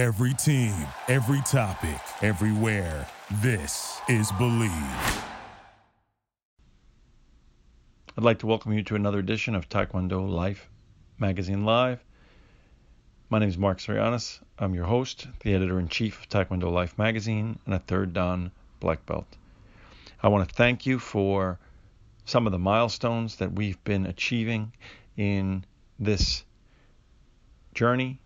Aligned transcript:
Every 0.00 0.32
team, 0.32 0.72
every 1.08 1.42
topic, 1.42 2.00
everywhere. 2.22 3.06
This 3.42 4.00
is 4.08 4.32
Believe. 4.32 4.72
I'd 8.16 8.24
like 8.24 8.38
to 8.38 8.46
welcome 8.46 8.72
you 8.72 8.82
to 8.84 8.94
another 8.94 9.18
edition 9.18 9.54
of 9.54 9.68
Taekwondo 9.68 10.26
Life 10.26 10.70
Magazine 11.18 11.66
Live. 11.66 12.02
My 13.28 13.40
name 13.40 13.50
is 13.50 13.58
Mark 13.58 13.76
Sorianis. 13.76 14.40
I'm 14.58 14.74
your 14.74 14.86
host, 14.86 15.26
the 15.40 15.52
editor 15.52 15.78
in 15.78 15.88
chief 15.88 16.18
of 16.18 16.30
Taekwondo 16.30 16.72
Life 16.72 16.96
Magazine, 16.96 17.58
and 17.66 17.74
a 17.74 17.78
third 17.78 18.14
Dan 18.14 18.52
black 18.80 19.04
belt. 19.04 19.26
I 20.22 20.28
want 20.28 20.48
to 20.48 20.54
thank 20.54 20.86
you 20.86 20.98
for 20.98 21.58
some 22.24 22.46
of 22.46 22.52
the 22.52 22.58
milestones 22.58 23.36
that 23.36 23.52
we've 23.52 23.84
been 23.84 24.06
achieving 24.06 24.72
in 25.18 25.66
this 25.98 26.42
journey 27.74 28.18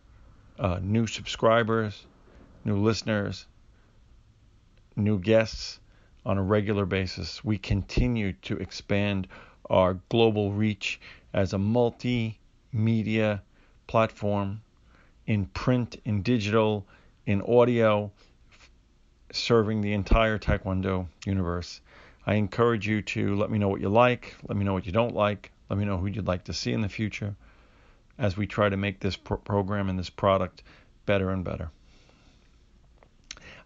uh, 0.59 0.79
new 0.83 1.07
subscribers, 1.07 2.07
new 2.65 2.77
listeners, 2.77 3.47
new 4.97 5.19
guests 5.19 5.81
on 6.25 6.39
a 6.39 6.43
regular 6.43 6.87
basis. 6.87 7.45
We 7.45 7.59
continue 7.59 8.33
to 8.43 8.57
expand 8.57 9.29
our 9.69 9.95
global 10.09 10.53
reach 10.53 11.01
as 11.33 11.53
a 11.53 11.59
multimedia 11.59 13.41
platform 13.87 14.63
in 15.27 15.47
print, 15.47 16.01
in 16.05 16.23
digital, 16.23 16.87
in 17.27 17.43
audio, 17.43 18.11
serving 19.33 19.81
the 19.81 19.93
entire 19.93 20.39
Taekwondo 20.39 21.09
universe. 21.27 21.81
I 22.27 22.35
encourage 22.35 22.87
you 22.87 23.03
to 23.03 23.35
let 23.37 23.51
me 23.51 23.59
know 23.59 23.69
what 23.69 23.81
you 23.81 23.89
like, 23.89 24.37
let 24.49 24.57
me 24.57 24.65
know 24.65 24.73
what 24.73 24.87
you 24.87 24.93
don't 24.93 25.15
like, 25.15 25.51
let 25.69 25.79
me 25.79 25.85
know 25.85 25.99
who 25.99 26.07
you'd 26.07 26.27
like 26.27 26.45
to 26.45 26.53
see 26.53 26.73
in 26.73 26.81
the 26.81 26.89
future 26.89 27.35
as 28.19 28.37
we 28.37 28.47
try 28.47 28.69
to 28.69 28.77
make 28.77 29.01
this 29.01 29.17
pro- 29.17 29.37
program 29.37 29.89
and 29.89 29.99
this 29.99 30.11
product 30.11 30.63
better 31.07 31.31
and 31.31 31.45
better. 31.45 31.71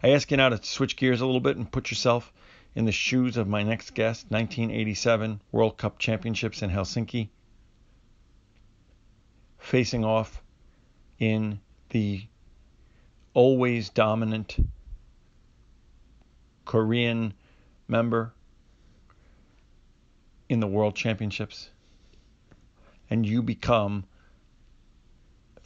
I 0.01 0.09
ask 0.09 0.31
you 0.31 0.37
now 0.37 0.49
to 0.49 0.63
switch 0.63 0.95
gears 0.95 1.21
a 1.21 1.25
little 1.25 1.41
bit 1.41 1.57
and 1.57 1.71
put 1.71 1.91
yourself 1.91 2.31
in 2.75 2.85
the 2.85 2.91
shoes 2.91 3.37
of 3.37 3.47
my 3.47 3.63
next 3.63 3.93
guest, 3.93 4.25
1987 4.29 5.41
World 5.51 5.77
Cup 5.77 5.99
Championships 5.99 6.61
in 6.61 6.69
Helsinki, 6.69 7.29
facing 9.57 10.05
off 10.05 10.41
in 11.19 11.59
the 11.89 12.23
always 13.33 13.89
dominant 13.89 14.57
Korean 16.65 17.33
member 17.87 18.33
in 20.47 20.59
the 20.59 20.67
World 20.67 20.95
Championships, 20.95 21.69
and 23.09 23.25
you 23.25 23.41
become 23.41 24.05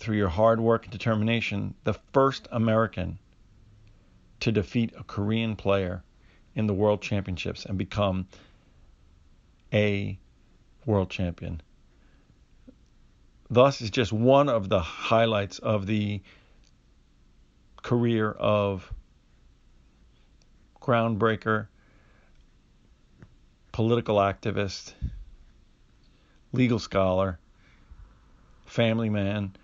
through 0.04 0.18
your 0.18 0.28
hard 0.28 0.59
work 0.59 0.84
and 0.84 0.92
determination, 0.92 1.73
the 1.86 1.94
first 2.12 2.50
American 2.52 3.18
to 4.42 4.52
defeat 4.52 4.92
a 5.00 5.04
Korean 5.06 5.56
player 5.56 6.04
in 6.56 6.68
the 6.68 6.73
World 6.73 7.02
Championships 7.02 7.64
and 7.64 7.78
become 7.78 8.28
a 9.72 10.20
world 10.86 11.09
champion. 11.09 11.62
Thus 13.50 13.81
is 13.81 13.90
just 13.92 14.12
one 14.12 14.50
of 14.50 14.68
the 14.68 14.81
highlights 14.81 15.59
of 15.59 15.86
the 15.86 16.22
career 17.81 18.30
of 18.31 18.92
groundbreaker, 20.81 21.68
political 23.72 24.18
activist, 24.18 24.92
legal 26.52 26.80
scholar, 26.80 27.40
family 28.66 29.09
man, 29.09 29.56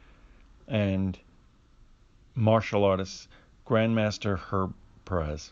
and 0.70 1.17
martial 2.36 2.86
artist, 2.86 3.28
Grandmaster 3.66 4.38
Herb 4.38 4.73
Perez. 5.03 5.52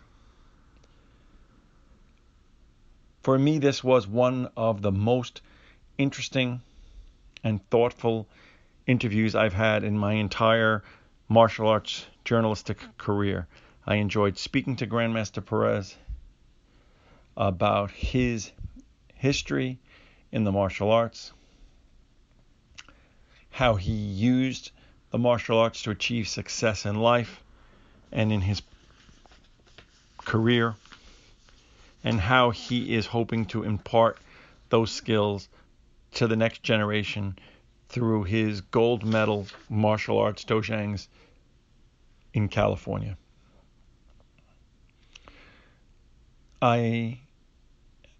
For 3.23 3.37
me, 3.37 3.59
this 3.59 3.83
was 3.83 4.07
one 4.07 4.49
of 4.55 4.81
the 4.81 4.91
most 4.91 5.41
interesting 5.97 6.61
and 7.43 7.67
thoughtful 7.69 8.27
interviews 8.85 9.35
I've 9.35 9.53
had 9.53 9.83
in 9.83 9.97
my 9.97 10.13
entire 10.13 10.83
martial 11.27 11.67
arts 11.67 12.05
journalistic 12.23 12.77
career. 12.97 13.47
I 13.85 13.95
enjoyed 13.95 14.37
speaking 14.37 14.77
to 14.77 14.87
Grandmaster 14.87 15.45
Perez 15.45 15.95
about 17.35 17.91
his 17.91 18.51
history 19.15 19.79
in 20.31 20.43
the 20.43 20.51
martial 20.51 20.91
arts, 20.91 21.33
how 23.49 23.75
he 23.75 23.93
used 23.93 24.71
the 25.11 25.17
martial 25.17 25.57
arts 25.57 25.83
to 25.83 25.91
achieve 25.91 26.27
success 26.27 26.85
in 26.85 26.95
life 26.95 27.41
and 28.11 28.31
in 28.31 28.41
his 28.41 28.61
career, 30.17 30.75
and 32.03 32.19
how 32.19 32.49
he 32.49 32.93
is 32.93 33.05
hoping 33.05 33.45
to 33.45 33.63
impart 33.63 34.17
those 34.69 34.91
skills 34.91 35.47
to 36.13 36.27
the 36.27 36.35
next 36.35 36.63
generation 36.63 37.37
through 37.89 38.23
his 38.23 38.61
gold 38.61 39.05
medal 39.05 39.47
martial 39.69 40.17
arts 40.17 40.43
dojangs 40.43 41.07
in 42.33 42.49
California. 42.49 43.17
I 46.61 47.19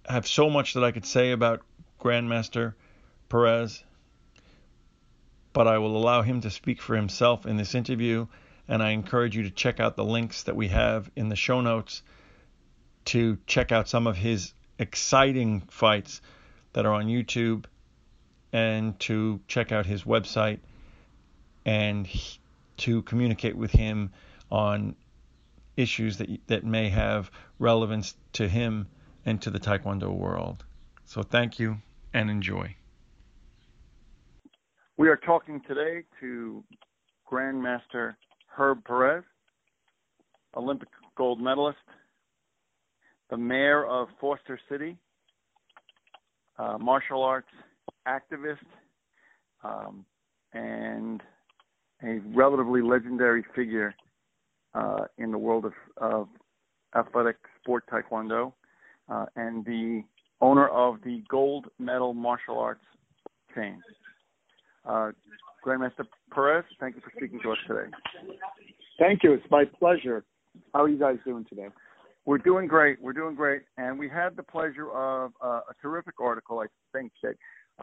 have 0.07 0.27
so 0.27 0.49
much 0.49 0.73
that 0.73 0.83
I 0.83 0.91
could 0.91 1.05
say 1.05 1.31
about 1.31 1.61
Grandmaster 1.99 2.75
Perez 3.29 3.83
but 5.57 5.68
I 5.68 5.79
will 5.79 5.97
allow 5.97 6.22
him 6.22 6.41
to 6.41 6.51
speak 6.51 6.84
for 6.84 6.95
himself 6.95 7.47
in 7.47 7.57
this 7.57 7.73
interview. 7.73 8.28
And 8.68 8.84
I 8.84 8.91
encourage 8.91 9.35
you 9.35 9.41
to 9.41 9.50
check 9.50 9.79
out 9.79 9.95
the 9.95 10.03
links 10.03 10.44
that 10.44 10.56
we 10.56 10.68
have 10.68 11.09
in 11.16 11.29
the 11.29 11.35
show 11.35 11.62
notes 11.62 12.03
to 13.06 13.40
check 13.47 13.72
out 13.72 13.90
some 13.90 14.06
of 14.06 14.16
his 14.16 14.53
exciting 14.78 15.62
fights 15.62 16.22
that 16.73 16.85
are 16.85 16.94
on 16.94 17.07
YouTube 17.07 17.66
and 18.53 19.00
to 19.00 19.40
check 19.47 19.72
out 19.72 19.88
his 19.88 20.03
website 20.03 20.59
and 21.66 22.07
to 22.78 23.01
communicate 23.01 23.57
with 23.57 23.72
him 23.72 24.12
on 24.51 24.96
issues 25.75 26.17
that 26.17 26.29
that 26.46 26.66
may 26.66 26.90
have 26.90 27.31
relevance 27.57 28.13
to 28.34 28.47
him 28.47 28.85
and 29.25 29.41
to 29.41 29.50
the 29.50 29.59
taekwondo 29.59 30.16
world. 30.16 30.63
So 31.06 31.23
thank 31.23 31.57
you 31.57 31.81
and 32.13 32.29
enjoy. 32.29 32.75
We 35.00 35.09
are 35.09 35.18
talking 35.18 35.62
today 35.68 36.02
to 36.22 36.63
Grandmaster 37.31 38.16
Herb 38.47 38.84
Perez, 38.84 39.24
Olympic 40.56 40.90
gold 41.16 41.40
medalist, 41.40 41.78
the 43.30 43.38
mayor 43.38 43.85
of 43.85 44.08
Foster 44.19 44.59
City, 44.68 44.97
uh, 46.58 46.80
martial 46.80 47.22
arts 47.22 47.47
activist, 48.08 48.58
um, 49.63 50.03
and 50.53 51.22
a 52.02 52.18
relatively 52.34 52.81
legendary 52.81 53.46
figure 53.56 53.94
uh, 54.74 55.02
in 55.19 55.31
the 55.31 55.38
world 55.38 55.66
of, 55.66 55.74
of 55.97 56.28
athletic 56.96 57.38
sport 57.62 57.84
taekwondo, 57.88 58.52
uh, 59.09 59.28
and 59.35 59.64
the 59.64 60.02
owner 60.41 60.68
of 60.69 60.96
the 61.03 61.22
gold 61.29 61.68
medal 61.78 62.16
martial 62.16 62.58
arts 62.58 62.81
chain. 63.53 63.79
Uh, 64.87 65.11
Grandmaster 65.65 66.05
Perez, 66.33 66.63
thank 66.79 66.95
you 66.95 67.01
for 67.01 67.11
speaking 67.17 67.39
to 67.43 67.51
us 67.51 67.57
today. 67.67 67.89
Thank 68.99 69.23
you. 69.23 69.33
It's 69.33 69.45
my 69.51 69.65
pleasure. 69.65 70.23
How 70.73 70.83
are 70.83 70.89
you 70.89 70.97
guys 70.97 71.17
doing 71.25 71.45
today? 71.49 71.67
We're 72.25 72.37
doing 72.37 72.67
great. 72.67 73.01
We're 73.01 73.13
doing 73.13 73.35
great. 73.35 73.63
And 73.77 73.99
we 73.99 74.09
had 74.09 74.35
the 74.35 74.43
pleasure 74.43 74.89
of 74.91 75.31
uh, 75.43 75.61
a 75.69 75.73
terrific 75.81 76.19
article, 76.19 76.59
I 76.59 76.67
think, 76.93 77.11
that 77.21 77.35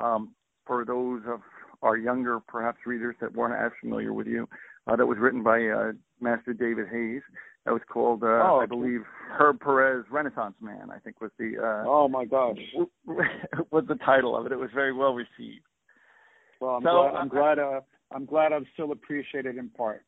um, 0.03 0.35
for 0.67 0.85
those 0.85 1.23
of 1.29 1.41
our 1.83 1.97
younger, 1.97 2.41
perhaps, 2.41 2.79
readers 2.87 3.17
that 3.21 3.35
weren't 3.35 3.55
as 3.55 3.73
familiar 3.81 4.13
with 4.13 4.27
you, 4.27 4.49
uh, 4.87 4.97
that 4.97 5.07
was 5.07 5.19
written 5.19 5.43
by 5.43 5.67
uh, 5.67 5.93
Master 6.21 6.53
David 6.53 6.87
Hayes. 6.91 7.23
That 7.65 7.73
was 7.73 7.83
called, 7.91 8.23
uh, 8.23 8.27
oh, 8.27 8.61
I 8.63 8.67
believe, 8.67 9.01
Herb 9.39 9.61
Perez 9.61 10.05
Renaissance 10.11 10.55
Man. 10.61 10.91
I 10.91 10.99
think 10.99 11.21
was 11.23 11.31
the. 11.39 11.55
Uh, 11.59 11.89
oh 11.89 12.09
my 12.09 12.27
gosh! 12.27 12.59
was 13.71 13.85
the 13.89 13.95
title 14.05 14.37
of 14.37 14.45
it? 14.45 14.53
It 14.53 14.59
was 14.59 14.69
very 14.75 14.93
well 14.93 15.15
received. 15.15 15.65
Well, 16.65 16.77
I'm 16.77 16.83
so, 16.83 17.11
glad. 17.11 17.15
I'm 17.15 17.29
glad. 17.29 17.59
Uh, 17.59 17.81
I'm 18.11 18.25
glad 18.25 18.53
I'm 18.53 18.67
still 18.73 18.93
appreciated 18.93 19.59
in 19.59 19.69
part. 19.69 20.03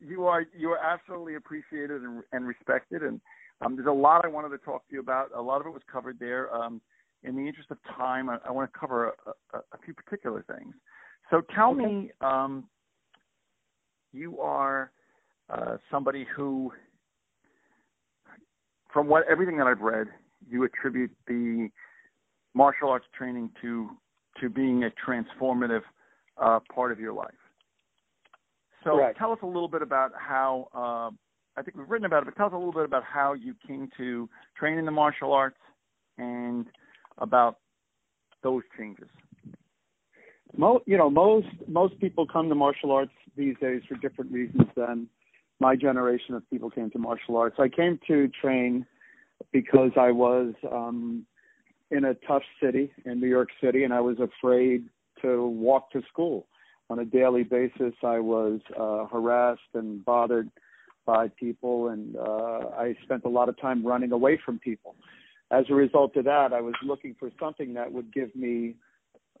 You 0.00 0.26
are. 0.26 0.46
You 0.56 0.70
are 0.70 0.78
absolutely 0.78 1.34
appreciated 1.34 2.02
and, 2.02 2.22
and 2.32 2.46
respected, 2.46 3.02
and 3.02 3.20
um, 3.60 3.76
there's 3.76 3.86
a 3.86 3.92
lot 3.92 4.24
I 4.24 4.28
wanted 4.28 4.48
to 4.50 4.58
talk 4.58 4.88
to 4.88 4.94
you 4.94 5.00
about. 5.00 5.28
A 5.36 5.42
lot 5.42 5.60
of 5.60 5.66
it 5.66 5.70
was 5.70 5.82
covered 5.92 6.18
there. 6.18 6.52
Um, 6.54 6.80
in 7.22 7.36
the 7.36 7.46
interest 7.46 7.70
of 7.70 7.76
time, 7.98 8.30
I, 8.30 8.38
I 8.48 8.50
want 8.50 8.72
to 8.72 8.78
cover 8.78 9.08
a, 9.26 9.58
a, 9.58 9.58
a, 9.58 9.78
few 9.84 9.92
particular 9.92 10.42
things. 10.56 10.74
So, 11.30 11.42
tell 11.54 11.72
okay. 11.72 11.84
me. 11.84 12.10
Um, 12.22 12.64
you 14.12 14.40
are 14.40 14.90
uh, 15.50 15.76
somebody 15.90 16.26
who, 16.34 16.72
from 18.90 19.06
what 19.06 19.24
everything 19.30 19.58
that 19.58 19.66
I've 19.66 19.82
read, 19.82 20.06
you 20.48 20.64
attribute 20.64 21.10
the 21.26 21.68
martial 22.54 22.88
arts 22.88 23.06
training 23.16 23.50
to 23.60 23.90
to 24.40 24.48
being 24.48 24.84
a 24.84 24.90
transformative 25.06 25.82
uh, 26.36 26.60
part 26.74 26.92
of 26.92 27.00
your 27.00 27.12
life. 27.12 27.34
So 28.84 28.92
Correct. 28.92 29.18
tell 29.18 29.32
us 29.32 29.38
a 29.42 29.46
little 29.46 29.68
bit 29.68 29.82
about 29.82 30.12
how. 30.18 30.68
Uh, 30.74 31.14
I 31.56 31.62
think 31.62 31.76
we've 31.76 31.90
written 31.90 32.06
about 32.06 32.22
it, 32.22 32.26
but 32.26 32.36
tell 32.36 32.46
us 32.46 32.52
a 32.52 32.56
little 32.56 32.72
bit 32.72 32.84
about 32.84 33.02
how 33.02 33.34
you 33.34 33.54
came 33.66 33.90
to 33.96 34.28
train 34.56 34.78
in 34.78 34.86
the 34.86 34.92
martial 34.92 35.32
arts 35.32 35.58
and 36.16 36.64
about 37.18 37.58
those 38.42 38.62
changes. 38.78 39.08
Mo, 40.56 40.80
you 40.86 40.96
know, 40.96 41.10
most 41.10 41.48
most 41.66 41.98
people 42.00 42.26
come 42.26 42.48
to 42.48 42.54
martial 42.54 42.92
arts 42.92 43.12
these 43.36 43.56
days 43.60 43.82
for 43.88 43.96
different 43.96 44.32
reasons 44.32 44.68
than 44.76 45.08
my 45.58 45.76
generation 45.76 46.34
of 46.34 46.48
people 46.50 46.70
came 46.70 46.90
to 46.90 46.98
martial 46.98 47.36
arts. 47.36 47.56
I 47.58 47.68
came 47.68 47.98
to 48.08 48.28
train 48.40 48.86
because 49.52 49.90
I 49.96 50.10
was 50.10 50.54
um, 50.70 51.26
in 51.90 52.04
a 52.04 52.14
tough 52.14 52.42
city 52.62 52.92
in 53.04 53.20
New 53.20 53.28
York 53.28 53.48
City, 53.62 53.84
and 53.84 53.92
I 53.92 54.00
was 54.00 54.16
afraid 54.20 54.88
to 55.22 55.46
walk 55.46 55.90
to 55.92 56.02
school 56.08 56.46
on 56.88 56.98
a 56.98 57.04
daily 57.04 57.42
basis. 57.42 57.94
I 58.02 58.18
was 58.18 58.60
uh, 58.78 59.06
harassed 59.06 59.60
and 59.74 60.04
bothered 60.04 60.50
by 61.06 61.28
people, 61.28 61.88
and 61.88 62.16
uh, 62.16 62.70
I 62.78 62.96
spent 63.02 63.24
a 63.24 63.28
lot 63.28 63.48
of 63.48 63.60
time 63.60 63.84
running 63.84 64.12
away 64.12 64.38
from 64.44 64.58
people. 64.58 64.94
As 65.50 65.64
a 65.68 65.74
result 65.74 66.16
of 66.16 66.24
that, 66.26 66.52
I 66.52 66.60
was 66.60 66.74
looking 66.84 67.16
for 67.18 67.30
something 67.40 67.74
that 67.74 67.92
would 67.92 68.12
give 68.12 68.34
me 68.36 68.76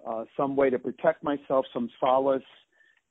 uh, 0.06 0.24
some 0.36 0.56
way 0.56 0.70
to 0.70 0.78
protect 0.78 1.22
myself, 1.22 1.66
some 1.72 1.88
solace 2.00 2.42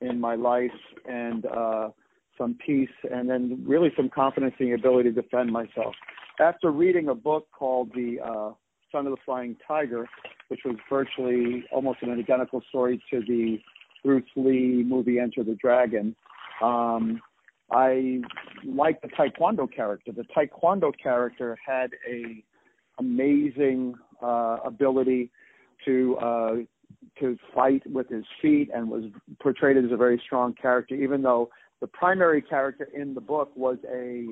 in 0.02 0.20
my 0.20 0.36
life, 0.36 0.72
and 1.08 1.46
uh, 1.46 1.90
some 2.38 2.58
peace, 2.66 2.90
and 3.10 3.30
then 3.30 3.64
really 3.66 3.92
some 3.96 4.10
confidence 4.10 4.56
in 4.60 4.68
the 4.68 4.74
ability 4.74 5.12
to 5.14 5.22
defend 5.22 5.52
myself. 5.52 5.96
After 6.40 6.72
reading 6.72 7.10
a 7.10 7.16
book 7.16 7.48
called 7.52 7.92
The 7.94 8.20
uh, 8.22 8.52
Son 8.92 9.06
of 9.06 9.12
the 9.12 9.22
Flying 9.26 9.56
Tiger, 9.68 10.08
which 10.48 10.62
was 10.66 10.76
virtually 10.90 11.64
almost 11.72 12.00
an 12.02 12.12
identical 12.12 12.62
story 12.70 13.02
to 13.12 13.22
the 13.22 13.60
Bruce 14.04 14.24
Lee 14.36 14.84
movie 14.86 15.20
Enter 15.20 15.44
the 15.44 15.56
Dragon, 15.56 16.16
um, 16.62 17.22
I 17.72 18.22
liked 18.66 19.04
the 19.04 19.10
Taekwondo 19.10 19.72
character. 19.72 20.12
The 20.12 20.26
Taekwondo 20.36 20.92
character 21.02 21.58
had 21.66 21.92
a 22.10 22.44
amazing 22.98 23.96
uh, 24.22 24.58
ability 24.66 25.32
to 25.86 26.18
uh, 26.18 26.56
to 27.20 27.38
fight 27.54 27.84
with 27.90 28.10
his 28.10 28.26
feet 28.42 28.70
and 28.74 28.90
was 28.90 29.04
portrayed 29.40 29.78
as 29.78 29.92
a 29.92 29.98
very 29.98 30.22
strong 30.26 30.54
character, 30.54 30.96
even 30.96 31.22
though 31.22 31.50
the 31.80 31.88
primary 31.88 32.42
character 32.42 32.88
in 32.94 33.14
the 33.14 33.22
book 33.22 33.52
was 33.56 33.78
a 33.92 34.26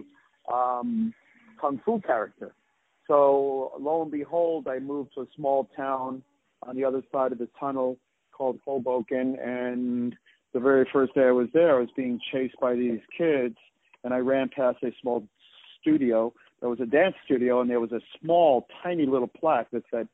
um, 0.52 1.14
kung 1.60 1.80
fu 1.86 2.02
character. 2.02 2.54
So 3.08 3.72
lo 3.80 4.02
and 4.02 4.12
behold, 4.12 4.68
I 4.68 4.80
moved 4.80 5.14
to 5.16 5.22
a 5.22 5.28
small 5.36 5.70
town 5.76 6.22
on 6.64 6.76
the 6.76 6.84
other 6.84 7.02
side 7.12 7.32
of 7.32 7.38
the 7.38 7.48
tunnel 7.60 7.98
called 8.32 8.60
Hoboken, 8.66 9.38
and 9.40 10.16
the 10.54 10.60
very 10.60 10.88
first 10.92 11.16
day 11.16 11.24
I 11.28 11.32
was 11.32 11.48
there, 11.54 11.78
I 11.78 11.80
was 11.80 11.90
being 11.96 12.20
chased 12.32 12.56
by 12.60 12.76
these 12.76 13.00
kids, 13.18 13.56
and 14.04 14.14
I 14.14 14.18
ran 14.18 14.50
past 14.50 14.78
a 14.84 14.92
small 15.02 15.24
studio. 15.80 16.34
There 16.60 16.70
was 16.70 16.80
a 16.80 16.86
dance 16.86 17.16
studio, 17.26 17.62
and 17.62 17.70
there 17.70 17.80
was 17.80 17.92
a 17.92 18.02
small, 18.22 18.68
tiny 18.84 19.06
little 19.06 19.28
plaque 19.28 19.72
that 19.72 19.84
said 19.92 20.08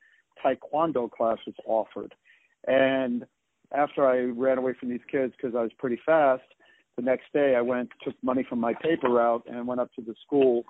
Taekwondo 0.44 1.10
classes 1.10 1.56
offered. 1.66 2.14
And 2.68 3.26
after 3.72 4.08
I 4.08 4.20
ran 4.20 4.58
away 4.58 4.74
from 4.80 4.90
these 4.90 5.02
kids 5.12 5.34
because 5.36 5.56
I 5.56 5.62
was 5.62 5.72
pretty 5.78 6.00
fast, 6.06 6.44
the 6.96 7.02
next 7.02 7.34
day 7.34 7.56
I 7.56 7.62
went, 7.62 7.90
took 8.04 8.16
money 8.22 8.46
from 8.48 8.60
my 8.60 8.74
paper 8.74 9.10
route, 9.10 9.44
and 9.48 9.68
went 9.68 9.82
up 9.82 9.94
to 9.96 10.02
the 10.02 10.14
school 10.26 10.64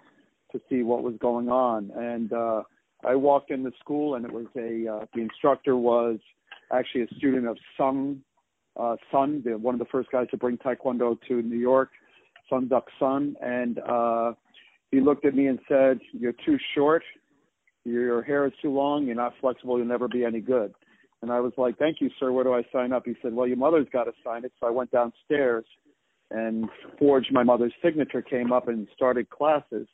to 0.53 0.61
see 0.69 0.83
what 0.83 1.03
was 1.03 1.15
going 1.19 1.49
on. 1.49 1.91
And 1.95 2.31
uh, 2.31 2.63
I 3.05 3.15
walked 3.15 3.51
in 3.51 3.63
the 3.63 3.71
school, 3.79 4.15
and 4.15 4.25
it 4.25 4.31
was 4.31 4.45
a 4.55 4.87
uh, 4.87 5.05
the 5.13 5.21
instructor 5.21 5.75
was 5.75 6.19
actually 6.71 7.01
a 7.01 7.15
student 7.15 7.47
of 7.47 7.57
Sung 7.77 8.21
uh, 8.79 8.95
Sun, 9.11 9.43
the, 9.45 9.57
one 9.57 9.75
of 9.75 9.79
the 9.79 9.85
first 9.91 10.11
guys 10.11 10.27
to 10.31 10.37
bring 10.37 10.57
Taekwondo 10.57 11.17
to 11.27 11.41
New 11.41 11.57
York, 11.57 11.91
Sun 12.49 12.67
Duck 12.67 12.87
Sun, 12.99 13.35
and 13.41 13.79
uh, 13.79 14.33
he 14.91 14.99
looked 14.99 15.25
at 15.25 15.35
me 15.35 15.47
and 15.47 15.59
said, 15.67 15.99
"You're 16.11 16.33
too 16.45 16.57
short. 16.75 17.03
Your 17.85 18.23
hair 18.23 18.45
is 18.45 18.53
too 18.61 18.71
long. 18.71 19.05
You're 19.05 19.15
not 19.15 19.33
flexible. 19.41 19.77
You'll 19.77 19.87
never 19.87 20.07
be 20.07 20.23
any 20.25 20.39
good." 20.39 20.73
And 21.21 21.31
I 21.31 21.39
was 21.39 21.53
like, 21.57 21.77
"Thank 21.77 22.01
you, 22.01 22.09
sir. 22.19 22.31
Where 22.31 22.43
do 22.43 22.53
I 22.53 22.63
sign 22.71 22.93
up?" 22.93 23.03
He 23.05 23.15
said, 23.21 23.33
"Well, 23.33 23.47
your 23.47 23.57
mother's 23.57 23.87
got 23.91 24.05
to 24.05 24.13
sign 24.23 24.43
it." 24.43 24.51
So 24.59 24.67
I 24.67 24.71
went 24.71 24.91
downstairs 24.91 25.65
and 26.31 26.67
forged 26.97 27.31
my 27.31 27.43
mother's 27.43 27.73
signature. 27.83 28.21
Came 28.21 28.51
up 28.51 28.67
and 28.67 28.87
started 28.95 29.29
classes, 29.29 29.87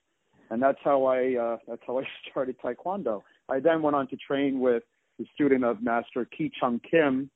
and 0.49 0.61
that's 0.61 0.79
how 0.83 1.05
I 1.05 1.35
uh, 1.35 1.57
that's 1.67 1.81
how 1.85 1.99
I 1.99 2.03
started 2.29 2.55
Taekwondo. 2.59 3.21
I 3.49 3.59
then 3.59 3.81
went 3.81 3.95
on 3.95 4.07
to 4.09 4.17
train 4.17 4.59
with 4.59 4.83
the 5.17 5.25
student 5.33 5.63
of 5.63 5.81
Master 5.81 6.25
Ki 6.25 6.51
Chung 6.59 6.79
Kim, 6.89 7.29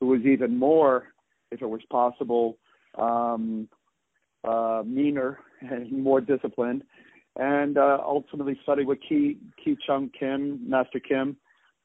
who 0.00 0.06
was 0.06 0.22
even 0.22 0.56
more, 0.56 1.08
if 1.50 1.62
it 1.62 1.68
was 1.68 1.80
possible, 1.90 2.58
um, 2.96 3.68
uh, 4.44 4.82
meaner 4.84 5.38
and 5.60 5.90
more 5.92 6.20
disciplined, 6.20 6.82
and 7.36 7.78
uh, 7.78 7.98
ultimately 8.04 8.58
studied 8.62 8.86
with 8.86 8.98
Ki 9.08 9.38
Ki 9.62 9.76
Chung 9.86 10.10
Kim, 10.18 10.60
Master 10.68 11.00
Kim, 11.00 11.36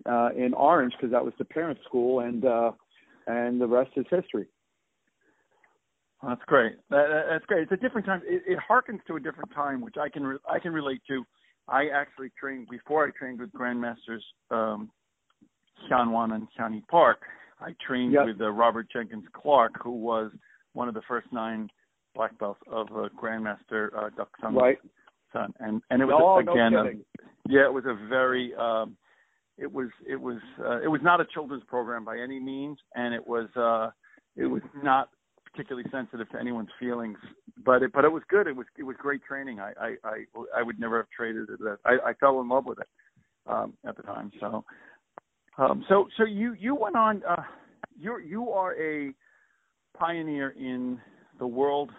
uh, 0.06 0.30
in 0.36 0.54
Orange 0.54 0.94
because 0.98 1.12
that 1.12 1.24
was 1.24 1.34
the 1.38 1.46
parent 1.46 1.80
school, 1.86 2.20
and 2.22 2.46
uh, 2.46 2.72
and 3.28 3.62
the 3.62 3.68
rest 3.68 3.92
is 3.96 4.06
history. 4.10 4.48
That's 6.26 6.42
great. 6.46 6.74
That, 6.90 7.26
that's 7.30 7.46
great. 7.46 7.64
It's 7.64 7.72
a 7.72 7.78
different 7.78 8.06
time. 8.06 8.22
It, 8.26 8.44
it 8.48 8.60
harkens 8.70 9.00
to 9.08 9.16
a 9.16 9.20
different 9.20 9.54
time, 9.54 9.82
which 9.82 9.96
I 10.00 10.10
can 10.10 10.24
re- 10.24 10.38
I 10.50 10.60
can 10.60 10.72
relate 10.72 11.02
to. 11.08 11.24
I 11.68 11.88
actually 11.94 12.32
trained 12.40 12.68
before 12.70 13.08
I 13.08 13.12
trained 13.18 13.40
with 13.40 13.52
grandmasters 13.52 14.22
um, 14.52 14.90
Yeon 15.90 16.10
Hwan 16.10 16.32
and 16.32 16.48
Hyun 16.60 16.82
Park. 16.88 17.22
I 17.60 17.74
trained 17.86 18.14
yep. 18.14 18.26
with 18.26 18.42
uh, 18.42 18.52
Robert 18.52 18.88
Jenkins 18.92 19.26
Clark, 19.34 19.74
who 19.82 19.92
was 19.92 20.32
one 20.74 20.88
of 20.88 20.94
the 20.94 21.02
first 21.08 21.28
nine 21.32 21.70
black 22.16 22.38
belts 22.40 22.60
of 22.72 22.88
uh, 22.88 23.10
Grandmaster 23.22 23.90
uh, 23.98 24.10
Duck 24.16 24.30
Sun. 24.42 24.56
Right. 24.56 24.78
Son, 25.32 25.52
and 25.60 25.82
and 25.90 26.02
it 26.02 26.06
was 26.06 26.44
no, 26.46 26.52
again, 26.52 26.74
no 26.74 26.86
a, 26.86 26.92
yeah, 27.50 27.66
it 27.66 27.74
was 27.74 27.86
a 27.86 28.08
very, 28.08 28.54
um, 28.56 28.96
it 29.58 29.72
was 29.72 29.90
it 30.08 30.16
was 30.16 30.38
uh, 30.60 30.80
it 30.82 30.88
was 30.88 31.02
not 31.04 31.20
a 31.20 31.26
children's 31.34 31.64
program 31.66 32.06
by 32.06 32.18
any 32.20 32.40
means, 32.40 32.78
and 32.96 33.14
it 33.14 33.26
was 33.26 33.50
uh, 33.56 33.90
it 34.36 34.46
was 34.46 34.62
not 34.84 35.10
particularly 35.54 35.88
sensitive 35.92 36.30
to 36.30 36.40
anyone's 36.40 36.70
feelings, 36.80 37.18
but 37.64 37.84
it 37.84 37.94
but 37.94 38.06
it 38.06 38.12
was 38.12 38.24
good. 38.28 38.48
It 38.48 38.56
was 38.56 38.66
it 38.78 38.84
was 38.84 38.96
great 38.98 39.24
training. 39.24 39.60
I 39.60 39.74
I 39.80 39.96
I, 40.04 40.26
I 40.58 40.64
would 40.64 40.80
never 40.80 40.98
have 40.98 41.10
traded 41.16 41.50
it. 41.50 41.60
I 41.86 42.10
I 42.10 42.14
fell 42.20 42.42
in 42.42 42.50
love 42.50 42.66
with 42.66 42.80
it 42.80 42.88
um, 43.46 43.74
at 43.88 43.96
the 43.96 44.04
time. 44.04 44.32
So 44.40 44.66
um, 45.58 45.86
so 45.88 46.08
so 46.18 46.26
you 46.26 46.54
you 46.54 46.76
went 46.76 46.96
on. 46.96 47.22
Uh, 47.28 47.44
you 48.00 48.18
you 48.20 48.50
are 48.50 48.74
a 48.82 49.14
pioneer 49.98 50.50
in 50.58 51.00
the 51.40 51.48
world 51.48 51.92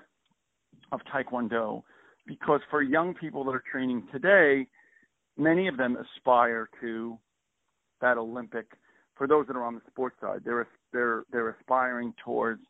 of 0.90 1.00
Taekwondo 1.12 1.82
because 2.26 2.60
for 2.70 2.82
young 2.82 3.14
people 3.14 3.44
that 3.44 3.52
are 3.52 3.62
training 3.70 4.08
today, 4.12 4.66
many 5.36 5.68
of 5.68 5.76
them 5.76 5.96
aspire 5.96 6.68
to 6.80 7.18
that 8.00 8.18
Olympic. 8.18 8.66
For 9.16 9.28
those 9.28 9.46
that 9.46 9.54
are 9.54 9.64
on 9.64 9.74
the 9.74 9.82
sports 9.88 10.16
side, 10.20 10.40
they're 10.44 10.66
they're 10.92 11.22
they're 11.30 11.50
aspiring 11.50 12.12
towards 12.24 12.62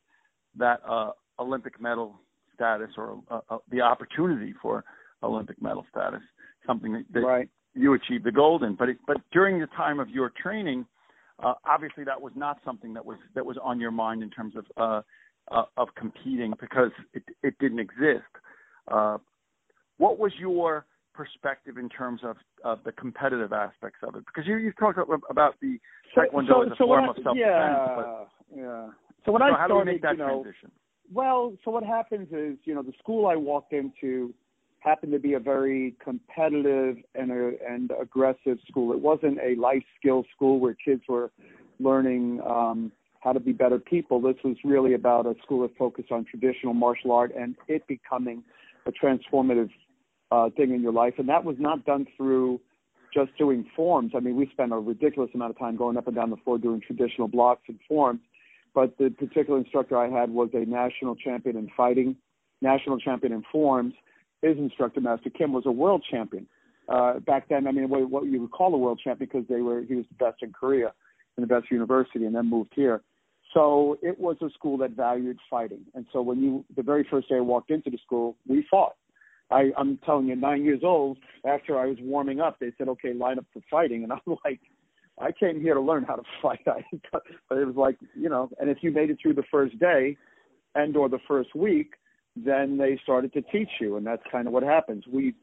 that 0.58 0.80
uh, 0.88 1.11
Olympic 1.38 1.80
medal 1.80 2.20
status 2.54 2.90
or 2.96 3.20
uh, 3.30 3.40
uh, 3.50 3.58
the 3.70 3.80
opportunity 3.80 4.54
for 4.61 4.84
Olympic 5.23 5.61
medal 5.61 5.84
status, 5.90 6.20
something 6.66 6.92
that, 6.92 7.04
that 7.12 7.20
right 7.20 7.49
you 7.75 7.94
achieved 7.94 8.25
the 8.25 8.32
golden. 8.32 8.75
But 8.75 8.90
it, 8.90 8.99
but 9.06 9.18
during 9.32 9.58
the 9.58 9.66
time 9.68 10.00
of 10.00 10.08
your 10.08 10.32
training, 10.40 10.87
uh, 11.42 11.54
obviously 11.68 12.04
that 12.04 12.20
was 12.20 12.32
not 12.37 12.58
something 12.64 12.94
that 12.94 13.04
was 13.04 13.18
that 13.34 13.44
was 13.44 13.56
on 13.62 13.80
your 13.80 13.90
mind 13.90 14.23
in 14.23 14.30
terms 14.30 14.54
of 14.56 14.64
uh, 14.76 15.02
uh, 15.54 15.64
of 15.76 15.88
competing 15.96 16.54
because 16.61 16.90
it 17.12 17.25
it 17.42 17.54
didn't 17.58 17.80
exist. 17.80 18.23
Uh, 18.88 19.18
what 19.99 20.18
was 20.18 20.32
your 20.38 20.87
perspective 21.14 21.78
in 21.78 21.88
terms 21.88 22.20
of, 22.25 22.37
of 22.64 22.80
the 22.84 22.90
competitive 22.92 23.52
aspects 23.52 23.99
of 24.02 24.16
it? 24.16 24.25
Because 24.26 24.46
you 24.46 24.56
you 24.56 24.73
talked 24.73 24.99
about 24.99 25.54
the 25.61 25.78
taekwondo 26.16 26.49
so, 26.49 26.62
as 26.62 26.73
a 26.73 26.76
so 26.78 26.87
form 26.87 27.04
I, 27.04 27.08
of 27.08 27.16
self 27.23 27.37
defense. 27.37 27.37
Yeah, 27.37 27.94
but, 27.96 28.28
yeah. 28.56 28.87
So 29.25 29.33
when 29.33 29.40
so 29.40 29.47
I 29.47 29.50
how 29.50 29.66
started, 29.66 29.75
do 29.75 29.78
we 29.78 29.85
make 29.85 30.02
that 30.02 30.12
you 30.12 30.19
know, 30.19 30.43
transition? 30.43 30.71
well, 31.12 31.54
so 31.64 31.71
what 31.71 31.85
happens 31.85 32.28
is, 32.33 32.59
you 32.64 32.75
know, 32.75 32.83
the 32.83 32.93
school 32.99 33.26
I 33.26 33.37
walked 33.37 33.73
into 33.73 34.35
happened 34.81 35.12
to 35.12 35.19
be 35.19 35.33
a 35.33 35.40
very 35.40 35.95
competitive 36.02 36.97
and 37.14 37.31
a, 37.31 37.52
and 37.66 37.90
aggressive 38.00 38.59
school. 38.69 38.93
It 38.93 39.00
wasn't 39.00 39.38
a 39.38 39.59
life 39.59 39.83
skill 39.99 40.25
school 40.35 40.61
where 40.61 40.75
kids 40.75 41.02
were 41.09 41.31
learning 41.81 42.40
um, 42.47 42.93
how 43.21 43.33
to 43.33 43.40
be 43.40 43.52
better 43.52 43.78
people. 43.78 44.21
This 44.21 44.37
was 44.45 44.57
really 44.62 44.93
about 44.93 45.26
a 45.26 45.35
school 45.43 45.62
that 45.62 45.76
focused 45.78 46.12
on 46.12 46.26
traditional 46.26 46.75
martial 46.75 47.12
art 47.12 47.33
and 47.35 47.57
it 47.66 47.87
becoming 47.87 48.45
a 48.87 48.93
transformative 48.93 49.71
uh, 50.31 50.50
thing 50.57 50.75
in 50.75 50.83
your 50.83 50.93
life. 50.93 51.14
And 51.16 51.28
that 51.31 51.45
was 51.45 51.57
not 51.59 51.87
done 51.87 52.07
through 52.16 52.61
just 53.14 53.37
doing 53.38 53.64
forms. 53.75 54.12
I 54.14 54.21
mean, 54.21 54.37
we 54.37 54.49
spent 54.52 54.73
a 54.73 54.76
ridiculous 54.76 55.31
amount 55.35 55.50
of 55.50 55.59
time 55.59 55.76
going 55.76 55.97
up 55.97 56.07
and 56.07 56.16
down 56.16 56.31
the 56.31 56.37
floor 56.37 56.59
doing 56.59 56.83
traditional 56.87 57.28
blocks 57.28 57.62
and 57.69 57.78
forms. 57.88 58.21
But 58.75 58.99
the 58.99 59.11
particular 59.11 59.59
instructor 59.59 59.97
I 59.97 60.09
had 60.09 60.31
was 60.31 60.50
a 60.52 60.64
national 60.64 61.14
champion 61.16 61.57
in 61.57 61.71
fighting, 61.76 62.16
national 62.61 62.99
champion 62.99 63.33
in 63.33 63.45
forms, 63.52 63.95
his 64.43 64.59
instructor, 64.59 65.00
Master 65.00 65.31
Kim, 65.31 65.52
was 65.52 65.64
a 65.66 65.73
world 65.73 66.04
champion. 66.11 66.47
Uh, 66.88 67.21
back 67.21 67.49
then, 67.49 67.66
I 67.66 67.73
mean, 67.73 67.88
what, 67.88 68.11
what 68.11 68.25
you 68.25 68.40
would 68.43 68.50
call 68.50 68.75
a 68.75 68.78
world 68.78 69.00
champion 69.02 69.31
because 69.33 69.49
they 69.49 69.62
were 69.62 69.83
he 69.83 69.95
was 69.95 70.04
the 70.11 70.23
best 70.23 70.43
in 70.43 70.52
Korea 70.52 70.93
in 71.37 71.40
the 71.40 71.47
best 71.47 71.71
university, 71.71 72.26
and 72.26 72.35
then 72.35 72.49
moved 72.49 72.73
here. 72.75 73.02
So 73.52 73.99
it 74.02 74.19
was 74.19 74.37
a 74.43 74.50
school 74.50 74.76
that 74.78 74.93
valued 74.93 75.38
fighting. 75.49 75.81
And 75.95 76.07
so 76.12 76.23
when 76.23 76.43
you, 76.43 76.64
the 76.76 76.83
very 76.83 77.07
first 77.09 77.28
day 77.28 77.37
I 77.37 77.40
walked 77.40 77.71
into 77.71 77.90
the 77.90 77.99
school, 78.04 78.37
we 78.47 78.66
fought. 78.71 78.95
I, 79.50 79.71
I'm 79.76 79.99
telling 80.04 80.26
you, 80.26 80.37
nine 80.37 80.64
years 80.64 80.81
old, 80.83 81.19
after 81.45 81.78
I 81.78 81.87
was 81.87 81.99
warming 82.00 82.40
up, 82.40 82.59
they 82.59 82.73
said, 82.76 82.88
okay, 82.88 83.12
line 83.12 83.38
up 83.38 83.47
for 83.52 83.62
fighting. 83.71 84.02
And 84.02 84.12
I'm 84.12 84.21
like, 84.45 84.61
I 85.21 85.33
came 85.33 85.61
here 85.61 85.75
to 85.75 85.80
learn 85.80 86.04
how 86.04 86.16
to 86.16 86.23
fight. 86.42 86.66
I, 86.66 86.85
but 87.12 87.59
it 87.59 87.66
was 87.66 87.76
like, 87.76 87.97
you 88.14 88.28
know, 88.28 88.50
and 88.59 88.71
if 88.71 88.78
you 88.83 88.90
made 88.90 89.11
it 89.11 89.18
through 89.21 89.35
the 89.35 89.44
first 89.50 89.78
day 89.78 90.16
and 90.75 90.97
or 90.97 91.09
the 91.09 91.21
first 91.28 91.54
week, 91.54 91.92
then 92.37 92.76
they 92.76 92.99
started 93.02 93.33
to 93.35 93.42
teach 93.42 93.68
you. 93.80 93.97
And 93.97 94.06
that's 94.06 94.23
kind 94.30 94.47
of 94.47 94.52
what 94.52 94.62
happens. 94.62 95.04
We, 95.11 95.35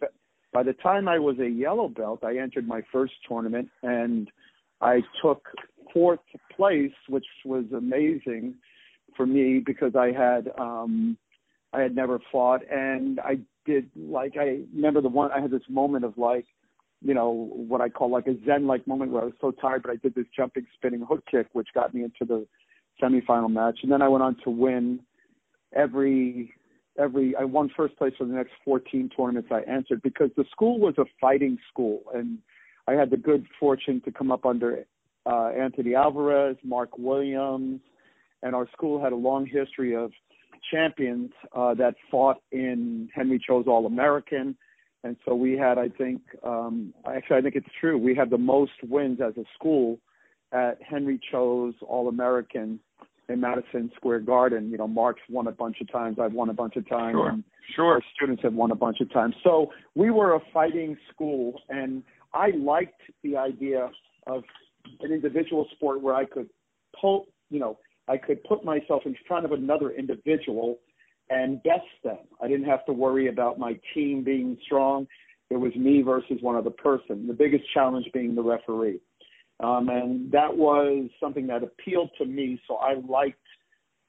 by 0.51 0.63
the 0.63 0.73
time 0.73 1.07
I 1.07 1.19
was 1.19 1.39
a 1.39 1.47
yellow 1.49 1.87
belt, 1.87 2.23
I 2.23 2.37
entered 2.37 2.67
my 2.67 2.81
first 2.91 3.13
tournament 3.27 3.69
and 3.81 4.29
I 4.81 5.01
took 5.21 5.47
fourth 5.93 6.19
place, 6.55 6.91
which 7.07 7.25
was 7.45 7.65
amazing 7.75 8.55
for 9.15 9.25
me 9.25 9.61
because 9.65 9.95
I 9.95 10.11
had 10.11 10.51
um 10.57 11.17
I 11.73 11.81
had 11.81 11.95
never 11.95 12.19
fought 12.31 12.61
and 12.69 13.19
I 13.19 13.39
did 13.65 13.89
like 13.95 14.35
I 14.37 14.61
remember 14.73 15.01
the 15.01 15.09
one 15.09 15.31
I 15.31 15.41
had 15.41 15.51
this 15.51 15.61
moment 15.69 16.05
of 16.05 16.17
like 16.17 16.45
you 17.03 17.13
know 17.13 17.49
what 17.51 17.81
I 17.81 17.89
call 17.89 18.11
like 18.11 18.27
a 18.27 18.35
zen 18.45 18.67
like 18.67 18.87
moment 18.87 19.11
where 19.11 19.23
I 19.23 19.25
was 19.25 19.33
so 19.41 19.51
tired 19.51 19.83
but 19.83 19.91
I 19.91 19.95
did 19.95 20.15
this 20.15 20.27
jumping 20.35 20.65
spinning 20.75 21.01
hook 21.07 21.23
kick 21.29 21.47
which 21.53 21.69
got 21.73 21.93
me 21.93 22.03
into 22.03 22.25
the 22.25 22.45
semifinal 23.01 23.51
match 23.51 23.79
and 23.83 23.91
then 23.91 24.01
I 24.01 24.07
went 24.07 24.23
on 24.23 24.37
to 24.43 24.49
win 24.49 24.99
every 25.73 26.53
every 26.97 27.35
I 27.35 27.43
won 27.43 27.69
first 27.75 27.97
place 27.97 28.13
for 28.17 28.25
the 28.25 28.33
next 28.33 28.51
14 28.65 29.09
tournaments 29.15 29.49
I 29.51 29.61
entered 29.69 30.01
because 30.01 30.29
the 30.37 30.45
school 30.51 30.79
was 30.79 30.95
a 30.97 31.05
fighting 31.19 31.57
school 31.71 32.03
and 32.13 32.37
I 32.87 32.93
had 32.93 33.09
the 33.09 33.17
good 33.17 33.45
fortune 33.59 34.01
to 34.05 34.11
come 34.11 34.31
up 34.31 34.45
under 34.45 34.85
uh, 35.25 35.49
Anthony 35.49 35.95
Alvarez, 35.95 36.57
Mark 36.63 36.97
Williams, 36.97 37.79
and 38.43 38.55
our 38.55 38.67
school 38.71 39.01
had 39.01 39.13
a 39.13 39.15
long 39.15 39.45
history 39.45 39.95
of 39.95 40.11
champions 40.71 41.31
uh, 41.55 41.73
that 41.75 41.95
fought 42.09 42.41
in 42.51 43.09
Henry 43.13 43.39
Cho's 43.45 43.65
All 43.67 43.85
American. 43.85 44.55
And 45.03 45.17
so 45.25 45.33
we 45.33 45.57
had, 45.57 45.77
I 45.77 45.89
think, 45.89 46.21
um, 46.43 46.93
actually, 47.07 47.37
I 47.37 47.41
think 47.41 47.55
it's 47.55 47.67
true. 47.79 47.97
We 47.97 48.15
had 48.15 48.29
the 48.29 48.37
most 48.37 48.73
wins 48.83 49.19
as 49.19 49.35
a 49.37 49.43
school 49.55 49.99
at 50.51 50.77
Henry 50.81 51.19
Cho's 51.31 51.73
All 51.81 52.07
American 52.07 52.79
in 53.29 53.39
Madison 53.39 53.91
Square 53.95 54.21
Garden. 54.21 54.69
You 54.69 54.77
know, 54.77 54.87
Mark's 54.87 55.21
won 55.29 55.47
a 55.47 55.51
bunch 55.51 55.77
of 55.81 55.91
times. 55.91 56.17
I've 56.21 56.33
won 56.33 56.49
a 56.49 56.53
bunch 56.53 56.75
of 56.75 56.87
times. 56.87 57.15
Sure. 57.15 57.39
Sure. 57.75 57.93
our 57.93 58.01
students 58.15 58.43
have 58.43 58.53
won 58.53 58.71
a 58.71 58.75
bunch 58.75 58.99
of 59.01 59.11
times. 59.11 59.33
So 59.43 59.71
we 59.95 60.11
were 60.11 60.35
a 60.35 60.39
fighting 60.53 60.97
school, 61.13 61.61
and 61.69 62.03
I 62.33 62.49
liked 62.57 63.01
the 63.23 63.37
idea 63.37 63.89
of 64.27 64.43
an 64.99 65.11
individual 65.11 65.67
sport 65.71 66.01
where 66.01 66.15
I 66.15 66.25
could 66.25 66.49
pull, 66.99 67.27
you 67.49 67.59
know, 67.59 67.79
I 68.07 68.17
could 68.17 68.43
put 68.43 68.65
myself 68.65 69.03
in 69.05 69.15
front 69.27 69.45
of 69.45 69.51
another 69.51 69.91
individual 69.91 70.79
and 71.31 71.63
best 71.63 71.87
them. 72.03 72.19
I 72.43 72.47
didn't 72.47 72.65
have 72.65 72.85
to 72.85 72.93
worry 72.93 73.29
about 73.29 73.57
my 73.57 73.79
team 73.93 74.23
being 74.23 74.57
strong. 74.65 75.07
It 75.49 75.55
was 75.55 75.73
me 75.75 76.01
versus 76.01 76.37
one 76.41 76.57
other 76.57 76.69
person. 76.69 77.25
The 77.25 77.33
biggest 77.33 77.63
challenge 77.73 78.05
being 78.13 78.35
the 78.35 78.43
referee. 78.43 78.99
Um, 79.61 79.89
and 79.89 80.31
that 80.31 80.55
was 80.55 81.09
something 81.19 81.47
that 81.47 81.63
appealed 81.63 82.09
to 82.17 82.25
me. 82.25 82.61
So 82.67 82.75
I 82.75 82.95
liked 83.07 83.37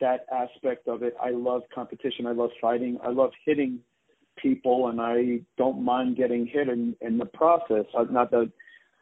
that 0.01 0.27
aspect 0.33 0.89
of 0.89 1.03
it. 1.05 1.15
I 1.23 1.31
love 1.31 1.63
competition. 1.73 2.27
I 2.27 2.33
love 2.33 2.51
fighting. 2.61 2.99
I 3.05 3.11
love 3.11 3.31
hitting 3.47 3.79
people, 4.37 4.89
and 4.89 5.01
I 5.01 5.41
don't 5.57 5.85
mind 5.85 6.17
getting 6.17 6.47
hit 6.47 6.69
in, 6.69 6.97
in 7.01 7.19
the 7.19 7.27
process. 7.27 7.85
I, 7.97 8.05
not 8.11 8.31
that 8.33 8.51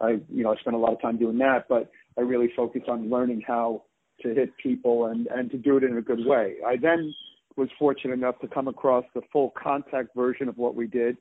I, 0.00 0.19
you 0.29 0.43
know, 0.43 0.53
I 0.53 0.57
spent 0.57 0.77
a 0.77 0.79
lot 0.79 0.93
of 0.93 1.00
time 1.00 1.19
doing 1.19 1.39
that, 1.39 1.67
but 1.69 1.91
I 2.19 2.23
really 2.23 2.50
focus 2.55 2.83
on 2.89 3.09
learning 3.09 3.43
how 3.47 3.85
to 4.23 4.35
hit 4.35 4.50
people 4.62 5.07
and 5.07 5.27
and 5.29 5.50
to 5.50 5.57
do 5.57 5.79
it 5.79 5.85
in 5.85 5.97
a 5.97 6.03
good 6.03 6.27
way. 6.27 6.57
I 6.67 6.77
then 6.77 7.15
was 7.61 7.69
fortunate 7.79 8.14
enough 8.14 8.38
to 8.40 8.49
come 8.49 8.69
across 8.69 9.05
the 9.14 9.21
full 9.31 9.52
contact 9.62 10.09
version 10.17 10.49
of 10.49 10.57
what 10.57 10.75
we 10.75 10.87
did, 10.87 11.19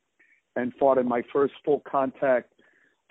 and 0.55 0.73
fought 0.79 0.97
in 0.97 1.05
my 1.05 1.21
first 1.33 1.53
full 1.65 1.81
contact 1.81 2.53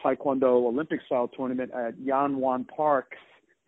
Taekwondo 0.03 0.67
Olympic 0.67 1.01
style 1.05 1.29
tournament 1.29 1.71
at 1.73 1.95
Yeon 1.99 2.37
Hwan 2.37 2.65
Parks, 2.65 3.19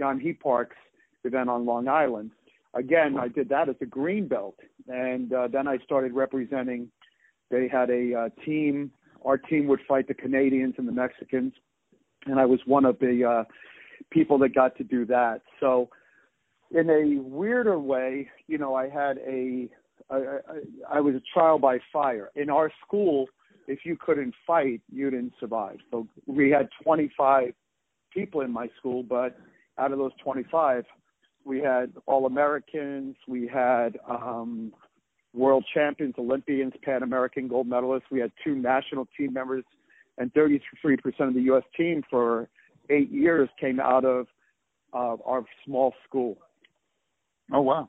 Yeon 0.00 0.19
Hee 0.19 0.33
Parks 0.33 0.76
event 1.25 1.50
on 1.50 1.67
Long 1.67 1.88
Island. 1.88 2.31
Again, 2.73 3.19
I 3.19 3.29
did 3.29 3.50
that 3.50 3.69
as 3.69 3.76
a 3.83 3.87
green 3.87 4.29
belt, 4.29 4.57
and 4.88 5.31
uh, 5.31 5.49
then 5.49 5.69
I 5.69 5.76
started 5.85 6.14
representing. 6.14 6.90
They 7.50 7.69
had 7.69 7.90
a 7.90 8.14
uh, 8.14 8.29
team. 8.43 8.90
Our 9.26 9.37
team 9.37 9.67
would 9.67 9.81
fight 9.87 10.09
the 10.09 10.14
Canadians 10.14 10.76
and 10.79 10.88
the 10.88 10.93
Mexicans, 10.93 11.52
and 12.25 12.40
I 12.40 12.47
was 12.47 12.61
one 12.64 12.87
of 12.87 12.99
the 12.99 13.25
uh, 13.25 13.45
people 14.11 14.38
that 14.38 14.55
got 14.55 14.79
to 14.79 14.85
do 14.85 15.05
that. 15.07 15.43
So, 15.59 15.90
in 16.71 16.91
a 16.91 17.21
weirder 17.21 17.79
way, 17.79 18.29
you 18.47 18.59
know, 18.59 18.75
I 18.75 18.89
had 18.89 19.19
a, 19.19 19.69
I, 20.09 20.17
I, 20.17 20.97
I 20.97 21.00
was 21.00 21.15
a 21.15 21.23
trial 21.33 21.59
by 21.59 21.79
fire 21.93 22.31
in 22.37 22.50
our 22.50 22.71
school. 22.87 23.27
If 23.67 23.81
you 23.85 23.97
couldn't 23.97 24.35
fight, 24.47 24.81
you 24.93 25.11
didn't 25.11 25.35
survive. 25.39 25.79
So 25.91 26.07
we 26.27 26.50
had 26.50 26.69
25 26.83 27.53
people 28.12 28.41
in 28.41 28.53
my 28.53 28.69
school, 28.79 29.03
but 29.03 29.39
out 29.79 29.93
of 29.93 29.99
those 29.99 30.12
25, 30.23 30.85
we 31.45 31.61
had 31.61 31.93
All 32.07 32.27
Americans, 32.27 33.17
we 33.27 33.47
had 33.47 33.99
um, 34.09 34.73
world 35.35 35.65
champions, 35.73 36.15
Olympians, 36.19 36.73
Pan 36.83 37.03
American 37.03 37.49
gold 37.49 37.69
medalists. 37.69 38.03
We 38.11 38.21
had 38.21 38.33
two 38.45 38.55
national 38.55 39.07
team 39.17 39.33
members, 39.33 39.65
and 40.19 40.33
33% 40.35 40.61
of 41.21 41.35
the 41.35 41.43
U.S. 41.43 41.62
team 41.77 42.03
for 42.11 42.49
eight 42.91 43.11
years 43.11 43.49
came 43.61 43.81
out 43.81 44.05
of 44.05 44.27
uh, 44.93 45.17
our 45.25 45.45
small 45.65 45.95
school. 46.07 46.37
Oh 47.52 47.61
wow. 47.61 47.88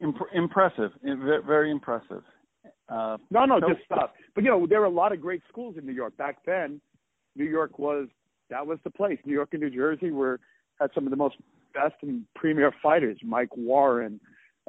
Imp- 0.00 0.16
impressive. 0.34 0.90
Very 1.02 1.70
impressive. 1.70 2.22
Uh, 2.88 3.16
No, 3.30 3.44
no, 3.46 3.60
So- 3.60 3.68
just 3.72 3.84
stop. 3.84 4.14
But 4.34 4.44
you 4.44 4.50
know, 4.50 4.66
there 4.66 4.80
were 4.80 4.86
a 4.86 4.90
lot 4.90 5.12
of 5.12 5.20
great 5.20 5.42
schools 5.48 5.76
in 5.78 5.86
New 5.86 5.92
York 5.92 6.16
back 6.16 6.44
then. 6.44 6.80
New 7.34 7.44
York 7.44 7.78
was 7.78 8.08
that 8.48 8.64
was 8.66 8.78
the 8.84 8.90
place. 8.90 9.18
New 9.24 9.32
York 9.32 9.48
and 9.52 9.62
New 9.62 9.70
Jersey 9.70 10.10
were 10.10 10.38
had 10.80 10.90
some 10.94 11.04
of 11.04 11.10
the 11.10 11.16
most 11.16 11.36
best 11.74 11.94
and 12.02 12.24
premier 12.34 12.72
fighters. 12.82 13.18
Mike 13.24 13.54
Warren, 13.56 14.20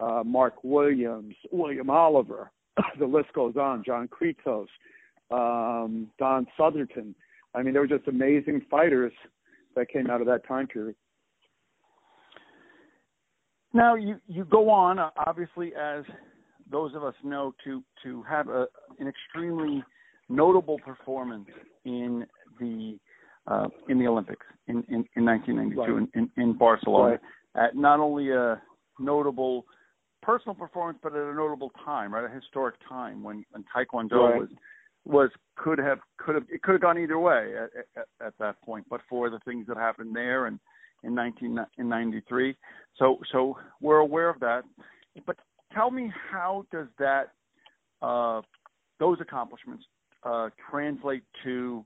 uh, 0.02 0.24
Mark 0.26 0.64
Williams, 0.64 1.36
William 1.52 1.90
Oliver. 1.90 2.52
the 3.00 3.06
list 3.06 3.32
goes 3.34 3.56
on. 3.58 3.84
John 3.84 4.08
Kritos, 4.08 4.68
um, 5.32 6.10
Don 6.18 6.48
Southerton. 6.58 7.14
I 7.54 7.62
mean, 7.64 7.74
they 7.74 7.80
were 7.80 7.88
just 7.88 8.08
amazing 8.08 8.62
fighters 8.70 9.14
that 9.76 9.90
came 9.90 10.10
out 10.10 10.22
of 10.22 10.28
that 10.28 10.46
time 10.48 10.68
period. 10.68 10.96
Now 13.74 13.96
you 13.96 14.20
you 14.28 14.46
go 14.46 14.70
on 14.70 15.00
uh, 15.00 15.10
obviously 15.26 15.74
as 15.76 16.04
those 16.70 16.94
of 16.96 17.04
us 17.04 17.16
know 17.24 17.54
to 17.64 17.84
to 18.04 18.24
have 18.24 18.48
a 18.50 18.68
an 19.00 19.08
extremely 19.08 19.84
notable 20.30 20.80
performance 20.80 21.48
in 21.86 22.26
the 22.60 22.98
uh, 23.48 23.68
in 23.88 24.00
the 24.00 24.08
Olympics 24.08 24.46
in 24.68 24.78
in, 24.90 25.06
in 25.16 25.26
1992 25.26 25.80
Right. 25.80 26.10
in, 26.14 26.30
in 26.36 26.44
in 26.44 26.58
Barcelona 26.58 27.20
Right. 27.56 27.68
at 27.70 27.76
not 27.76 28.00
only 28.00 28.32
a 28.32 28.62
notable 29.00 29.66
personal 30.22 30.56
performance 30.56 31.00
but 31.02 31.14
at 31.14 31.22
a 31.22 31.34
notable 31.34 31.72
time 31.86 32.14
right 32.14 32.26
a 32.26 32.34
historic 32.34 32.76
time 32.88 33.24
when 33.24 33.46
when 33.52 33.64
Taekwondo 33.76 34.30
Right. 34.30 34.40
was 34.40 34.50
was 35.06 35.30
could 35.56 35.78
have 35.78 36.00
could 36.18 36.36
have 36.36 36.44
it 36.50 36.62
could 36.64 36.74
have 36.74 36.82
gone 36.82 36.98
either 36.98 37.20
way 37.20 37.54
at, 37.58 37.70
at, 37.96 38.28
at 38.28 38.34
that 38.40 38.62
point 38.62 38.86
but 38.90 39.02
for 39.10 39.30
the 39.30 39.40
things 39.46 39.68
that 39.68 39.78
happened 39.78 40.16
there 40.16 40.48
and 40.48 40.60
in 41.04 41.16
1993 41.16 42.56
so 42.98 43.18
so 43.32 43.58
we're 43.82 43.98
aware 43.98 44.30
of 44.30 44.40
that 44.40 44.64
but 45.26 45.36
tell 45.74 45.92
me 45.92 46.12
how 46.32 46.66
does 46.72 46.88
that 47.00 47.34
uh, 48.02 48.42
those 49.00 49.18
accomplishments 49.22 49.84
uh, 50.24 50.50
translate 50.70 51.24
to 51.44 51.84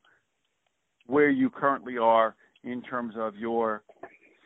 where 1.08 1.30
you 1.30 1.50
currently 1.50 1.98
are 1.98 2.36
in 2.64 2.82
terms 2.82 3.16
of 3.18 3.36
your 3.36 3.84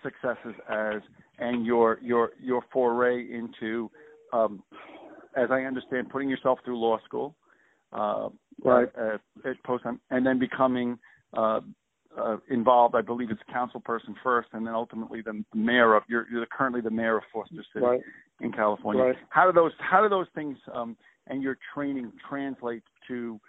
successes 0.04 0.54
as 0.70 1.02
and 1.40 1.66
your 1.66 2.00
your 2.02 2.32
your 2.42 2.64
foray 2.72 3.26
into 3.32 3.90
um, 4.34 4.64
as 5.36 5.50
I 5.52 5.62
understand 5.62 6.10
putting 6.10 6.30
yourself 6.30 6.60
through 6.64 6.80
law 6.80 6.98
school 7.06 7.36
uh, 7.94 8.30
Right. 8.64 8.88
uh, 8.98 9.18
at 9.48 9.62
post 9.64 9.84
and 10.10 10.26
then 10.26 10.40
becoming 10.40 10.98
uh, 11.36 11.60
uh, 12.18 12.38
involved. 12.50 12.96
I 12.96 13.02
believe 13.02 13.32
it's 13.32 13.42
council 13.52 13.80
person 13.80 14.16
first, 14.24 14.50
and 14.54 14.66
then 14.66 14.74
ultimately 14.74 15.22
the 15.22 15.44
mayor 15.54 15.96
of. 15.96 16.04
You're, 16.08 16.28
you're 16.32 16.46
currently 16.48 16.82
the 16.82 16.92
mayor 16.92 17.18
of 17.18 17.24
Foster 17.34 17.64
City 17.74 17.86
Right. 17.86 18.02
in 18.42 18.52
California. 18.52 19.04
Right. 19.04 19.16
How 19.30 19.46
do 19.46 19.54
those 19.54 19.72
How 19.80 20.02
do 20.02 20.10
those 20.10 20.28
things 20.36 20.58
um, 20.74 20.98
and 21.28 21.42
your 21.42 21.58
training 21.74 22.12
translate 22.28 22.84
to 23.08 23.40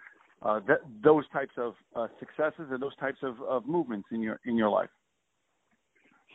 uh, 0.41 0.59
th- 0.61 0.79
those 1.03 1.23
types 1.31 1.53
of 1.57 1.73
uh, 1.95 2.07
successes 2.19 2.67
and 2.71 2.81
those 2.81 2.95
types 2.97 3.19
of, 3.23 3.41
of 3.41 3.65
movements 3.65 4.07
in 4.11 4.21
your 4.21 4.39
in 4.45 4.57
your 4.57 4.69
life? 4.69 4.89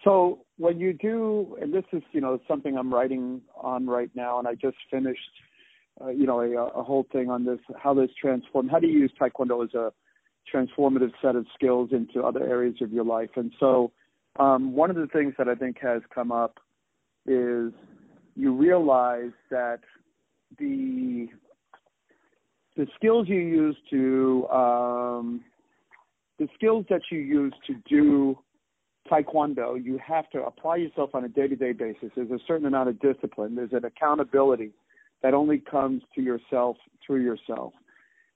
So 0.05 0.41
when 0.59 0.81
you 0.81 0.93
do, 0.93 1.57
and 1.61 1.73
this 1.73 1.85
is 1.93 2.03
you 2.13 2.21
know 2.21 2.41
something 2.49 2.77
I'm 2.77 2.93
writing 2.93 3.41
on 3.57 3.87
right 3.87 4.11
now, 4.15 4.39
and 4.39 4.49
I 4.49 4.55
just 4.55 4.77
finished, 4.91 5.21
uh, 6.01 6.09
you 6.09 6.27
know, 6.27 6.41
a, 6.41 6.81
a 6.81 6.83
whole 6.83 7.07
thing 7.13 7.31
on 7.31 7.45
this, 7.45 7.61
how 7.81 7.95
this 7.95 8.11
transform, 8.21 8.69
how 8.69 8.81
do 8.81 8.89
you 8.89 8.99
use 8.99 9.13
Taekwondo 9.21 9.65
as 9.65 9.75
a 9.75 9.93
transformative 10.53 11.13
set 11.21 11.37
of 11.37 11.47
skills 11.55 11.91
into 11.93 12.23
other 12.23 12.43
areas 12.43 12.77
of 12.81 12.93
your 12.93 13.05
life, 13.05 13.31
and 13.37 13.53
so 13.61 13.93
um, 14.39 14.73
one 14.73 14.91
of 14.91 14.97
the 14.97 15.07
things 15.09 15.35
that 15.39 15.49
I 15.49 15.55
think 15.55 15.79
has 15.81 16.03
come 16.15 16.33
up 16.33 16.59
is 17.27 17.73
you 18.35 18.55
realize 18.55 19.33
that 19.51 19.81
the 20.59 21.29
the 22.77 22.87
skills 22.97 23.29
you 23.29 23.39
use 23.39 23.77
to 23.91 24.49
um, 24.49 25.45
the 26.39 26.49
skills 26.55 26.87
that 26.89 27.03
you 27.11 27.19
use 27.19 27.53
to 27.67 27.75
do 27.89 28.39
taekwondo, 29.11 29.83
you 29.83 29.99
have 29.99 30.29
to 30.31 30.43
apply 30.45 30.77
yourself 30.77 31.11
on 31.15 31.25
a 31.25 31.29
day-to-day 31.29 31.73
basis. 31.73 32.11
There's 32.15 32.31
a 32.31 32.39
certain 32.47 32.67
amount 32.67 32.89
of 32.89 32.99
discipline. 33.01 33.55
There's 33.55 33.73
an 33.73 33.85
accountability 33.85 34.71
that 35.23 35.35
only 35.35 35.59
comes 35.59 36.03
to 36.15 36.23
yourself 36.23 36.77
through 37.05 37.23
yourself. 37.23 37.75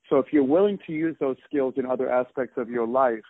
So 0.09 0.19
if 0.19 0.27
you're 0.33 0.45
willing 0.45 0.79
to 0.87 0.93
use 0.93 1.17
those 1.19 1.37
skills 1.49 1.75
in 1.77 1.87
other 1.87 2.11
aspects 2.11 2.55
of 2.57 2.69
your 2.71 2.87
life, 2.87 3.25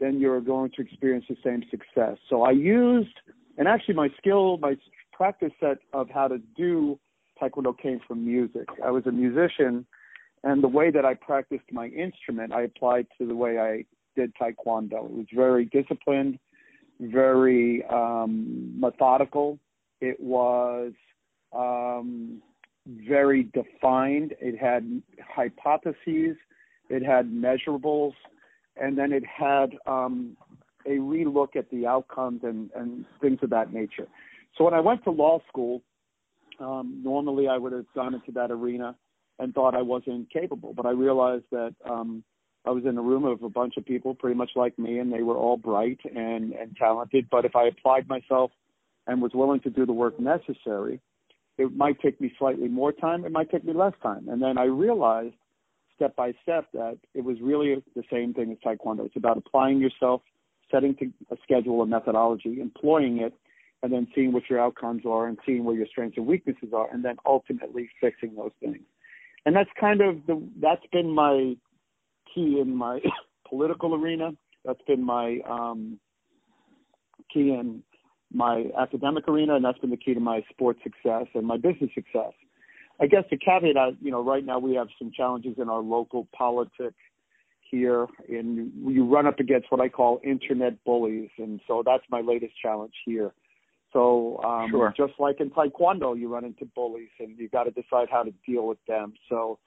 then 0.00 0.18
you're 0.20 0.40
going 0.40 0.70
to 0.76 0.82
experience 0.82 1.24
the 1.28 1.36
same 1.44 1.62
success. 1.70 2.18
So 2.28 2.42
I 2.42 2.50
used, 2.50 3.14
and 3.56 3.68
actually 3.68 3.94
my 3.94 4.08
skill, 4.18 4.58
my 4.58 4.76
practice 5.12 5.52
set 5.60 5.78
of 5.92 6.08
how 6.10 6.28
to 6.28 6.38
do 6.56 6.98
taekwondo 7.40 7.76
came 7.78 8.00
from 8.06 8.24
music. 8.24 8.68
I 8.84 8.90
was 8.90 9.06
a 9.06 9.12
musician, 9.12 9.86
and 10.44 10.62
the 10.62 10.68
way 10.68 10.90
that 10.90 11.04
I 11.04 11.14
practiced 11.14 11.64
my 11.70 11.86
instrument, 11.86 12.52
I 12.52 12.62
applied 12.62 13.06
to 13.18 13.26
the 13.26 13.36
way 13.36 13.58
I 13.58 13.84
did 14.16 14.34
taekwondo. 14.34 15.06
It 15.06 15.12
was 15.12 15.26
very 15.34 15.66
disciplined, 15.66 16.38
very 17.00 17.84
um, 17.86 18.78
methodical. 18.78 19.58
It 20.00 20.18
was 20.20 20.92
um, 21.52 22.42
very 22.86 23.44
defined. 23.54 24.34
It 24.40 24.58
had 24.58 25.02
hypotheses. 25.34 26.36
It 26.88 27.02
had 27.04 27.30
measurables, 27.30 28.12
and 28.76 28.98
then 28.98 29.12
it 29.12 29.24
had 29.24 29.76
um, 29.86 30.36
a 30.86 30.98
relook 30.98 31.56
at 31.56 31.70
the 31.70 31.86
outcomes 31.86 32.40
and, 32.42 32.70
and 32.74 33.04
things 33.20 33.38
of 33.42 33.50
that 33.50 33.72
nature. 33.72 34.08
So 34.56 34.64
when 34.64 34.74
I 34.74 34.80
went 34.80 35.04
to 35.04 35.10
law 35.10 35.40
school, 35.48 35.82
um, 36.60 37.00
normally 37.02 37.48
I 37.48 37.56
would 37.56 37.72
have 37.72 37.86
gone 37.94 38.14
into 38.14 38.32
that 38.32 38.50
arena 38.50 38.94
and 39.38 39.54
thought 39.54 39.74
I 39.74 39.82
wasn't 39.82 40.30
capable, 40.30 40.74
but 40.74 40.86
I 40.86 40.90
realized 40.90 41.44
that 41.50 41.74
um, 41.88 42.22
I 42.66 42.70
was 42.70 42.84
in 42.84 42.98
a 42.98 43.02
room 43.02 43.24
of 43.24 43.42
a 43.42 43.48
bunch 43.48 43.76
of 43.76 43.84
people 43.84 44.14
pretty 44.14 44.36
much 44.36 44.50
like 44.54 44.78
me, 44.78 44.98
and 44.98 45.12
they 45.12 45.22
were 45.22 45.36
all 45.36 45.56
bright 45.56 45.98
and, 46.04 46.52
and 46.52 46.76
talented. 46.76 47.28
But 47.30 47.44
if 47.44 47.56
I 47.56 47.68
applied 47.68 48.08
myself 48.08 48.50
and 49.06 49.22
was 49.22 49.32
willing 49.34 49.60
to 49.60 49.70
do 49.70 49.86
the 49.86 49.92
work 49.92 50.20
necessary, 50.20 51.00
it 51.58 51.76
might 51.76 52.00
take 52.00 52.20
me 52.20 52.32
slightly 52.38 52.68
more 52.68 52.92
time, 52.92 53.24
it 53.24 53.32
might 53.32 53.50
take 53.50 53.64
me 53.64 53.72
less 53.72 53.92
time. 54.02 54.28
And 54.28 54.40
then 54.42 54.58
I 54.58 54.64
realized 54.64 55.34
step 55.94 56.16
by 56.16 56.32
step 56.42 56.66
that 56.72 56.98
it 57.14 57.22
was 57.22 57.36
really 57.40 57.82
the 57.94 58.02
same 58.10 58.34
thing 58.34 58.50
as 58.50 58.58
Taekwondo. 58.58 59.06
It's 59.06 59.16
about 59.16 59.36
applying 59.36 59.78
yourself, 59.78 60.22
setting 60.70 60.96
a 61.30 61.36
schedule, 61.42 61.82
a 61.82 61.86
methodology, 61.86 62.60
employing 62.60 63.20
it, 63.20 63.34
and 63.82 63.92
then 63.92 64.06
seeing 64.14 64.32
what 64.32 64.44
your 64.48 64.60
outcomes 64.60 65.02
are 65.06 65.26
and 65.26 65.38
seeing 65.44 65.64
where 65.64 65.76
your 65.76 65.86
strengths 65.86 66.16
and 66.16 66.26
weaknesses 66.26 66.70
are, 66.74 66.88
and 66.92 67.04
then 67.04 67.16
ultimately 67.26 67.88
fixing 68.00 68.34
those 68.34 68.52
things. 68.60 68.78
And 69.44 69.54
that's 69.54 69.70
kind 69.78 70.00
of 70.00 70.24
the 70.26 70.42
that's 70.60 70.86
been 70.92 71.10
my 71.10 71.56
key 72.32 72.60
in 72.60 72.74
my 72.74 73.00
political 73.48 73.94
arena. 73.94 74.30
That's 74.64 74.82
been 74.86 75.04
my 75.04 75.40
um, 75.48 75.98
key 77.32 77.50
in 77.50 77.82
my 78.34 78.66
academic 78.78 79.28
arena, 79.28 79.56
and 79.56 79.64
that's 79.64 79.78
been 79.78 79.90
the 79.90 79.96
key 79.96 80.14
to 80.14 80.20
my 80.20 80.42
sports 80.50 80.80
success 80.82 81.26
and 81.34 81.46
my 81.46 81.56
business 81.56 81.90
success. 81.94 82.32
I 83.00 83.06
guess 83.06 83.24
the 83.30 83.36
caveat, 83.36 83.94
you 84.00 84.10
know, 84.10 84.22
right 84.22 84.44
now 84.44 84.58
we 84.58 84.74
have 84.74 84.88
some 84.98 85.10
challenges 85.14 85.56
in 85.58 85.68
our 85.68 85.80
local 85.80 86.28
politics 86.36 86.96
here, 87.70 88.06
and 88.28 88.70
you 88.86 89.04
run 89.04 89.26
up 89.26 89.40
against 89.40 89.70
what 89.70 89.80
I 89.80 89.88
call 89.88 90.20
internet 90.22 90.82
bullies, 90.84 91.30
and 91.38 91.60
so 91.66 91.82
that's 91.84 92.04
my 92.10 92.20
latest 92.20 92.52
challenge 92.60 92.92
here. 93.04 93.32
So, 93.92 94.40
um, 94.44 94.70
sure. 94.70 94.94
just 94.96 95.14
like 95.18 95.40
in 95.40 95.50
Taekwondo, 95.50 96.18
you 96.18 96.28
run 96.28 96.44
into 96.44 96.64
bullies, 96.64 97.10
and 97.18 97.38
you 97.38 97.48
got 97.48 97.64
to 97.64 97.70
decide 97.70 98.08
how 98.10 98.22
to 98.22 98.32
deal 98.46 98.66
with 98.66 98.78
them. 98.86 99.14
So, 99.28 99.58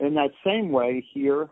in 0.00 0.14
that 0.14 0.30
same 0.44 0.70
way, 0.70 1.04
here 1.12 1.48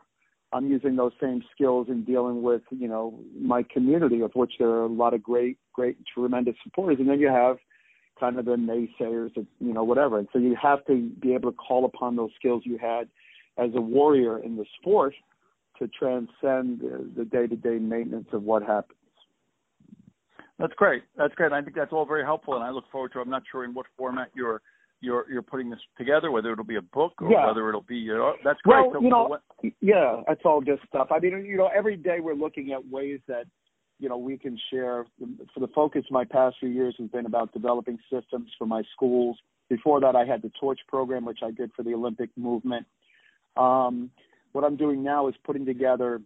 I'm 0.52 0.68
using 0.70 0.96
those 0.96 1.12
same 1.20 1.42
skills 1.54 1.86
in 1.88 2.04
dealing 2.04 2.42
with, 2.42 2.62
you 2.70 2.88
know, 2.88 3.18
my 3.40 3.62
community, 3.62 4.20
of 4.20 4.32
which 4.34 4.52
there 4.58 4.68
are 4.68 4.82
a 4.82 4.86
lot 4.86 5.14
of 5.14 5.22
great, 5.22 5.58
great, 5.72 5.96
tremendous 6.12 6.56
supporters, 6.62 6.98
and 7.00 7.08
then 7.08 7.20
you 7.20 7.28
have 7.28 7.56
kind 8.20 8.38
of 8.38 8.44
the 8.44 8.56
naysayers, 8.56 9.34
you 9.34 9.72
know, 9.72 9.82
whatever. 9.82 10.18
And 10.18 10.28
so 10.32 10.38
you 10.38 10.54
have 10.60 10.84
to 10.86 11.10
be 11.20 11.32
able 11.34 11.50
to 11.50 11.56
call 11.56 11.84
upon 11.84 12.16
those 12.16 12.30
skills 12.36 12.62
you 12.66 12.78
had 12.78 13.08
as 13.56 13.70
a 13.74 13.80
warrior 13.80 14.38
in 14.38 14.56
the 14.56 14.66
sport 14.78 15.14
to 15.78 15.88
transcend 15.88 16.82
the 17.16 17.24
day-to-day 17.24 17.78
maintenance 17.78 18.28
of 18.32 18.42
what 18.42 18.62
happens. 18.62 18.98
That's 20.58 20.74
great. 20.74 21.02
That's 21.16 21.34
great. 21.34 21.52
I 21.52 21.62
think 21.62 21.74
that's 21.74 21.92
all 21.92 22.04
very 22.04 22.24
helpful, 22.24 22.54
and 22.54 22.62
I 22.62 22.70
look 22.70 22.84
forward 22.92 23.12
to. 23.14 23.20
I'm 23.20 23.30
not 23.30 23.42
sure 23.50 23.64
in 23.64 23.72
what 23.74 23.86
format 23.96 24.28
you're 24.34 24.60
you're 25.02 25.30
you're 25.30 25.42
putting 25.42 25.68
this 25.68 25.80
together, 25.98 26.30
whether 26.30 26.52
it'll 26.52 26.64
be 26.64 26.76
a 26.76 26.82
book 26.82 27.12
or 27.20 27.30
yeah. 27.30 27.46
whether 27.46 27.68
it'll 27.68 27.82
be 27.82 27.96
you 27.96 28.14
know 28.14 28.34
that's 28.42 28.60
great. 28.62 28.86
Well, 28.86 28.92
so, 28.94 29.00
you 29.02 29.10
know, 29.10 29.24
what, 29.24 29.42
yeah, 29.80 30.22
that's 30.26 30.40
all 30.44 30.60
good 30.60 30.78
stuff. 30.88 31.08
I 31.10 31.18
mean, 31.18 31.44
you 31.44 31.56
know, 31.58 31.68
every 31.74 31.96
day 31.96 32.20
we're 32.20 32.34
looking 32.34 32.72
at 32.72 32.88
ways 32.88 33.20
that 33.26 33.44
you 33.98 34.08
know 34.08 34.16
we 34.16 34.38
can 34.38 34.58
share. 34.70 35.04
For 35.52 35.60
the 35.60 35.68
focus, 35.74 36.04
my 36.10 36.24
past 36.24 36.56
few 36.60 36.70
years 36.70 36.94
has 36.98 37.08
been 37.10 37.26
about 37.26 37.52
developing 37.52 37.98
systems 38.10 38.50
for 38.56 38.66
my 38.66 38.82
schools. 38.94 39.36
Before 39.68 40.00
that, 40.00 40.16
I 40.16 40.24
had 40.24 40.42
the 40.42 40.52
Torch 40.58 40.80
program, 40.88 41.24
which 41.24 41.40
I 41.42 41.50
did 41.50 41.72
for 41.74 41.82
the 41.82 41.94
Olympic 41.94 42.30
movement. 42.36 42.86
Um, 43.56 44.10
what 44.52 44.64
I'm 44.64 44.76
doing 44.76 45.02
now 45.02 45.28
is 45.28 45.34
putting 45.44 45.66
together 45.66 46.20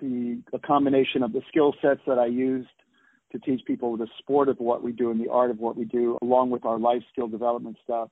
the 0.00 0.42
a 0.52 0.58
combination 0.58 1.22
of 1.22 1.32
the 1.32 1.40
skill 1.48 1.74
sets 1.80 2.00
that 2.06 2.18
I 2.18 2.26
used 2.26 2.68
to 3.32 3.38
teach 3.38 3.64
people 3.66 3.96
the 3.96 4.06
sport 4.18 4.48
of 4.48 4.58
what 4.58 4.82
we 4.82 4.92
do 4.92 5.10
and 5.10 5.20
the 5.20 5.30
art 5.30 5.50
of 5.50 5.58
what 5.58 5.76
we 5.76 5.84
do, 5.84 6.18
along 6.22 6.50
with 6.50 6.64
our 6.64 6.78
life 6.78 7.02
skill 7.12 7.28
development 7.28 7.76
stuff. 7.82 8.08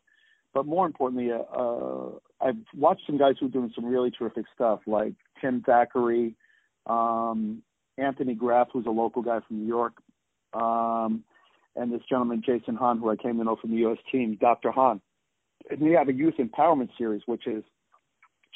But 0.53 0.67
more 0.67 0.87
importantly, 0.87 1.31
uh, 1.31 1.39
uh, 1.57 2.11
I've 2.41 2.57
watched 2.77 3.03
some 3.07 3.19
guys 3.19 3.35
who 3.39 3.47
are 3.47 3.51
doing 3.51 3.73
some 3.75 3.85
really 3.85 4.11
terrific 4.11 4.47
stuff, 4.55 4.81
like 4.87 5.15
Tim 5.41 5.63
Thackeray, 5.63 6.35
um, 6.87 7.63
Anthony 7.99 8.35
Graff, 8.35 8.69
who's 8.73 8.87
a 8.87 8.91
local 8.91 9.23
guy 9.23 9.41
from 9.47 9.61
New 9.61 9.69
York, 9.69 9.93
um, 10.55 11.23
and 11.77 11.93
this 11.93 12.03
gentleman 12.09 12.43
Jason 12.45 12.75
Hahn, 12.75 12.99
who 12.99 13.11
I 13.11 13.17
came 13.17 13.39
to 13.39 13.45
know 13.45 13.57
from 13.61 13.71
the 13.71 13.77
U.S. 13.79 13.99
team, 14.11 14.37
Dr. 14.41 14.73
Hahn. 14.73 15.01
And 15.71 15.81
we 15.81 15.93
have 15.93 16.09
a 16.09 16.13
youth 16.13 16.35
empowerment 16.39 16.89
series, 16.99 17.23
which 17.27 17.47
is 17.47 17.63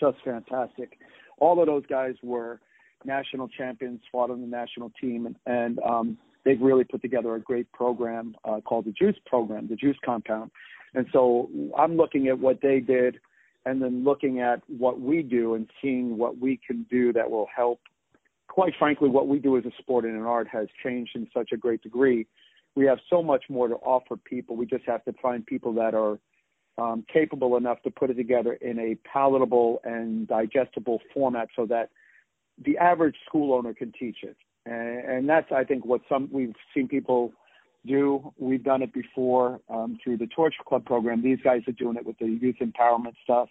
just 0.01 0.17
fantastic. 0.25 0.99
All 1.39 1.61
of 1.61 1.67
those 1.67 1.85
guys 1.87 2.15
were 2.23 2.61
national 3.05 3.49
champions, 3.49 4.01
fought 4.11 4.31
on 4.31 4.41
the 4.41 4.47
national 4.47 4.91
team, 5.01 5.27
and, 5.27 5.37
and 5.47 5.79
um, 5.81 6.19
they've 6.45 6.61
really 6.61 6.85
put 6.85 7.03
together 7.03 7.35
a 7.35 7.41
great 7.41 7.71
program 7.73 8.37
uh, 8.45 8.61
called 8.61 8.85
the 8.85 8.93
Juice 8.93 9.17
Program, 9.27 9.69
the 9.69 9.77
Juice 9.77 9.97
Compound. 10.05 10.51
And 10.95 11.07
so 11.13 11.49
I'm 11.77 11.97
looking 11.97 12.29
at 12.29 12.39
what 12.39 12.61
they 12.63 12.81
did 12.81 13.19
and 13.67 13.83
then 13.83 14.05
looking 14.05 14.41
at 14.41 14.63
what 14.69 15.01
we 15.01 15.23
do 15.23 15.55
and 15.55 15.69
seeing 15.83 16.17
what 16.19 16.39
we 16.39 16.61
can 16.65 16.87
do 16.91 17.13
that 17.13 17.31
will 17.31 17.49
help. 17.55 17.81
Quite 18.49 18.75
frankly, 18.79 19.09
what 19.09 19.27
we 19.27 19.39
do 19.39 19.57
as 19.57 19.65
a 19.65 19.73
sport 19.79 20.05
and 20.05 20.15
an 20.15 20.23
art 20.23 20.47
has 20.49 20.69
changed 20.83 21.17
in 21.17 21.27
such 21.35 21.51
a 21.53 21.57
great 21.57 21.83
degree. 21.83 22.27
We 22.77 22.85
have 22.87 22.99
so 23.09 23.23
much 23.23 23.45
more 23.49 23.69
to 23.69 23.75
offer 23.77 24.17
people. 24.17 24.57
We 24.57 24.67
just 24.67 24.85
have 24.85 25.05
to 25.07 25.15
find 25.23 25.45
people 25.45 25.73
that 25.75 25.95
are 25.95 26.19
um, 26.77 27.05
capable 27.13 27.57
enough 27.57 27.81
to 27.83 27.91
put 27.91 28.11
it 28.11 28.15
together 28.15 28.55
in 28.55 28.79
a 28.79 28.97
palatable 29.09 29.81
and 29.85 30.29
digestible 30.29 31.01
format 31.13 31.49
so 31.57 31.67
that 31.67 31.91
the 32.65 32.77
average 32.79 33.17
school 33.27 33.55
owner 33.55 33.73
can 33.73 33.93
teach 33.99 34.19
it 34.23 34.37
and, 34.67 34.99
and 35.11 35.29
that's 35.29 35.51
I 35.53 35.65
think 35.65 35.85
what 35.85 36.01
some 36.09 36.29
we've 36.33 36.55
seen 36.75 36.89
people 36.89 37.33
do. 37.87 38.33
We've 38.39 38.65
done 38.65 38.83
it 38.83 38.93
before 38.93 39.61
um, 39.69 39.99
through 40.03 40.19
the 40.19 40.27
Torch 40.29 40.55
Club 40.67 40.85
program. 40.85 41.23
These 41.23 41.39
guys 41.45 41.63
are 41.69 41.73
doing 41.73 41.97
it 41.97 42.07
with 42.07 42.19
the 42.19 42.27
youth 42.27 42.57
empowerment 42.61 43.15
stuff. 43.23 43.49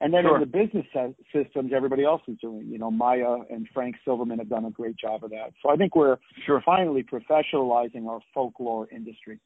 And 0.00 0.12
then 0.12 0.24
sure. 0.24 0.34
in 0.34 0.40
the 0.40 0.46
business 0.46 0.86
systems, 1.32 1.72
everybody 1.74 2.04
else 2.04 2.22
is 2.26 2.36
doing. 2.40 2.66
You 2.66 2.78
know, 2.78 2.90
Maya 2.90 3.36
and 3.48 3.68
Frank 3.72 3.96
Silverman 4.04 4.38
have 4.38 4.48
done 4.48 4.64
a 4.64 4.70
great 4.70 4.96
job 4.96 5.22
of 5.22 5.30
that. 5.30 5.52
So 5.62 5.70
I 5.70 5.76
think 5.76 5.94
we're 5.94 6.16
sure. 6.46 6.62
finally 6.66 7.04
professionalizing 7.04 8.06
our 8.08 8.20
folklore 8.32 8.88
industry. 8.90 9.38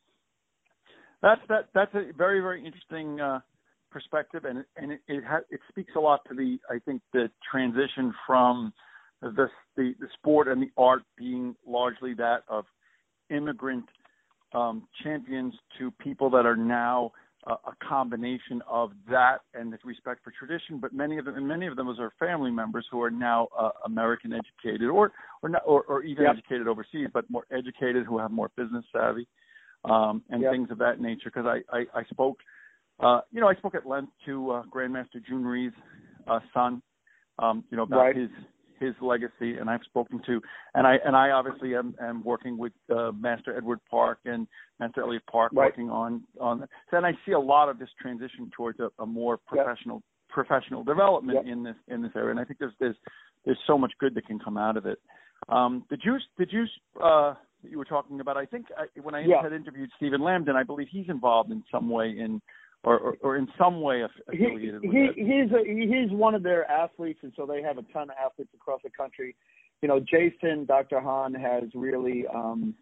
That's 1.21 1.41
that. 1.49 1.69
That's 1.75 1.95
a 1.95 2.13
very 2.17 2.41
very 2.41 2.65
interesting 2.65 3.21
uh, 3.21 3.41
perspective, 3.91 4.45
and 4.45 4.65
and 4.77 4.93
it 4.93 5.01
it, 5.09 5.25
ha- 5.25 5.47
it 5.51 5.61
speaks 5.69 5.93
a 5.97 6.01
lot 6.01 6.21
to 6.29 6.35
the 6.35 6.59
I 6.71 6.79
think 6.79 7.03
the 7.13 7.31
transition 7.51 8.15
from 8.27 8.73
the, 9.23 9.49
the 9.77 9.95
the 9.99 10.09
sport 10.15 10.49
and 10.49 10.63
the 10.63 10.71
art 10.77 11.03
being 11.17 11.55
largely 11.67 12.15
that 12.15 12.43
of 12.49 12.65
immigrant 13.31 13.85
um, 14.55 14.87
champions 15.03 15.55
to 15.79 15.91
people 15.93 16.31
that 16.31 16.47
are 16.47 16.57
now 16.57 17.13
uh, 17.47 17.57
a 17.67 17.87
combination 17.87 18.63
of 18.69 18.91
that 19.11 19.39
and 19.55 19.73
the 19.73 19.79
respect 19.85 20.23
for 20.25 20.33
tradition. 20.39 20.79
But 20.81 20.93
many 20.93 21.19
of 21.19 21.25
them, 21.25 21.37
and 21.37 21.47
many 21.47 21.67
of 21.67 21.77
them, 21.77 21.89
are 21.89 22.13
family 22.19 22.51
members 22.51 22.87
who 22.91 23.03
are 23.03 23.11
now 23.11 23.49
uh, 23.59 23.71
American 23.85 24.33
educated, 24.33 24.89
or 24.89 25.13
or 25.43 25.49
not, 25.49 25.63
or, 25.67 25.83
or 25.85 26.03
even 26.03 26.25
yep. 26.25 26.35
educated 26.35 26.69
overseas, 26.69 27.09
but 27.13 27.29
more 27.31 27.45
educated, 27.51 28.07
who 28.07 28.19
have 28.19 28.31
more 28.31 28.51
business 28.57 28.85
savvy 28.93 29.27
um, 29.85 30.23
and 30.31 30.43
yep. 30.43 30.53
things 30.53 30.71
of 30.71 30.79
that 30.79 31.01
nature. 31.01 31.31
Because 31.33 31.47
I, 31.47 31.61
I 31.77 32.01
I 32.01 32.05
spoke, 32.11 32.39
uh, 33.01 33.21
you 33.31 33.41
know, 33.41 33.49
I 33.49 33.55
spoke 33.55 33.75
at 33.75 33.87
length 33.87 34.13
to 34.27 34.51
uh, 34.51 34.63
Grandmaster 34.65 35.21
Rhee's 35.31 35.73
uh, 36.27 36.41
son, 36.53 36.83
um, 37.39 37.65
you 37.71 37.77
know, 37.77 37.85
about 37.85 38.01
right. 38.01 38.17
his 38.17 38.31
his 38.81 38.95
legacy, 39.01 39.59
and 39.59 39.69
I've 39.69 39.83
spoken 39.85 40.21
to, 40.27 40.41
and 40.75 40.87
I 40.87 40.97
and 41.05 41.17
I 41.17 41.31
obviously 41.31 41.75
am, 41.75 41.95
am 42.01 42.23
working 42.25 42.59
with 42.59 42.73
uh, 42.95 43.13
Master 43.13 43.57
Edward 43.57 43.81
Park 43.91 44.19
and 44.25 44.47
Master 44.81 45.03
Elliot 45.03 45.23
Park, 45.31 45.53
right. 45.55 45.67
working 45.67 45.91
on 45.91 46.23
on. 46.41 46.67
So 46.91 46.97
and 46.97 47.07
I 47.07 47.13
see 47.27 47.33
a 47.33 47.41
lot 47.41 47.69
of 47.69 47.79
this 47.79 47.89
transition 48.01 48.51
towards 48.57 48.81
a, 48.81 48.91
a 48.99 49.07
more 49.07 49.37
professional 49.37 49.97
yep. 49.97 50.03
professional 50.29 50.85
development 50.85 51.39
yep. 51.45 51.53
in 51.53 51.63
this 51.63 51.77
in 51.89 52.03
this 52.03 52.13
area, 52.17 52.31
and 52.31 52.41
I 52.41 52.45
think 52.45 52.59
there's 52.59 52.75
there's 52.81 52.97
there's 53.45 53.59
so 53.67 53.79
much 53.79 53.93
good 53.99 54.15
that 54.15 54.27
can 54.27 54.39
come 54.39 54.57
out 54.57 54.77
of 54.77 54.87
it. 54.87 54.99
Um, 55.49 55.85
did 55.89 56.03
you 56.05 56.19
did 56.37 56.51
you 56.53 56.65
uh, 57.03 57.35
you 57.63 57.79
were 57.79 57.85
talking 57.85 58.21
about? 58.21 58.37
I 58.37 58.47
think 58.47 58.67
I, 58.77 58.87
when 59.01 59.15
I 59.15 59.25
yeah. 59.25 59.43
had 59.43 59.53
interviewed 59.53 59.91
Stephen 59.97 60.21
Lambdin, 60.21 60.55
I 60.55 60.63
believe 60.63 60.89
he's 60.91 61.09
involved 61.09 61.51
in 61.51 61.63
some 61.71 61.89
way 61.89 62.15
in 62.19 62.41
or, 62.85 62.99
or, 62.99 63.17
or 63.23 63.37
in 63.37 63.49
some 63.59 63.81
way 63.81 64.03
affiliated 64.03 64.83
he, 64.83 65.09
he, 65.17 65.25
He's 65.25 65.53
a, 65.53 65.65
he's 65.65 66.11
one 66.11 66.35
of 66.35 66.43
their 66.43 66.71
athletes, 66.71 67.21
and 67.23 67.33
so 67.37 67.47
they 67.47 67.63
have 67.63 67.79
a 67.79 67.83
ton 67.93 68.11
of 68.11 68.17
athletes 68.25 68.51
across 68.55 68.81
the 68.85 68.91
country. 68.91 69.35
You 69.83 69.89
know, 69.89 70.01
Jason, 70.01 70.65
Dr. 70.65 71.01
Hahn 71.01 71.35
has 71.35 71.65
really 71.75 72.25
um, 72.33 72.75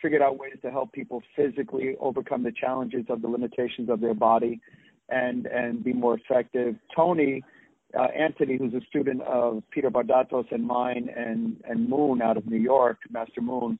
figured 0.00 0.22
out 0.22 0.38
ways 0.38 0.54
to 0.62 0.70
help 0.70 0.92
people 0.92 1.22
physically 1.36 1.96
overcome 2.00 2.42
the 2.42 2.52
challenges 2.52 3.04
of 3.08 3.22
the 3.22 3.28
limitations 3.28 3.88
of 3.88 4.00
their 4.00 4.14
body, 4.14 4.60
and 5.08 5.46
and 5.46 5.82
be 5.82 5.92
more 5.92 6.14
effective. 6.16 6.76
Tony. 6.94 7.42
Uh, 7.94 8.04
Anthony, 8.04 8.56
who's 8.56 8.72
a 8.72 8.80
student 8.88 9.20
of 9.20 9.62
Peter 9.70 9.90
Bardatos 9.90 10.50
and 10.50 10.66
mine, 10.66 11.10
and 11.14 11.62
and 11.68 11.86
Moon 11.86 12.22
out 12.22 12.38
of 12.38 12.46
New 12.46 12.56
York, 12.56 12.96
Master 13.10 13.42
Moon, 13.42 13.78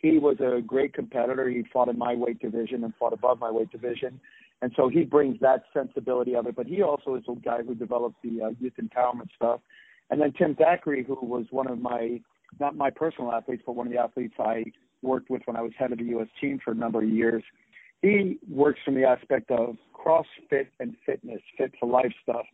he 0.00 0.18
was 0.18 0.36
a 0.40 0.62
great 0.62 0.94
competitor. 0.94 1.46
He 1.48 1.64
fought 1.70 1.88
in 1.88 1.98
my 1.98 2.14
weight 2.14 2.40
division 2.40 2.84
and 2.84 2.94
fought 2.98 3.12
above 3.12 3.38
my 3.38 3.50
weight 3.50 3.70
division. 3.70 4.18
And 4.62 4.72
so 4.76 4.88
he 4.88 5.04
brings 5.04 5.40
that 5.40 5.64
sensibility 5.72 6.34
of 6.36 6.46
it. 6.46 6.56
But 6.56 6.66
he 6.66 6.82
also 6.82 7.14
is 7.14 7.24
a 7.28 7.34
guy 7.36 7.62
who 7.66 7.74
developed 7.74 8.16
the 8.22 8.42
uh, 8.42 8.50
youth 8.60 8.74
empowerment 8.80 9.28
stuff. 9.34 9.60
And 10.10 10.20
then 10.20 10.32
Tim 10.32 10.54
Thackeray, 10.54 11.04
who 11.04 11.14
was 11.22 11.46
one 11.50 11.68
of 11.68 11.78
my, 11.80 12.20
not 12.58 12.76
my 12.76 12.90
personal 12.90 13.32
athletes, 13.32 13.62
but 13.64 13.74
one 13.74 13.86
of 13.86 13.92
the 13.92 13.98
athletes 13.98 14.34
I 14.38 14.64
worked 15.02 15.30
with 15.30 15.42
when 15.46 15.56
I 15.56 15.62
was 15.62 15.72
head 15.78 15.92
of 15.92 15.98
the 15.98 16.04
U.S. 16.04 16.28
team 16.40 16.58
for 16.62 16.72
a 16.72 16.74
number 16.74 17.02
of 17.02 17.08
years. 17.08 17.42
He 18.02 18.38
works 18.48 18.80
from 18.84 18.94
the 18.94 19.04
aspect 19.04 19.50
of 19.50 19.76
CrossFit 19.94 20.66
and 20.78 20.96
fitness, 21.06 21.40
fit 21.56 21.72
for 21.78 21.88
life 21.88 22.12
stuff. 22.22 22.46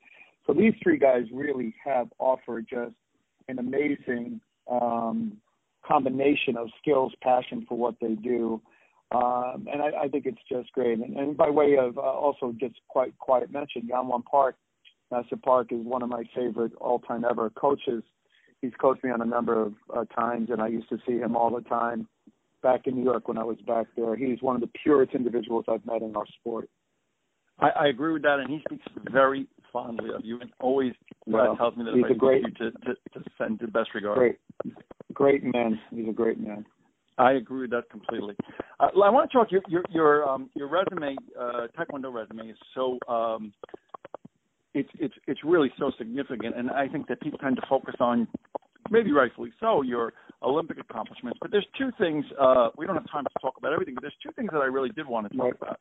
So 0.47 0.53
these 0.53 0.75
three 0.83 0.99
guys 0.99 1.25
really 1.33 1.75
have 1.85 2.09
offered 2.19 2.67
just 2.69 2.95
an 3.49 3.59
amazing 3.59 4.41
um, 4.71 5.39
combination 5.87 6.57
of 6.57 6.69
skills, 6.81 7.13
passion 7.23 7.65
for 7.69 7.79
what 7.79 7.95
they 8.01 8.15
do, 8.15 8.61
um, 9.13 9.69
and 9.73 9.81
I, 9.83 10.05
I 10.05 10.09
think 10.09 10.27
it's 10.27 10.39
just 10.51 10.73
great. 10.73 10.99
And, 10.99 11.17
and 11.17 11.37
by 11.37 11.49
way 11.49 11.77
of 11.79 11.97
uh, 11.97 12.01
also 12.01 12.55
just 12.59 12.75
quite 12.89 13.17
quiet 13.19 13.53
mention, 13.53 13.83
Yeon 13.83 14.07
Hwan 14.07 14.23
Park, 14.23 14.57
Master 15.11 15.37
Park 15.37 15.69
is 15.71 15.85
one 15.85 16.03
of 16.03 16.09
my 16.09 16.25
favorite 16.35 16.73
all-time 16.81 17.25
ever 17.29 17.51
coaches. 17.51 18.03
He's 18.63 18.73
coached 18.81 19.05
me 19.05 19.11
on 19.11 19.21
a 19.21 19.27
number 19.27 19.63
of 19.63 19.75
uh, 19.97 20.05
times, 20.07 20.49
and 20.51 20.61
I 20.61 20.69
used 20.69 20.89
to 20.89 20.99
see 21.07 21.19
him 21.19 21.37
all 21.37 21.55
the 21.55 21.61
time 21.69 22.09
back 22.63 22.87
in 22.87 22.97
New 22.97 23.05
York 23.05 23.29
when 23.29 23.39
I 23.39 23.45
was 23.45 23.59
back 23.67 23.87
there. 23.97 24.17
He's 24.17 24.43
one 24.43 24.57
of 24.57 24.61
the 24.61 24.71
purest 24.83 25.15
individuals 25.15 25.67
I've 25.69 25.87
met 25.87 26.03
in 26.03 26.17
our 26.17 26.27
sport. 26.41 26.69
I, 27.61 27.69
I 27.69 27.87
agree 27.89 28.13
with 28.13 28.23
that, 28.23 28.41
and 28.41 28.51
he 28.51 28.61
speaks 28.69 28.85
very 29.11 29.47
fondly 29.73 30.11
of 30.15 30.25
you, 30.25 30.41
and 30.41 30.51
always 30.61 30.93
well, 31.27 31.53
uh, 31.53 31.57
tells 31.57 31.77
me 31.77 31.85
that 31.85 31.95
he's 31.95 32.05
I 32.09 32.13
a 32.13 32.15
great, 32.15 32.43
you 32.43 32.51
to, 32.51 32.71
to, 32.73 32.95
to 33.15 33.31
send 33.39 33.61
the 33.61 33.69
best 33.69 33.91
regards. 33.95 34.19
Great, 34.19 34.39
great 35.13 35.45
man. 35.45 35.79
He's 35.91 36.09
a 36.09 36.13
great 36.13 36.41
man. 36.41 36.67
I 37.19 37.33
agree 37.33 37.63
with 37.63 37.71
that 37.71 37.89
completely. 37.91 38.35
Uh, 38.79 38.89
I 39.03 39.11
want 39.11 39.31
to 39.31 39.37
talk 39.37 39.51
your 39.51 39.63
your 39.69 39.83
your 39.91 40.29
um, 40.29 40.51
your 40.55 40.69
resume, 40.69 41.17
uh, 41.39 41.67
Taekwondo 41.79 42.13
resume 42.13 42.51
is 42.51 42.59
so 42.75 42.99
um, 43.09 43.53
it's 44.75 44.91
it's 44.99 45.15
it's 45.27 45.41
really 45.45 45.73
so 45.79 45.91
significant, 45.97 46.57
and 46.57 46.71
I 46.71 46.89
think 46.89 47.09
that 47.09 47.21
people 47.21 47.39
tend 47.39 47.57
to 47.57 47.63
focus 47.69 47.95
on, 48.01 48.29
maybe 48.91 49.13
rightfully 49.13 49.51
so, 49.61 49.81
your 49.81 50.13
Olympic 50.43 50.79
accomplishments. 50.79 51.39
But 51.41 51.51
there's 51.51 51.67
two 51.79 51.91
things 51.99 52.25
uh, 52.39 52.69
we 52.77 52.87
don't 52.87 52.97
have 52.97 53.11
time 53.11 53.25
to 53.25 53.31
talk 53.41 53.55
about 53.57 53.73
everything, 53.73 53.95
but 53.95 54.03
there's 54.03 54.17
two 54.23 54.33
things 54.37 54.51
that 54.53 54.61
I 54.61 54.67
really 54.67 54.91
did 54.91 55.07
want 55.07 55.31
to 55.31 55.37
talk 55.37 55.55
about. 55.55 55.79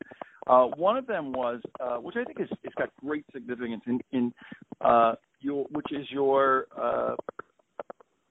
Uh, 0.48 0.76
one 0.78 0.96
of 0.96 1.06
them 1.06 1.34
was, 1.34 1.60
uh, 1.82 1.98
which 1.98 2.16
I 2.16 2.24
think 2.24 2.40
is 2.40 2.48
it's 2.64 2.76
got 2.76 2.90
great 3.02 3.26
significance 3.34 3.84
in 3.88 4.00
in 4.14 4.34
uh, 4.80 5.16
your 5.42 5.66
which 5.66 5.92
is 5.92 6.08
your 6.10 6.68
uh, 6.78 7.16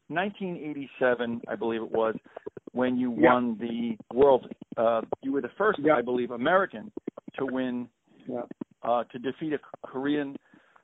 1987, 0.08 1.40
I 1.48 1.56
believe 1.56 1.82
it 1.82 1.90
was, 1.90 2.14
when 2.74 2.98
you 2.98 3.16
yeah. 3.18 3.32
won 3.32 3.56
the 3.58 3.96
world. 4.14 4.46
Uh, 4.76 5.00
you 5.22 5.32
were 5.32 5.40
the 5.40 5.50
first, 5.56 5.78
yeah. 5.82 5.94
I 5.94 6.02
believe, 6.02 6.32
American 6.32 6.90
to 7.38 7.46
win 7.46 7.88
yeah. 8.28 8.42
uh, 8.82 9.04
to 9.04 9.18
defeat 9.18 9.52
a 9.52 9.86
Korean 9.86 10.36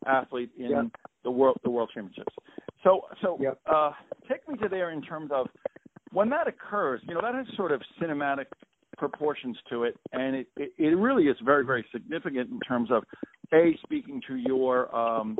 athlete 0.06 0.50
in 0.56 0.90
the 1.24 1.30
world 1.30 1.58
the 1.64 1.70
world 1.70 1.90
championships. 1.92 2.32
So 2.82 3.02
so 3.20 3.38
uh, 3.66 3.90
take 4.28 4.48
me 4.48 4.56
to 4.58 4.68
there 4.68 4.90
in 4.90 5.02
terms 5.02 5.30
of 5.32 5.48
when 6.12 6.30
that 6.30 6.46
occurs. 6.46 7.00
You 7.06 7.14
know 7.14 7.20
that 7.20 7.34
has 7.34 7.46
sort 7.56 7.72
of 7.72 7.82
cinematic 8.00 8.46
proportions 8.96 9.56
to 9.70 9.84
it, 9.84 9.96
and 10.12 10.36
it, 10.36 10.46
it, 10.56 10.72
it 10.78 10.96
really 10.96 11.24
is 11.24 11.36
very 11.44 11.66
very 11.66 11.84
significant 11.92 12.50
in 12.50 12.60
terms 12.60 12.90
of 12.90 13.02
a 13.52 13.76
speaking 13.82 14.22
to 14.28 14.36
your 14.36 14.94
um, 14.94 15.36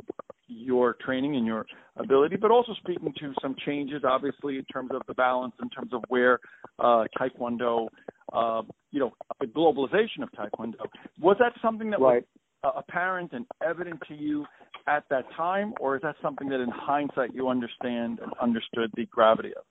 your 0.47 0.97
training 1.03 1.37
and 1.37 1.45
your 1.45 1.65
ability, 1.97 2.37
but 2.37 2.51
also 2.51 2.73
speaking 2.75 3.13
to 3.19 3.33
some 3.41 3.55
changes, 3.65 4.03
obviously, 4.07 4.57
in 4.57 4.65
terms 4.65 4.91
of 4.93 5.01
the 5.07 5.13
balance, 5.13 5.53
in 5.61 5.69
terms 5.69 5.93
of 5.93 6.03
where 6.07 6.39
uh, 6.79 7.05
Taekwondo, 7.19 7.87
uh, 8.33 8.61
you 8.91 8.99
know, 8.99 9.11
the 9.39 9.47
globalization 9.47 10.23
of 10.23 10.29
Taekwondo. 10.31 10.75
Was 11.19 11.37
that 11.39 11.53
something 11.61 11.89
that 11.91 11.99
right. 11.99 12.25
was 12.63 12.75
uh, 12.75 12.79
apparent 12.79 13.33
and 13.33 13.45
evident 13.65 14.01
to 14.07 14.15
you 14.15 14.45
at 14.87 15.03
that 15.09 15.25
time, 15.35 15.73
or 15.79 15.95
is 15.95 16.01
that 16.01 16.15
something 16.21 16.49
that 16.49 16.59
in 16.59 16.69
hindsight 16.69 17.33
you 17.33 17.49
understand 17.49 18.19
and 18.19 18.31
understood 18.41 18.91
the 18.95 19.05
gravity 19.05 19.49
of? 19.55 19.63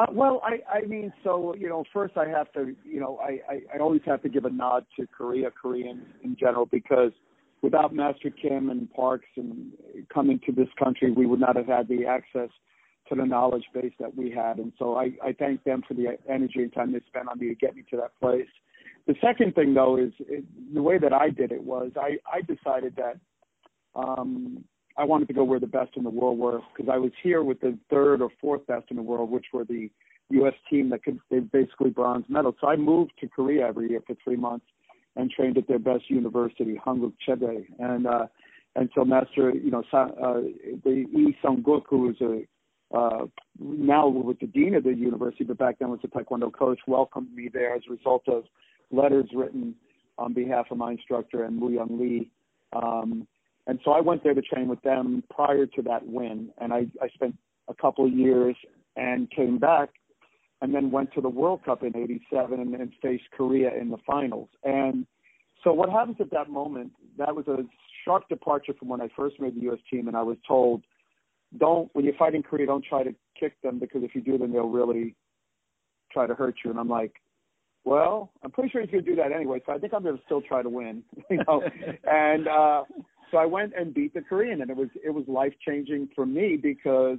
Uh, 0.00 0.06
well, 0.10 0.40
I, 0.42 0.78
I 0.78 0.86
mean, 0.86 1.12
so 1.22 1.54
you 1.54 1.68
know, 1.68 1.84
first 1.92 2.16
I 2.16 2.26
have 2.26 2.50
to, 2.52 2.74
you 2.84 3.00
know, 3.00 3.18
I, 3.22 3.40
I, 3.52 3.60
I 3.74 3.78
always 3.78 4.00
have 4.06 4.22
to 4.22 4.28
give 4.30 4.46
a 4.46 4.50
nod 4.50 4.86
to 4.98 5.06
Korea, 5.06 5.50
Koreans 5.50 6.06
in 6.24 6.34
general, 6.38 6.64
because 6.64 7.12
without 7.62 7.94
Master 7.94 8.30
Kim 8.30 8.70
and 8.70 8.92
Parks 8.92 9.28
and 9.36 9.72
coming 10.12 10.40
to 10.46 10.52
this 10.52 10.68
country, 10.78 11.10
we 11.12 11.26
would 11.26 11.40
not 11.40 11.56
have 11.56 11.66
had 11.66 11.88
the 11.88 12.04
access 12.06 12.50
to 13.08 13.14
the 13.14 13.24
knowledge 13.24 13.64
base 13.72 13.92
that 13.98 14.14
we 14.16 14.30
had. 14.30 14.58
And 14.58 14.72
so 14.78 14.96
I, 14.96 15.12
I 15.24 15.32
thank 15.38 15.64
them 15.64 15.82
for 15.86 15.94
the 15.94 16.18
energy 16.28 16.62
and 16.62 16.72
time 16.72 16.92
they 16.92 17.00
spent 17.06 17.28
on 17.28 17.38
me 17.38 17.48
to 17.48 17.54
get 17.54 17.74
me 17.74 17.84
to 17.90 17.96
that 17.98 18.18
place. 18.20 18.48
The 19.06 19.14
second 19.20 19.54
thing, 19.54 19.74
though, 19.74 19.96
is 19.96 20.12
it, 20.20 20.44
the 20.74 20.82
way 20.82 20.98
that 20.98 21.12
I 21.12 21.30
did 21.30 21.52
it 21.52 21.62
was 21.62 21.90
I, 21.96 22.18
I 22.32 22.40
decided 22.42 22.96
that 22.96 23.18
um, 23.94 24.64
I 24.96 25.04
wanted 25.04 25.28
to 25.28 25.34
go 25.34 25.44
where 25.44 25.60
the 25.60 25.66
best 25.66 25.92
in 25.96 26.04
the 26.04 26.10
world 26.10 26.38
were 26.38 26.60
because 26.74 26.90
I 26.92 26.98
was 26.98 27.12
here 27.22 27.42
with 27.42 27.60
the 27.60 27.78
third 27.90 28.22
or 28.22 28.30
fourth 28.40 28.66
best 28.66 28.86
in 28.90 28.96
the 28.96 29.02
world, 29.02 29.30
which 29.30 29.46
were 29.52 29.64
the 29.64 29.90
U.S. 30.30 30.54
team 30.70 30.90
that 30.90 31.02
could 31.02 31.18
they 31.30 31.40
basically 31.40 31.90
bronze 31.90 32.24
medal. 32.28 32.54
So 32.60 32.68
I 32.68 32.76
moved 32.76 33.12
to 33.20 33.28
Korea 33.28 33.66
every 33.66 33.90
year 33.90 34.00
for 34.06 34.16
three 34.22 34.36
months 34.36 34.66
and 35.16 35.30
trained 35.30 35.58
at 35.58 35.68
their 35.68 35.78
best 35.78 36.08
university, 36.08 36.80
Hanguk 36.84 37.12
Chede. 37.24 37.66
And 37.78 38.06
uh, 38.06 38.26
and 38.74 38.88
so 38.94 39.04
Master, 39.04 39.50
you 39.50 39.70
know, 39.70 39.82
uh, 39.92 40.06
the 40.84 41.04
Lee 41.12 41.36
Sung 41.42 41.62
Guk, 41.62 41.84
who 41.88 42.10
is 42.10 42.16
a 42.20 42.42
uh, 42.96 43.26
now 43.58 44.06
with 44.06 44.38
the 44.40 44.46
dean 44.46 44.74
of 44.74 44.84
the 44.84 44.94
university, 44.94 45.44
but 45.44 45.58
back 45.58 45.78
then 45.78 45.90
was 45.90 46.00
a 46.04 46.08
Taekwondo 46.08 46.52
coach, 46.52 46.78
welcomed 46.86 47.34
me 47.34 47.48
there 47.52 47.74
as 47.74 47.82
a 47.88 47.92
result 47.92 48.28
of 48.28 48.44
letters 48.90 49.26
written 49.34 49.74
on 50.18 50.34
behalf 50.34 50.66
of 50.70 50.76
my 50.76 50.92
instructor 50.92 51.44
and 51.44 51.58
Mu 51.58 51.70
Young 51.70 51.98
Lee. 51.98 52.30
Um, 52.74 53.26
and 53.66 53.78
so 53.84 53.92
I 53.92 54.00
went 54.00 54.22
there 54.24 54.34
to 54.34 54.42
train 54.42 54.68
with 54.68 54.82
them 54.82 55.22
prior 55.34 55.66
to 55.66 55.82
that 55.82 56.06
win, 56.06 56.50
and 56.58 56.72
I, 56.72 56.86
I 57.00 57.08
spent 57.14 57.34
a 57.68 57.74
couple 57.74 58.04
of 58.04 58.12
years 58.12 58.56
and 58.96 59.30
came 59.30 59.58
back 59.58 59.90
and 60.62 60.72
then 60.72 60.92
went 60.92 61.12
to 61.12 61.20
the 61.20 61.28
World 61.28 61.64
Cup 61.64 61.82
in 61.82 61.94
'87 61.94 62.58
and, 62.58 62.74
and 62.74 62.92
faced 63.02 63.24
Korea 63.36 63.70
in 63.78 63.90
the 63.90 63.98
finals. 64.06 64.48
And 64.64 65.06
so 65.62 65.72
what 65.72 65.90
happens 65.90 66.16
at 66.20 66.30
that 66.30 66.48
moment? 66.48 66.92
That 67.18 67.34
was 67.34 67.46
a 67.48 67.58
sharp 68.04 68.28
departure 68.28 68.72
from 68.78 68.88
when 68.88 69.00
I 69.00 69.08
first 69.14 69.40
made 69.40 69.56
the 69.56 69.62
U.S. 69.62 69.80
team, 69.90 70.06
and 70.06 70.16
I 70.16 70.22
was 70.22 70.36
told, 70.46 70.84
"Don't 71.58 71.90
when 71.94 72.04
you're 72.04 72.14
fighting 72.14 72.44
Korea, 72.44 72.66
don't 72.66 72.84
try 72.84 73.02
to 73.02 73.14
kick 73.38 73.60
them 73.62 73.80
because 73.80 74.04
if 74.04 74.14
you 74.14 74.20
do, 74.20 74.38
then 74.38 74.52
they'll 74.52 74.68
really 74.68 75.16
try 76.12 76.28
to 76.28 76.34
hurt 76.34 76.54
you." 76.64 76.70
And 76.70 76.78
I'm 76.78 76.88
like, 76.88 77.14
"Well, 77.84 78.30
I'm 78.44 78.52
pretty 78.52 78.70
sure 78.70 78.82
he's 78.82 78.90
going 78.90 79.04
to 79.04 79.10
do 79.10 79.16
that 79.16 79.32
anyway, 79.32 79.60
so 79.66 79.72
I 79.72 79.78
think 79.78 79.92
I'm 79.92 80.04
going 80.04 80.16
to 80.16 80.22
still 80.24 80.42
try 80.42 80.62
to 80.62 80.68
win." 80.68 81.02
you 81.30 81.38
know, 81.48 81.60
and 82.04 82.46
uh, 82.46 82.84
so 83.32 83.38
I 83.38 83.46
went 83.46 83.72
and 83.76 83.92
beat 83.92 84.14
the 84.14 84.22
Korean, 84.22 84.62
and 84.62 84.70
it 84.70 84.76
was 84.76 84.90
it 85.04 85.10
was 85.10 85.24
life 85.26 85.54
changing 85.66 86.10
for 86.14 86.24
me 86.24 86.56
because 86.56 87.18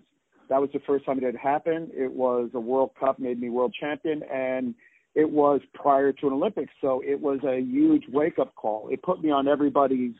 that 0.49 0.59
was 0.61 0.69
the 0.73 0.79
first 0.85 1.05
time 1.05 1.17
it 1.17 1.23
had 1.23 1.35
happened. 1.35 1.91
It 1.93 2.11
was 2.11 2.49
a 2.53 2.59
World 2.59 2.91
Cup, 2.99 3.19
made 3.19 3.39
me 3.39 3.49
world 3.49 3.75
champion, 3.79 4.23
and 4.23 4.75
it 5.15 5.29
was 5.29 5.61
prior 5.73 6.11
to 6.11 6.27
an 6.27 6.33
Olympics. 6.33 6.73
So 6.81 7.01
it 7.05 7.19
was 7.19 7.39
a 7.43 7.59
huge 7.59 8.03
wake 8.09 8.39
up 8.39 8.55
call. 8.55 8.89
It 8.91 9.01
put 9.03 9.23
me 9.23 9.31
on 9.31 9.47
everybody's 9.47 10.15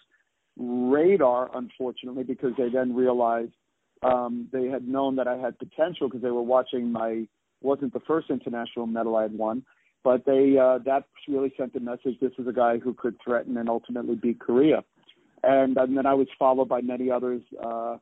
radar, 0.58 1.50
unfortunately, 1.56 2.24
because 2.24 2.52
they 2.58 2.70
then 2.70 2.96
realized 2.96 3.54
um, 4.04 4.48
they 4.52 4.68
had 4.68 4.88
known 4.88 5.16
that 5.16 5.28
I 5.28 5.38
had 5.38 5.58
potential 5.58 6.08
because 6.08 6.22
they 6.22 6.32
were 6.32 6.42
watching 6.42 6.92
my 6.92 7.28
wasn't 7.62 7.94
the 7.94 8.02
first 8.02 8.30
international 8.30 8.86
medal 8.88 9.16
I 9.16 9.24
had 9.24 9.34
won, 9.34 9.64
but 10.04 10.26
they 10.26 10.58
uh, 10.62 10.80
that 10.86 11.06
really 11.28 11.54
sent 11.58 11.76
a 11.76 11.80
message. 11.80 12.20
This 12.22 12.34
is 12.38 12.48
a 12.48 12.54
guy 12.54 12.78
who 12.78 12.94
could 12.94 13.16
threaten 13.24 13.58
and 13.58 13.70
ultimately 13.70 14.16
beat 14.16 14.40
Korea, 14.40 14.84
and, 15.44 15.78
and 15.78 15.98
then 15.98 16.06
I 16.06 16.14
was 16.14 16.28
followed 16.38 16.68
by 16.68 16.82
many 16.82 17.10
others. 17.10 17.42
Uh, 17.64 17.98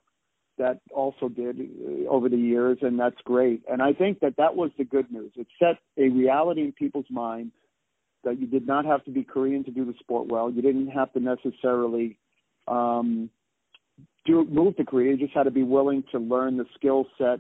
that 0.62 0.80
also 0.94 1.28
did 1.28 1.60
uh, 1.60 2.10
over 2.10 2.30
the 2.30 2.38
years, 2.38 2.78
and 2.82 3.00
that's 3.00 3.20
great. 3.26 3.62
And 3.70 3.82
I 3.82 3.94
think 3.94 4.20
that 4.20 4.36
that 4.38 4.56
was 4.56 4.70
the 4.78 4.86
good 4.86 5.12
news. 5.12 5.32
It 5.36 5.48
set 5.60 5.78
a 5.98 6.10
reality 6.10 6.62
in 6.62 6.72
people's 6.72 7.10
mind 7.10 7.52
that 8.24 8.40
you 8.40 8.46
did 8.46 8.68
not 8.68 8.86
have 8.86 9.04
to 9.06 9.12
be 9.12 9.24
Korean 9.24 9.64
to 9.64 9.72
do 9.72 9.84
the 9.84 9.96
sport 10.00 10.28
well. 10.28 10.52
You 10.52 10.62
didn't 10.62 10.90
have 10.90 11.12
to 11.14 11.20
necessarily 11.20 12.18
um, 12.68 13.32
do 14.26 14.46
move 14.46 14.78
to 14.78 14.86
Korea. 14.86 15.12
You 15.14 15.18
just 15.18 15.34
had 15.34 15.44
to 15.44 15.52
be 15.52 15.64
willing 15.64 16.04
to 16.12 16.20
learn 16.20 16.58
the 16.58 16.66
skill 16.76 17.08
set 17.18 17.40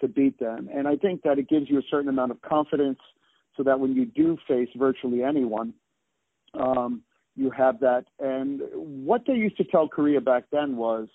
to 0.00 0.06
beat 0.08 0.38
them. 0.38 0.68
And 0.72 0.86
I 0.86 0.96
think 0.96 1.22
that 1.22 1.38
it 1.38 1.48
gives 1.48 1.68
you 1.68 1.78
a 1.78 1.86
certain 1.90 2.08
amount 2.08 2.30
of 2.30 2.40
confidence 2.42 3.00
so 3.56 3.64
that 3.64 3.80
when 3.80 3.94
you 3.94 4.06
do 4.06 4.38
face 4.46 4.68
virtually 4.76 5.22
anyone, 5.24 5.74
um, 6.54 7.02
you 7.34 7.50
have 7.50 7.80
that. 7.80 8.04
And 8.20 8.60
what 8.72 9.22
they 9.26 9.34
used 9.34 9.56
to 9.56 9.64
tell 9.64 9.88
Korea 9.88 10.20
back 10.20 10.44
then 10.52 10.76
was, 10.76 11.08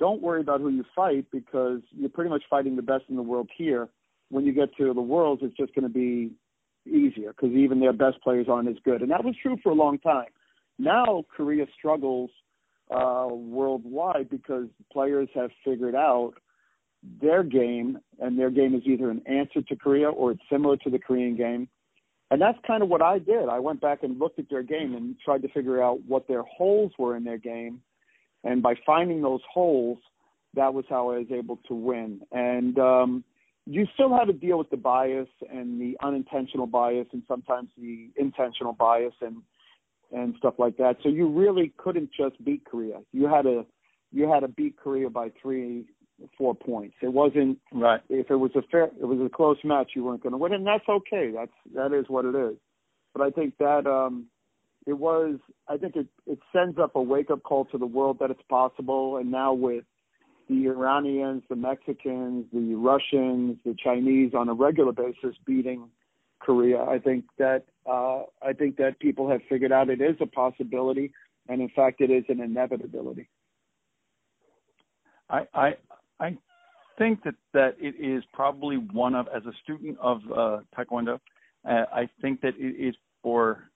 don't 0.00 0.22
worry 0.22 0.40
about 0.40 0.60
who 0.60 0.70
you 0.70 0.84
fight 0.96 1.26
because 1.30 1.80
you're 1.92 2.08
pretty 2.08 2.30
much 2.30 2.42
fighting 2.50 2.74
the 2.74 2.82
best 2.82 3.04
in 3.08 3.16
the 3.16 3.22
world 3.22 3.48
here. 3.56 3.88
When 4.30 4.44
you 4.46 4.52
get 4.52 4.74
to 4.78 4.92
the 4.92 5.00
worlds, 5.00 5.42
it's 5.44 5.56
just 5.56 5.74
going 5.74 5.86
to 5.86 5.92
be 5.92 6.32
easier 6.86 7.32
because 7.32 7.54
even 7.54 7.78
their 7.78 7.92
best 7.92 8.20
players 8.22 8.46
aren't 8.48 8.68
as 8.68 8.76
good. 8.84 9.02
And 9.02 9.10
that 9.10 9.22
was 9.22 9.34
true 9.42 9.58
for 9.62 9.70
a 9.70 9.74
long 9.74 9.98
time. 9.98 10.28
Now 10.78 11.24
Korea 11.36 11.66
struggles 11.78 12.30
uh, 12.90 13.28
worldwide 13.30 14.30
because 14.30 14.66
players 14.90 15.28
have 15.34 15.50
figured 15.64 15.94
out 15.94 16.32
their 17.20 17.42
game, 17.42 17.98
and 18.18 18.38
their 18.38 18.50
game 18.50 18.74
is 18.74 18.82
either 18.86 19.10
an 19.10 19.22
answer 19.26 19.62
to 19.62 19.76
Korea 19.76 20.10
or 20.10 20.32
it's 20.32 20.42
similar 20.50 20.76
to 20.78 20.90
the 20.90 20.98
Korean 20.98 21.36
game. 21.36 21.68
And 22.30 22.40
that's 22.40 22.58
kind 22.66 22.82
of 22.82 22.88
what 22.88 23.02
I 23.02 23.18
did. 23.18 23.48
I 23.48 23.58
went 23.58 23.80
back 23.80 24.02
and 24.02 24.18
looked 24.18 24.38
at 24.38 24.48
their 24.48 24.62
game 24.62 24.94
and 24.94 25.16
tried 25.22 25.42
to 25.42 25.48
figure 25.48 25.82
out 25.82 25.98
what 26.06 26.28
their 26.28 26.42
holes 26.42 26.92
were 26.98 27.16
in 27.16 27.24
their 27.24 27.38
game. 27.38 27.82
And 28.44 28.62
by 28.62 28.74
finding 28.86 29.22
those 29.22 29.40
holes, 29.52 29.98
that 30.54 30.72
was 30.74 30.84
how 30.88 31.10
I 31.10 31.18
was 31.18 31.26
able 31.30 31.58
to 31.68 31.74
win. 31.74 32.20
And 32.32 32.78
um, 32.78 33.24
you 33.66 33.86
still 33.94 34.16
had 34.16 34.24
to 34.26 34.32
deal 34.32 34.58
with 34.58 34.70
the 34.70 34.76
bias 34.76 35.28
and 35.52 35.80
the 35.80 35.96
unintentional 36.02 36.66
bias 36.66 37.06
and 37.12 37.22
sometimes 37.28 37.68
the 37.78 38.10
intentional 38.16 38.72
bias 38.72 39.14
and 39.20 39.42
and 40.12 40.34
stuff 40.38 40.54
like 40.58 40.76
that. 40.76 40.96
So 41.04 41.08
you 41.08 41.28
really 41.28 41.72
couldn't 41.76 42.10
just 42.12 42.42
beat 42.44 42.64
Korea. 42.64 42.98
You 43.12 43.28
had 43.28 43.42
to 43.42 43.64
you 44.12 44.28
had 44.28 44.40
to 44.40 44.48
beat 44.48 44.76
Korea 44.76 45.08
by 45.08 45.30
three 45.40 45.86
four 46.36 46.54
points. 46.54 46.96
It 47.00 47.12
wasn't 47.12 47.58
right. 47.72 48.00
If 48.08 48.30
it 48.30 48.36
was 48.36 48.50
a 48.54 48.62
fair, 48.70 48.84
it 49.00 49.04
was 49.04 49.20
a 49.24 49.28
close 49.28 49.58
match. 49.64 49.92
You 49.94 50.04
weren't 50.04 50.22
going 50.22 50.32
to 50.32 50.38
win, 50.38 50.52
and 50.52 50.66
that's 50.66 50.88
okay. 50.88 51.30
That's 51.34 51.52
that 51.74 51.92
is 51.92 52.06
what 52.08 52.24
it 52.24 52.34
is. 52.34 52.56
But 53.14 53.22
I 53.22 53.30
think 53.30 53.54
that 53.58 53.86
um, 53.86 54.26
it 54.90 54.98
was. 54.98 55.36
I 55.68 55.76
think 55.76 55.94
it 55.94 56.08
it 56.26 56.40
sends 56.52 56.76
up 56.78 56.96
a 56.96 57.02
wake 57.02 57.30
up 57.30 57.44
call 57.44 57.64
to 57.66 57.78
the 57.78 57.86
world 57.86 58.18
that 58.18 58.30
it's 58.30 58.42
possible. 58.48 59.18
And 59.18 59.30
now 59.30 59.52
with 59.52 59.84
the 60.48 60.66
Iranians, 60.66 61.44
the 61.48 61.54
Mexicans, 61.54 62.46
the 62.52 62.74
Russians, 62.74 63.56
the 63.64 63.76
Chinese 63.82 64.32
on 64.34 64.48
a 64.48 64.52
regular 64.52 64.92
basis 64.92 65.36
beating 65.46 65.88
Korea, 66.40 66.82
I 66.82 66.98
think 66.98 67.24
that 67.38 67.66
uh, 67.88 68.22
I 68.42 68.52
think 68.52 68.76
that 68.78 68.98
people 68.98 69.30
have 69.30 69.42
figured 69.48 69.70
out 69.70 69.88
it 69.90 70.00
is 70.00 70.16
a 70.20 70.26
possibility, 70.26 71.12
and 71.48 71.62
in 71.62 71.68
fact, 71.68 72.00
it 72.00 72.10
is 72.10 72.24
an 72.28 72.40
inevitability. 72.40 73.28
I, 75.30 75.46
I 75.54 75.74
I 76.18 76.36
think 76.98 77.22
that 77.22 77.36
that 77.52 77.76
it 77.78 77.94
is 78.00 78.24
probably 78.32 78.76
one 78.76 79.14
of, 79.14 79.28
as 79.28 79.44
a 79.46 79.52
student 79.62 79.98
of 80.00 80.18
uh, 80.36 80.58
Taekwondo, 80.76 81.20
uh, 81.64 81.84
I 81.92 82.08
think 82.20 82.40
that 82.40 82.54
it 82.58 82.74
is 82.88 82.96
for 83.22 83.69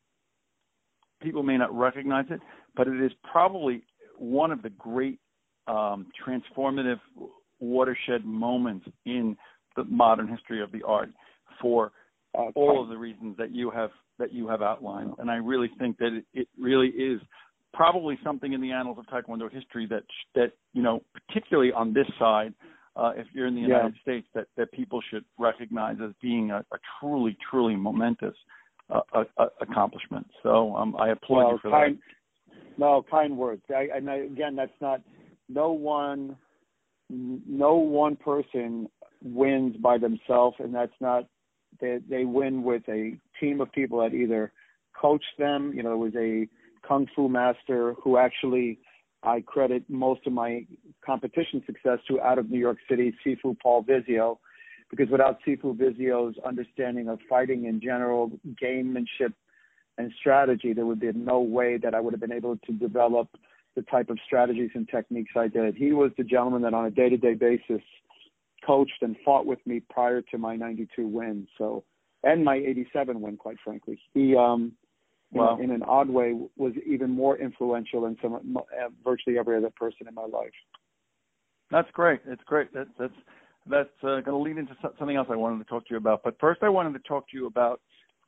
people 1.24 1.42
may 1.42 1.56
not 1.56 1.76
recognize 1.76 2.26
it, 2.30 2.40
but 2.76 2.86
it 2.86 3.02
is 3.02 3.12
probably 3.30 3.82
one 4.18 4.50
of 4.50 4.62
the 4.62 4.70
great 4.70 5.18
um, 5.66 6.06
transformative 6.26 7.00
watershed 7.60 8.24
moments 8.24 8.86
in 9.06 9.36
the 9.76 9.84
modern 9.84 10.28
history 10.28 10.62
of 10.62 10.70
the 10.72 10.82
art 10.86 11.08
for 11.60 11.92
uh, 12.36 12.50
all 12.54 12.82
of 12.82 12.88
the 12.88 12.96
reasons 12.96 13.36
that 13.38 13.52
you 13.52 13.70
have 13.70 13.90
that 14.18 14.32
you 14.32 14.46
have 14.48 14.62
outlined. 14.62 15.12
And 15.18 15.30
I 15.30 15.36
really 15.36 15.70
think 15.78 15.98
that 15.98 16.12
it, 16.12 16.24
it 16.34 16.48
really 16.58 16.88
is 16.88 17.20
probably 17.72 18.16
something 18.22 18.52
in 18.52 18.60
the 18.60 18.70
annals 18.70 18.98
of 18.98 19.06
Taekwondo 19.06 19.50
history 19.50 19.86
that 19.90 20.04
that 20.34 20.52
you 20.72 20.82
know, 20.82 21.02
particularly 21.28 21.72
on 21.72 21.92
this 21.92 22.06
side, 22.18 22.54
uh, 22.96 23.12
if 23.16 23.26
you're 23.32 23.46
in 23.46 23.54
the 23.54 23.60
United 23.60 23.94
yeah. 23.96 24.02
States, 24.02 24.26
that 24.34 24.46
that 24.56 24.72
people 24.72 25.00
should 25.10 25.24
recognize 25.38 25.96
as 26.04 26.12
being 26.22 26.50
a, 26.50 26.58
a 26.58 26.78
truly, 27.00 27.36
truly 27.50 27.76
momentous 27.76 28.36
uh, 28.90 29.00
a, 29.12 29.42
a 29.42 29.48
accomplishment. 29.60 30.26
So 30.42 30.74
um, 30.76 30.96
I 30.98 31.10
applaud 31.10 31.36
well, 31.36 31.52
you 31.52 31.58
for 31.62 31.70
kind, 31.70 31.96
that. 31.96 32.78
No, 32.78 33.04
kind 33.10 33.36
words. 33.36 33.62
I, 33.70 33.88
and 33.94 34.10
I, 34.10 34.16
again, 34.16 34.56
that's 34.56 34.72
not 34.80 35.00
no 35.48 35.72
one, 35.72 36.36
no 37.10 37.76
one 37.76 38.16
person 38.16 38.88
wins 39.22 39.76
by 39.76 39.98
themselves, 39.98 40.56
and 40.58 40.74
that's 40.74 40.92
not 41.00 41.24
they 41.80 41.98
they 42.08 42.24
win 42.24 42.62
with 42.62 42.82
a 42.88 43.18
team 43.40 43.60
of 43.60 43.72
people 43.72 44.00
that 44.00 44.14
either 44.14 44.52
coach 45.00 45.24
them. 45.38 45.72
You 45.74 45.82
know, 45.82 45.90
there 45.90 45.96
was 45.96 46.14
a 46.16 46.48
kung 46.86 47.06
fu 47.14 47.28
master 47.28 47.94
who 48.02 48.18
actually 48.18 48.78
I 49.22 49.40
credit 49.40 49.84
most 49.88 50.26
of 50.26 50.32
my 50.32 50.66
competition 51.04 51.62
success 51.66 51.98
to 52.08 52.20
out 52.20 52.38
of 52.38 52.50
New 52.50 52.58
York 52.58 52.78
City, 52.88 53.14
Sifu 53.24 53.56
Paul 53.60 53.84
Vizzio, 53.84 54.38
because 54.94 55.10
without 55.10 55.38
Sifu 55.46 55.76
Vizzio's 55.76 56.36
understanding 56.44 57.08
of 57.08 57.18
fighting 57.28 57.64
in 57.64 57.80
general, 57.80 58.30
gamemanship, 58.62 59.32
and 59.98 60.12
strategy, 60.18 60.72
there 60.72 60.86
would 60.86 61.00
be 61.00 61.12
no 61.12 61.40
way 61.40 61.78
that 61.78 61.94
I 61.94 62.00
would 62.00 62.12
have 62.12 62.20
been 62.20 62.32
able 62.32 62.56
to 62.56 62.72
develop 62.72 63.28
the 63.76 63.82
type 63.82 64.10
of 64.10 64.18
strategies 64.24 64.70
and 64.74 64.88
techniques 64.88 65.32
I 65.36 65.48
did. 65.48 65.74
He 65.74 65.92
was 65.92 66.12
the 66.16 66.24
gentleman 66.24 66.62
that 66.62 66.74
on 66.74 66.86
a 66.86 66.90
day-to-day 66.90 67.34
basis 67.34 67.82
coached 68.64 69.02
and 69.02 69.16
fought 69.24 69.46
with 69.46 69.64
me 69.66 69.80
prior 69.80 70.22
to 70.22 70.38
my 70.38 70.56
92 70.56 71.06
win. 71.06 71.46
So, 71.58 71.84
and 72.22 72.44
my 72.44 72.56
87 72.56 73.20
win, 73.20 73.36
quite 73.36 73.56
frankly. 73.62 74.00
He, 74.14 74.36
um, 74.36 74.72
well, 75.32 75.56
in, 75.56 75.64
in 75.64 75.70
an 75.72 75.82
odd 75.82 76.08
way, 76.08 76.34
was 76.56 76.72
even 76.86 77.10
more 77.10 77.36
influential 77.36 78.02
than 78.02 78.16
some 78.22 78.56
uh, 78.56 78.60
virtually 79.04 79.38
every 79.38 79.56
other 79.56 79.70
person 79.70 80.06
in 80.08 80.14
my 80.14 80.26
life. 80.26 80.52
That's 81.70 81.90
great. 81.92 82.20
It's 82.26 82.42
great. 82.44 82.72
That, 82.72 82.86
that's 82.98 83.12
that's 83.66 83.88
uh, 84.02 84.20
going 84.20 84.24
to 84.24 84.36
lead 84.36 84.58
into 84.58 84.76
something 84.98 85.16
else 85.16 85.28
I 85.30 85.36
wanted 85.36 85.58
to 85.58 85.64
talk 85.64 85.86
to 85.86 85.94
you 85.94 85.96
about. 85.96 86.22
But 86.22 86.36
first, 86.40 86.62
I 86.62 86.68
wanted 86.68 86.92
to 86.92 87.08
talk 87.08 87.28
to 87.30 87.36
you 87.36 87.46
about 87.46 87.80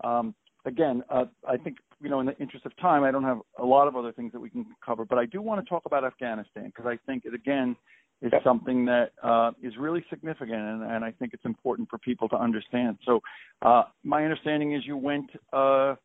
um, 0.02 0.34
again. 0.64 1.02
Uh, 1.10 1.24
I 1.48 1.56
think 1.56 1.78
you 2.00 2.10
know, 2.10 2.20
in 2.20 2.26
the 2.26 2.36
interest 2.38 2.66
of 2.66 2.76
time, 2.76 3.04
I 3.04 3.10
don't 3.10 3.24
have 3.24 3.38
a 3.58 3.64
lot 3.64 3.88
of 3.88 3.96
other 3.96 4.12
things 4.12 4.32
that 4.32 4.40
we 4.40 4.50
can 4.50 4.66
cover, 4.84 5.04
but 5.04 5.18
I 5.18 5.26
do 5.26 5.40
want 5.40 5.64
to 5.64 5.68
talk 5.68 5.84
about 5.86 6.04
Afghanistan 6.04 6.66
because 6.66 6.86
I 6.86 6.98
think 7.06 7.24
it 7.24 7.34
again 7.34 7.76
is 8.22 8.32
something 8.42 8.84
that 8.86 9.12
uh, 9.22 9.52
is 9.62 9.74
really 9.78 10.04
significant, 10.08 10.58
and, 10.58 10.82
and, 10.82 11.04
I 11.04 11.10
think 11.12 11.34
it's 11.34 11.44
important 11.44 11.88
for 11.90 11.98
people 11.98 12.30
to 12.30 12.36
understand. 12.36 12.96
So, 13.04 13.20
uh, 13.60 13.84
my 14.04 14.24
understanding 14.24 14.72
is 14.72 14.86
you 14.86 14.96
went 14.96 15.30
uh, 15.52 15.96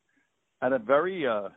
at 0.62 0.74
a 0.74 0.80
very 0.80 1.26
uh, 1.26 1.50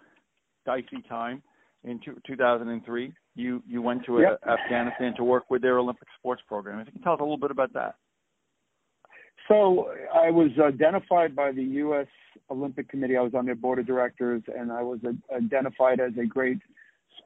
dicey 0.64 1.02
time 1.08 1.42
in 1.82 1.98
two, 2.04 2.20
2003. 2.26 3.12
You 3.34 3.62
you 3.66 3.82
went 3.82 4.04
to 4.06 4.20
yep. 4.20 4.40
Afghanistan 4.46 5.14
to 5.16 5.24
work 5.24 5.50
with 5.50 5.62
their 5.62 5.78
Olympic 5.78 6.08
sports 6.18 6.42
program. 6.46 6.78
If 6.80 6.86
you 6.86 6.92
can 6.92 7.02
tell 7.02 7.14
us 7.14 7.20
a 7.20 7.22
little 7.22 7.36
bit 7.36 7.50
about 7.50 7.72
that. 7.74 7.96
So 9.48 9.90
I 10.14 10.30
was 10.30 10.50
identified 10.58 11.36
by 11.36 11.52
the 11.52 11.62
U.S. 11.62 12.06
Olympic 12.50 12.88
Committee. 12.88 13.16
I 13.16 13.20
was 13.20 13.34
on 13.34 13.44
their 13.44 13.54
board 13.54 13.78
of 13.78 13.86
directors, 13.86 14.42
and 14.56 14.72
I 14.72 14.82
was 14.82 15.00
identified 15.34 16.00
as 16.00 16.12
a 16.20 16.24
great 16.24 16.58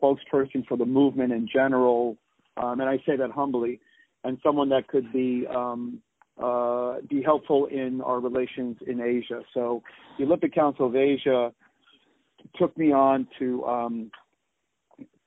spokesperson 0.02 0.66
for 0.66 0.76
the 0.76 0.84
movement 0.86 1.32
in 1.32 1.48
general. 1.52 2.16
Um, 2.56 2.80
and 2.80 2.88
I 2.88 2.96
say 3.06 3.16
that 3.16 3.30
humbly, 3.30 3.80
and 4.24 4.38
someone 4.42 4.68
that 4.70 4.88
could 4.88 5.12
be 5.12 5.46
um, 5.46 6.00
uh, 6.42 6.96
be 7.08 7.22
helpful 7.22 7.66
in 7.66 8.00
our 8.00 8.20
relations 8.20 8.76
in 8.86 9.00
Asia. 9.00 9.42
So 9.54 9.82
the 10.18 10.24
Olympic 10.24 10.54
Council 10.54 10.86
of 10.86 10.96
Asia 10.96 11.52
took 12.56 12.76
me 12.76 12.92
on 12.92 13.28
to 13.38 13.64
um, 13.64 14.10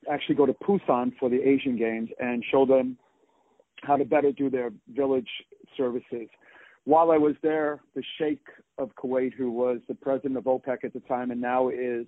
actually 0.09 0.35
go 0.35 0.45
to 0.45 0.53
Busan 0.53 1.13
for 1.19 1.29
the 1.29 1.41
Asian 1.41 1.77
Games 1.77 2.09
and 2.19 2.43
show 2.51 2.65
them 2.65 2.97
how 3.81 3.97
to 3.97 4.05
better 4.05 4.31
do 4.31 4.49
their 4.49 4.71
village 4.89 5.29
services. 5.75 6.27
While 6.85 7.11
I 7.11 7.17
was 7.17 7.35
there, 7.43 7.79
the 7.95 8.03
Sheikh 8.17 8.43
of 8.77 8.91
Kuwait, 8.95 9.33
who 9.33 9.51
was 9.51 9.79
the 9.87 9.95
president 9.95 10.37
of 10.37 10.45
OPEC 10.45 10.83
at 10.83 10.93
the 10.93 10.99
time 11.01 11.31
and 11.31 11.39
now 11.39 11.69
is 11.69 12.07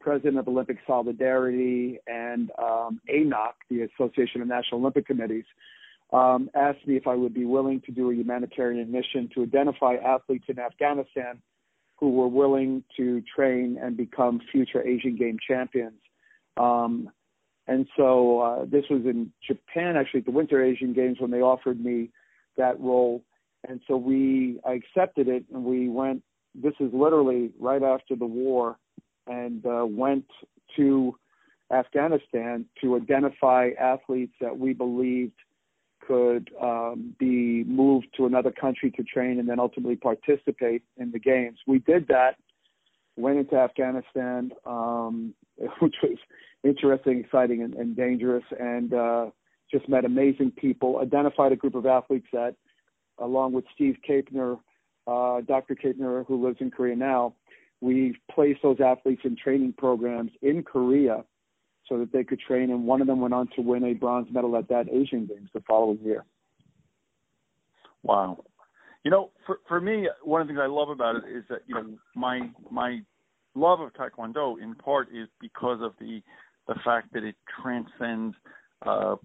president 0.00 0.38
of 0.38 0.48
Olympic 0.48 0.78
Solidarity 0.86 1.98
and 2.06 2.50
um, 2.58 3.00
ANOC, 3.12 3.52
the 3.68 3.82
Association 3.82 4.40
of 4.40 4.48
National 4.48 4.80
Olympic 4.80 5.06
Committees, 5.06 5.44
um, 6.12 6.50
asked 6.54 6.86
me 6.86 6.96
if 6.96 7.06
I 7.06 7.14
would 7.14 7.34
be 7.34 7.44
willing 7.44 7.80
to 7.82 7.92
do 7.92 8.10
a 8.10 8.14
humanitarian 8.14 8.90
mission 8.90 9.28
to 9.34 9.42
identify 9.42 9.94
athletes 9.94 10.46
in 10.48 10.58
Afghanistan 10.58 11.40
who 11.96 12.10
were 12.10 12.28
willing 12.28 12.82
to 12.96 13.22
train 13.34 13.78
and 13.80 13.96
become 13.96 14.40
future 14.50 14.82
Asian 14.82 15.16
Game 15.16 15.36
champions. 15.46 16.00
Um, 16.56 17.10
and 17.70 17.86
so 17.96 18.40
uh, 18.40 18.64
this 18.64 18.84
was 18.90 19.02
in 19.04 19.32
Japan, 19.46 19.96
actually, 19.96 20.20
at 20.20 20.26
the 20.26 20.32
Winter 20.32 20.60
Asian 20.60 20.92
Games 20.92 21.18
when 21.20 21.30
they 21.30 21.40
offered 21.40 21.82
me 21.82 22.10
that 22.56 22.80
role. 22.80 23.22
And 23.68 23.80
so 23.86 23.96
we, 23.96 24.58
I 24.66 24.72
accepted 24.72 25.28
it, 25.28 25.44
and 25.54 25.64
we 25.64 25.88
went. 25.88 26.24
This 26.52 26.74
is 26.80 26.90
literally 26.92 27.52
right 27.60 27.82
after 27.82 28.16
the 28.16 28.26
war, 28.26 28.76
and 29.28 29.64
uh, 29.64 29.86
went 29.86 30.24
to 30.76 31.14
Afghanistan 31.72 32.64
to 32.80 32.96
identify 32.96 33.70
athletes 33.78 34.34
that 34.40 34.58
we 34.58 34.72
believed 34.72 35.34
could 36.04 36.50
um, 36.60 37.14
be 37.20 37.62
moved 37.64 38.08
to 38.16 38.26
another 38.26 38.50
country 38.50 38.90
to 38.90 39.04
train 39.04 39.38
and 39.38 39.48
then 39.48 39.60
ultimately 39.60 39.94
participate 39.94 40.82
in 40.96 41.12
the 41.12 41.20
games. 41.20 41.60
We 41.68 41.78
did 41.78 42.08
that, 42.08 42.34
went 43.16 43.38
into 43.38 43.54
Afghanistan, 43.54 44.50
um, 44.66 45.34
which 45.78 45.94
was 46.02 46.18
interesting, 46.64 47.20
exciting, 47.20 47.62
and, 47.62 47.74
and 47.74 47.96
dangerous, 47.96 48.44
and 48.58 48.92
uh, 48.92 49.26
just 49.70 49.88
met 49.88 50.04
amazing 50.04 50.52
people. 50.52 50.98
Identified 50.98 51.52
a 51.52 51.56
group 51.56 51.74
of 51.74 51.86
athletes 51.86 52.26
that, 52.32 52.56
along 53.18 53.52
with 53.52 53.64
Steve 53.74 53.96
Capener, 54.08 54.58
uh, 55.06 55.40
Dr. 55.42 55.74
Capener, 55.74 56.26
who 56.26 56.44
lives 56.44 56.58
in 56.60 56.70
Korea 56.70 56.96
now, 56.96 57.34
we 57.80 58.14
placed 58.30 58.62
those 58.62 58.78
athletes 58.80 59.22
in 59.24 59.36
training 59.36 59.74
programs 59.76 60.32
in 60.42 60.62
Korea 60.62 61.24
so 61.88 61.98
that 61.98 62.12
they 62.12 62.24
could 62.24 62.38
train. 62.38 62.70
And 62.70 62.86
one 62.86 63.00
of 63.00 63.06
them 63.06 63.20
went 63.20 63.34
on 63.34 63.48
to 63.56 63.62
win 63.62 63.84
a 63.84 63.94
bronze 63.94 64.28
medal 64.30 64.56
at 64.56 64.68
that 64.68 64.88
Asian 64.90 65.26
Games 65.26 65.48
the 65.54 65.60
following 65.66 65.98
year. 66.04 66.24
Wow. 68.02 68.44
You 69.04 69.10
know, 69.10 69.30
for 69.46 69.60
for 69.66 69.80
me, 69.80 70.08
one 70.22 70.42
of 70.42 70.46
the 70.46 70.52
things 70.52 70.62
I 70.62 70.68
love 70.68 70.90
about 70.90 71.16
it 71.16 71.24
is 71.34 71.44
that 71.48 71.60
you 71.66 71.74
know 71.74 71.86
my 72.14 72.50
my 72.70 73.00
love 73.54 73.80
of 73.80 73.92
Taekwondo 73.94 74.62
in 74.62 74.74
part 74.74 75.08
is 75.08 75.26
because 75.40 75.80
of 75.82 75.92
the 75.98 76.22
the 76.70 76.80
fact 76.84 77.12
that 77.12 77.24
it 77.24 77.36
transcends 77.62 78.34
uh, 78.86 79.16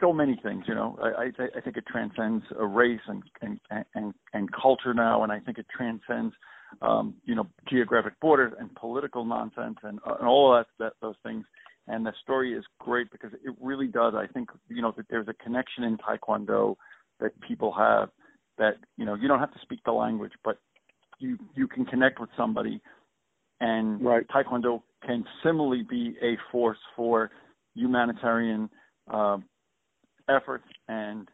so 0.00 0.12
many 0.12 0.38
things. 0.42 0.64
You 0.66 0.74
know, 0.74 0.98
I 1.00 1.24
I, 1.24 1.58
I 1.58 1.60
think 1.60 1.76
it 1.76 1.84
transcends 1.86 2.44
a 2.58 2.66
race 2.66 3.06
and, 3.06 3.22
and 3.42 3.60
and 3.94 4.14
and 4.32 4.48
culture 4.52 4.94
now, 4.94 5.22
and 5.22 5.30
I 5.30 5.38
think 5.40 5.58
it 5.58 5.66
transcends 5.74 6.34
um, 6.82 7.14
you 7.24 7.34
know, 7.34 7.46
geographic 7.68 8.18
borders 8.20 8.52
and 8.58 8.74
political 8.74 9.24
nonsense 9.24 9.78
and, 9.82 9.98
uh, 10.06 10.14
and 10.18 10.28
all 10.28 10.52
that, 10.54 10.66
that 10.78 10.92
those 11.00 11.14
things. 11.22 11.44
And 11.88 12.04
the 12.04 12.12
story 12.22 12.52
is 12.52 12.64
great 12.80 13.10
because 13.12 13.32
it 13.32 13.54
really 13.60 13.86
does. 13.86 14.14
I 14.16 14.26
think 14.26 14.48
you 14.68 14.82
know 14.82 14.92
that 14.96 15.06
there's 15.08 15.28
a 15.28 15.34
connection 15.34 15.84
in 15.84 15.96
Taekwondo 15.98 16.74
that 17.20 17.40
people 17.40 17.72
have 17.72 18.08
that 18.58 18.74
you 18.96 19.04
know 19.04 19.14
you 19.14 19.28
don't 19.28 19.38
have 19.38 19.52
to 19.52 19.60
speak 19.62 19.80
the 19.84 19.92
language, 19.92 20.32
but 20.42 20.58
you 21.20 21.38
you 21.54 21.68
can 21.68 21.84
connect 21.84 22.18
with 22.18 22.30
somebody, 22.36 22.80
and 23.60 24.04
right. 24.04 24.26
Taekwondo 24.28 24.82
can 25.06 25.24
similarly 25.44 25.82
be 25.88 26.16
a 26.22 26.36
force 26.50 26.78
for 26.94 27.30
humanitarian 27.74 28.68
uh, 29.12 29.38
efforts 30.28 30.64
and 30.88 31.28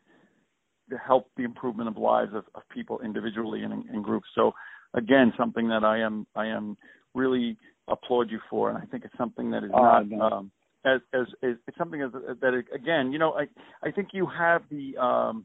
to 0.90 0.96
help 0.98 1.28
the 1.36 1.44
improvement 1.44 1.88
of 1.88 1.96
lives 1.96 2.32
of, 2.34 2.44
of 2.54 2.62
people 2.74 3.00
individually 3.04 3.62
and 3.62 3.72
in, 3.72 3.94
in 3.94 4.02
groups. 4.02 4.26
So 4.34 4.52
again 4.94 5.32
something 5.38 5.68
that 5.68 5.84
I 5.84 6.00
am 6.00 6.26
I 6.34 6.46
am 6.46 6.76
really 7.14 7.56
applaud 7.88 8.30
you 8.30 8.40
for, 8.50 8.68
and 8.68 8.78
I 8.78 8.84
think 8.86 9.04
it's 9.04 9.16
something 9.16 9.50
that 9.50 9.64
is 9.64 9.70
oh, 9.74 9.82
not 9.82 10.08
no. 10.08 10.20
um, 10.20 10.50
as, 10.84 11.00
as 11.14 11.26
as 11.42 11.56
it's 11.66 11.78
something 11.78 12.02
as, 12.02 12.10
that 12.12 12.62
again, 12.74 13.12
you 13.12 13.18
know, 13.18 13.32
I 13.32 13.46
I 13.86 13.90
think 13.90 14.08
you 14.12 14.26
have 14.26 14.62
the 14.70 14.96
um, 14.98 15.44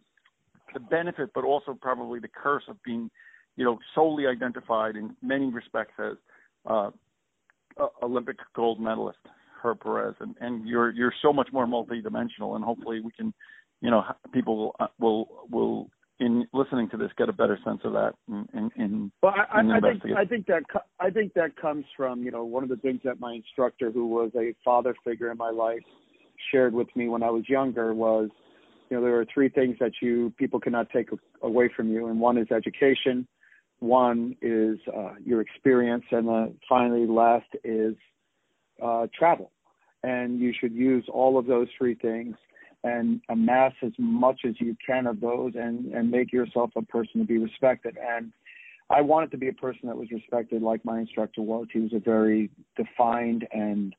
the 0.74 0.80
benefit, 0.80 1.32
but 1.34 1.44
also 1.44 1.78
probably 1.80 2.20
the 2.20 2.28
curse 2.28 2.64
of 2.68 2.82
being, 2.84 3.10
you 3.56 3.66
know, 3.66 3.80
solely 3.96 4.28
identified 4.28 4.96
in 4.96 5.16
many 5.22 5.46
respects 5.46 5.94
as 6.00 6.18
uh, 6.68 6.92
Olympic 8.02 8.38
gold 8.56 8.80
medalist 8.80 9.20
Herb 9.62 9.82
Perez, 9.82 10.16
and 10.20 10.36
and 10.40 10.68
you're 10.68 10.92
you're 10.92 11.14
so 11.22 11.34
much 11.34 11.50
more 11.52 11.66
multidimensional, 11.66 12.56
and 12.56 12.64
hopefully 12.64 13.00
we 13.00 13.12
can, 13.12 13.34
you 13.82 13.92
know, 13.92 14.04
people 14.34 14.58
will 14.58 14.76
uh, 14.80 14.88
will 15.00 15.28
will 15.50 15.90
in 16.20 16.48
listening 16.52 16.90
to 16.90 16.98
this 16.98 17.12
get 17.18 17.30
a 17.30 17.34
better 17.34 17.60
sense 17.64 17.80
of 17.84 17.94
that 17.94 18.14
in, 18.28 18.48
in, 18.54 18.72
in 18.76 19.12
well 19.22 19.34
I, 19.54 19.60
in 19.60 19.72
I 19.72 19.80
think 19.80 20.04
I 20.18 20.26
think 20.26 20.48
that 20.48 20.64
I 21.00 21.10
think 21.12 21.34
that 21.36 21.56
comes 21.56 21.86
from 21.96 22.24
you 22.24 22.32
know 22.32 22.44
one 22.44 22.64
of 22.64 22.70
the 22.70 22.76
things 22.78 23.02
that 23.04 23.20
my 23.20 23.34
instructor 23.34 23.92
who 23.92 24.08
was 24.08 24.32
a 24.36 24.56
father 24.66 24.96
figure 25.04 25.32
in 25.32 25.38
my 25.38 25.52
life 25.52 25.84
shared 26.52 26.74
with 26.74 26.88
me 26.96 27.08
when 27.08 27.22
I 27.22 27.30
was 27.30 27.48
younger 27.48 27.94
was 27.94 28.30
you 28.90 28.98
know 28.98 29.04
there 29.04 29.20
are 29.20 29.26
three 29.32 29.50
things 29.50 29.78
that 29.80 29.92
you 30.02 30.34
people 30.38 30.60
cannot 30.60 30.90
take 30.90 31.10
away 31.44 31.70
from 31.76 31.90
you 31.92 32.08
and 32.08 32.20
one 32.20 32.38
is 32.38 32.48
education 32.52 33.28
one 33.80 34.36
is 34.42 34.80
uh, 34.96 35.14
your 35.24 35.42
experience 35.42 36.04
and 36.12 36.30
uh, 36.30 36.48
finally 36.68 37.06
last 37.06 37.48
is 37.64 37.96
uh, 38.84 39.08
travel 39.18 39.52
and 40.04 40.40
you 40.40 40.54
should 40.60 40.74
use 40.74 41.06
all 41.12 41.38
of 41.38 41.46
those 41.46 41.68
three 41.78 41.96
things 41.96 42.36
and 42.84 43.22
amass 43.30 43.74
as 43.84 43.92
much 43.98 44.42
as 44.48 44.54
you 44.60 44.76
can 44.86 45.08
of 45.08 45.20
those 45.20 45.54
and 45.56 45.94
and 45.94 46.10
make 46.10 46.32
yourself 46.32 46.70
a 46.76 46.82
person 46.84 47.20
to 47.22 47.26
be 47.26 47.38
respected 47.38 47.98
and 47.98 48.32
I 48.90 49.02
wanted 49.02 49.32
to 49.32 49.38
be 49.38 49.50
a 49.50 49.54
person 49.54 49.82
that 49.88 49.98
was 49.98 50.10
respected 50.12 50.62
like 50.62 50.86
my 50.86 51.00
instructor 51.00 51.42
was. 51.42 51.68
He 51.74 51.80
was 51.80 51.94
a 51.94 52.00
very 52.00 52.50
defined 52.78 53.46
and 53.52 53.94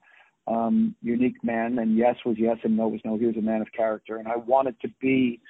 um, 0.47 0.95
unique 1.03 1.45
man, 1.45 1.79
and 1.79 1.97
yes 1.97 2.17
was 2.25 2.37
yes 2.39 2.57
and 2.65 2.77
no 2.77 2.89
was 2.89 3.01
no. 3.05 3.19
He 3.19 3.27
was 3.27 3.37
a 3.37 3.43
man 3.43 3.61
of 3.61 3.71
character, 3.77 4.17
and 4.17 4.27
I 4.27 4.37
wanted 4.37 4.81
to 4.81 4.89
be 5.01 5.41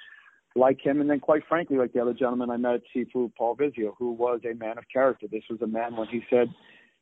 like 0.55 0.81
him. 0.81 1.01
And 1.01 1.09
then, 1.09 1.19
quite 1.19 1.43
frankly, 1.47 1.77
like 1.77 1.93
the 1.93 2.01
other 2.01 2.13
gentleman 2.13 2.49
I 2.49 2.57
met 2.57 2.75
at 2.75 2.81
Sifu, 2.95 3.31
Paul 3.35 3.55
Vizzio, 3.55 3.93
who 3.97 4.11
was 4.11 4.41
a 4.49 4.55
man 4.55 4.77
of 4.77 4.85
character. 4.91 5.27
This 5.31 5.43
was 5.49 5.61
a 5.61 5.67
man 5.67 5.95
when 5.95 6.07
he 6.07 6.21
said 6.29 6.47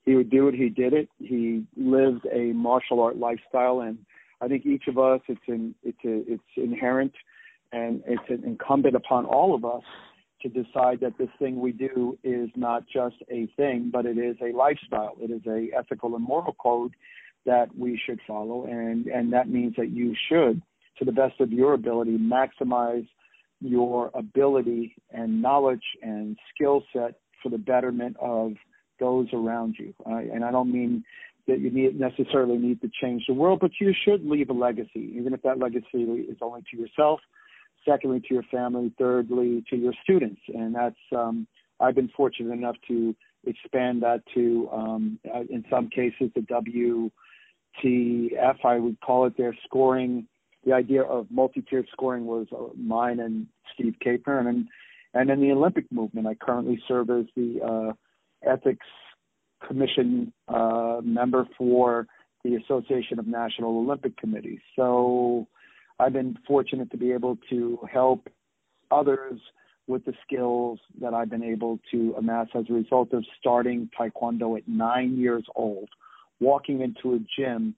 he 0.05 0.15
would 0.15 0.29
do 0.29 0.47
it, 0.47 0.55
he 0.55 0.69
did 0.69 0.93
it. 0.93 1.09
He 1.19 1.65
lived 1.75 2.25
a 2.31 2.53
martial 2.53 3.01
art 3.01 3.17
lifestyle, 3.17 3.81
and 3.81 3.97
I 4.41 4.47
think 4.47 4.65
each 4.65 4.87
of 4.87 4.97
us, 4.97 5.21
it's 5.27 5.41
in, 5.47 5.75
it's 5.83 5.97
a, 6.05 6.33
it's 6.33 6.43
inherent, 6.55 7.13
and 7.71 8.03
it's 8.07 8.43
incumbent 8.45 8.95
upon 8.95 9.25
all 9.25 9.53
of 9.53 9.65
us 9.65 9.83
to 10.41 10.49
decide 10.49 10.99
that 11.01 11.17
this 11.17 11.29
thing 11.39 11.59
we 11.59 11.71
do 11.71 12.17
is 12.23 12.49
not 12.55 12.83
just 12.87 13.15
a 13.29 13.47
thing, 13.57 13.89
but 13.91 14.05
it 14.05 14.17
is 14.17 14.37
a 14.41 14.55
lifestyle. 14.55 15.15
It 15.19 15.31
is 15.31 15.41
a 15.47 15.75
ethical 15.77 16.15
and 16.15 16.23
moral 16.23 16.55
code 16.61 16.93
that 17.45 17.75
we 17.77 17.99
should 18.05 18.19
follow, 18.27 18.65
and 18.65 19.07
and 19.07 19.33
that 19.33 19.49
means 19.49 19.75
that 19.77 19.89
you 19.89 20.15
should, 20.29 20.61
to 20.99 21.05
the 21.05 21.11
best 21.11 21.39
of 21.41 21.51
your 21.51 21.73
ability, 21.73 22.17
maximize 22.17 23.07
your 23.59 24.11
ability 24.13 24.95
and 25.11 25.41
knowledge 25.41 25.83
and 26.01 26.37
skill 26.53 26.83
set 26.93 27.15
for 27.41 27.49
the 27.49 27.57
betterment 27.57 28.15
of 28.19 28.53
those 28.99 29.27
around 29.33 29.75
you. 29.77 29.93
Uh, 30.05 30.17
and 30.17 30.43
I 30.43 30.51
don't 30.51 30.71
mean 30.71 31.03
that 31.47 31.59
you 31.59 31.71
need 31.71 31.99
necessarily 31.99 32.57
need 32.57 32.81
to 32.81 32.89
change 33.01 33.23
the 33.27 33.33
world, 33.33 33.59
but 33.61 33.71
you 33.79 33.93
should 34.05 34.25
leave 34.25 34.49
a 34.49 34.53
legacy, 34.53 35.13
even 35.15 35.33
if 35.33 35.41
that 35.43 35.59
legacy 35.59 36.03
is 36.03 36.37
only 36.41 36.61
to 36.71 36.77
yourself. 36.77 37.19
Secondly, 37.87 38.19
to 38.19 38.33
your 38.33 38.43
family. 38.51 38.91
Thirdly, 38.97 39.63
to 39.69 39.77
your 39.77 39.93
students, 40.03 40.41
and 40.49 40.75
that's 40.75 40.95
um, 41.15 41.47
I've 41.79 41.95
been 41.95 42.09
fortunate 42.09 42.51
enough 42.51 42.75
to 42.89 43.15
expand 43.45 44.01
that 44.01 44.23
to, 44.33 44.69
um, 44.73 45.19
uh, 45.33 45.43
in 45.49 45.63
some 45.69 45.87
cases, 45.89 46.31
the 46.35 46.41
WTF 47.83 48.55
I 48.65 48.77
would 48.77 48.99
call 48.99 49.25
it. 49.25 49.37
Their 49.37 49.55
scoring. 49.63 50.27
The 50.67 50.73
idea 50.73 51.03
of 51.03 51.27
multi-tiered 51.31 51.87
scoring 51.93 52.25
was 52.25 52.47
uh, 52.51 52.73
mine 52.77 53.21
and 53.21 53.47
Steve 53.73 53.95
Capener, 54.05 54.49
and 54.49 54.67
and 55.13 55.29
in 55.29 55.39
the 55.39 55.51
Olympic 55.53 55.89
movement, 55.93 56.27
I 56.27 56.35
currently 56.35 56.77
serve 56.89 57.09
as 57.09 57.23
the 57.37 57.61
uh, 57.65 57.93
ethics 58.51 58.85
commission 59.65 60.33
uh, 60.49 60.99
member 61.01 61.47
for 61.57 62.05
the 62.43 62.55
Association 62.55 63.17
of 63.17 63.27
National 63.27 63.77
Olympic 63.77 64.17
Committees. 64.17 64.59
So 64.75 65.47
I've 65.99 66.11
been 66.11 66.37
fortunate 66.45 66.91
to 66.91 66.97
be 66.97 67.13
able 67.13 67.37
to 67.49 67.79
help 67.89 68.27
others 68.91 69.39
with 69.87 70.03
the 70.03 70.13
skills 70.25 70.79
that 70.99 71.13
I've 71.13 71.29
been 71.29 71.45
able 71.45 71.79
to 71.91 72.13
amass 72.17 72.47
as 72.53 72.65
a 72.69 72.73
result 72.73 73.13
of 73.13 73.23
starting 73.39 73.89
Taekwondo 73.97 74.57
at 74.57 74.67
nine 74.67 75.17
years 75.17 75.45
old, 75.55 75.87
walking 76.41 76.81
into 76.81 77.15
a 77.15 77.19
gym 77.39 77.73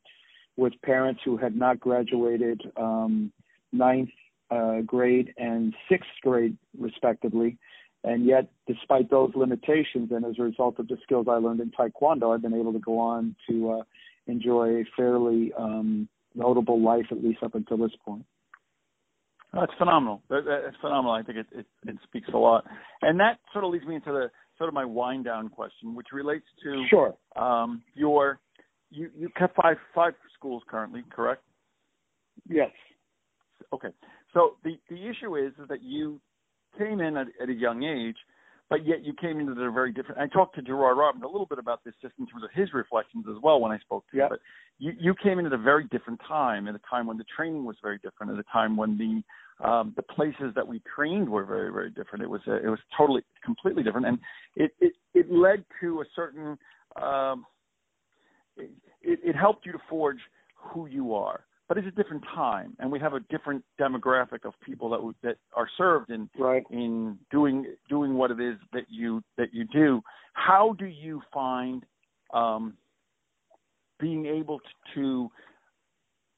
with 0.60 0.74
parents 0.84 1.22
who 1.24 1.38
had 1.38 1.56
not 1.56 1.80
graduated 1.80 2.62
um, 2.78 3.32
ninth 3.72 4.10
uh, 4.52 4.82
grade 4.82 5.34
and 5.38 5.74
sixth 5.90 6.10
grade, 6.22 6.58
respectively, 6.78 7.58
and 8.04 8.26
yet, 8.26 8.50
despite 8.68 9.10
those 9.10 9.32
limitations, 9.36 10.12
and 10.12 10.26
as 10.26 10.36
a 10.40 10.44
result 10.44 10.80
of 10.80 10.88
the 10.88 10.98
skills 11.04 11.28
I 11.30 11.36
learned 11.36 11.60
in 11.60 11.72
Taekwondo, 11.72 12.34
I've 12.34 12.42
been 12.42 12.54
able 12.54 12.74
to 12.74 12.80
go 12.80 12.98
on 12.98 13.36
to 13.50 13.72
uh, 13.72 13.84
enjoy 14.28 14.82
a 14.82 14.84
fairly 14.96 15.52
um, 15.58 16.08
notable 16.34 16.82
life, 16.82 17.06
at 17.12 17.24
least 17.24 17.44
up 17.44 17.56
until 17.56 17.78
this 17.78 17.92
point. 18.06 18.26
That's 19.54 19.72
phenomenal. 19.78 20.22
That, 20.30 20.44
that's 20.46 20.78
phenomenal. 20.80 21.14
I 21.14 21.24
think 21.24 21.40
it, 21.40 21.48
it, 21.52 21.66
it 21.88 21.98
speaks 22.04 22.30
a 22.34 22.38
lot, 22.38 22.66
and 23.02 23.20
that 23.20 23.40
sort 23.52 23.66
of 23.66 23.72
leads 23.72 23.86
me 23.86 23.96
into 23.96 24.12
the 24.12 24.30
sort 24.58 24.68
of 24.68 24.74
my 24.74 24.86
wind 24.86 25.26
down 25.26 25.50
question, 25.50 25.96
which 25.96 26.08
relates 26.14 26.46
to 26.64 26.86
sure 26.90 27.16
um, 27.36 27.82
your 27.96 28.40
you 28.92 29.10
you 29.18 29.30
have 29.36 29.52
five 29.62 29.78
five 29.94 30.14
schools 30.38 30.64
currently, 30.70 31.04
correct? 31.12 31.44
Yes. 32.48 32.72
Okay. 33.74 33.90
So 34.34 34.56
the 34.64 34.78
the 34.90 35.08
issue 35.08 35.36
is, 35.38 35.54
is 35.62 35.68
that 35.70 35.82
you 35.82 36.20
came 36.78 37.00
in 37.00 37.18
at, 37.18 37.28
at 37.42 37.50
a 37.50 37.54
young 37.54 37.84
age, 37.84 38.18
but 38.70 38.86
yet 38.86 39.04
you 39.04 39.14
came 39.14 39.40
into 39.40 39.52
a 39.54 39.72
very 39.72 39.92
different. 39.92 40.20
I 40.20 40.28
talked 40.28 40.56
to 40.56 40.62
Gerard 40.62 40.98
Robbins 40.98 41.24
a 41.24 41.28
little 41.28 41.48
bit 41.48 41.60
about 41.60 41.84
this 41.84 41.94
just 42.02 42.14
in 42.20 42.28
terms 42.28 42.44
of 42.44 42.50
his 42.54 42.74
reflections 42.74 43.26
as 43.30 43.42
well 43.42 43.60
when 43.60 43.72
I 43.72 43.80
spoke 43.80 44.06
to 44.12 44.18
yep. 44.18 44.26
him. 44.26 44.30
But 44.32 44.40
you, 44.78 44.94
you 45.00 45.16
came 45.22 45.40
in 45.40 45.46
at 45.46 45.54
a 45.54 45.58
very 45.58 45.86
different 45.86 46.22
time, 46.28 46.68
at 46.68 46.76
a 46.76 46.82
time 46.90 47.08
when 47.08 47.18
the 47.18 47.26
training 47.36 47.66
was 47.66 47.76
very 47.82 47.98
different, 47.98 48.32
at 48.32 48.40
a 48.40 48.46
time 48.52 48.78
when 48.78 48.98
the 48.98 49.24
um, 49.68 49.94
the 49.98 50.04
places 50.04 50.54
that 50.56 50.66
we 50.66 50.82
trained 50.96 51.28
were 51.28 51.44
very 51.44 51.72
very 51.72 51.90
different. 51.90 52.24
It 52.24 52.30
was 52.30 52.42
a, 52.48 52.56
it 52.56 52.70
was 52.70 52.80
totally 52.98 53.24
completely 53.44 53.84
different, 53.84 54.08
and 54.08 54.20
it 54.56 54.72
it, 54.80 54.94
it 55.14 55.32
led 55.32 55.66
to 55.82 56.02
a 56.02 56.06
certain. 56.16 56.58
Um, 57.02 57.46
it, 58.60 59.20
it 59.24 59.36
helped 59.36 59.66
you 59.66 59.72
to 59.72 59.80
forge 59.90 60.20
who 60.56 60.88
you 60.88 61.14
are 61.14 61.46
but 61.70 61.78
it's 61.78 61.88
a 61.88 61.92
different 61.92 62.24
time, 62.34 62.76
and 62.80 62.92
we 62.92 63.00
have 63.00 63.14
a 63.14 63.20
different 63.30 63.64
demographic 63.80 64.44
of 64.44 64.54
people 64.66 64.90
that 64.90 65.14
that 65.22 65.38
are 65.56 65.70
served 65.78 66.10
in 66.10 66.28
right. 66.38 66.64
in 66.72 67.20
doing 67.30 67.64
doing 67.88 68.16
what 68.16 68.32
it 68.32 68.42
is 68.42 68.56
that 68.74 68.86
you 68.90 69.22
that 69.38 69.54
you 69.54 69.66
do. 69.66 70.02
How 70.34 70.76
do 70.80 70.86
you 70.86 71.22
find 71.32 71.86
um, 72.34 72.74
being 74.00 74.26
able 74.26 74.60
to, 74.60 74.96
to 74.96 75.32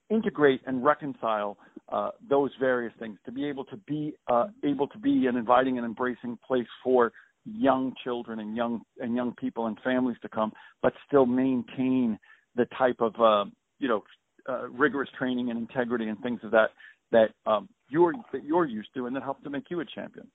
integrate 0.09 0.59
and 0.67 0.83
reconcile 0.83 1.57
uh, 1.89 2.09
those 2.29 2.51
various 2.59 2.93
things 2.99 3.17
to 3.25 3.31
be 3.31 3.47
able 3.47 3.63
to 3.65 3.77
be 3.87 4.13
uh, 4.29 4.47
able 4.65 4.87
to 4.87 4.97
be 4.97 5.27
an 5.27 5.37
inviting 5.37 5.77
and 5.77 5.85
embracing 5.85 6.37
place 6.45 6.67
for 6.83 7.13
young 7.45 7.93
children 8.03 8.39
and 8.39 8.55
young 8.55 8.81
and 8.99 9.15
young 9.15 9.33
people 9.35 9.67
and 9.67 9.77
families 9.83 10.17
to 10.21 10.29
come, 10.29 10.51
but 10.81 10.93
still 11.07 11.25
maintain 11.25 12.17
the 12.55 12.65
type 12.77 12.97
of 12.99 13.13
uh, 13.19 13.49
you 13.79 13.87
know 13.87 14.03
uh, 14.49 14.69
rigorous 14.69 15.09
training 15.17 15.49
and 15.49 15.59
integrity 15.59 16.07
and 16.07 16.19
things 16.21 16.39
of 16.43 16.51
that 16.51 16.69
that 17.11 17.29
um, 17.45 17.69
you're 17.89 18.13
that 18.31 18.43
you're 18.43 18.65
used 18.65 18.89
to 18.95 19.05
and 19.05 19.15
that 19.15 19.23
help 19.23 19.43
to 19.43 19.49
make 19.49 19.65
you 19.69 19.79
a 19.79 19.85
champion. 19.85 20.27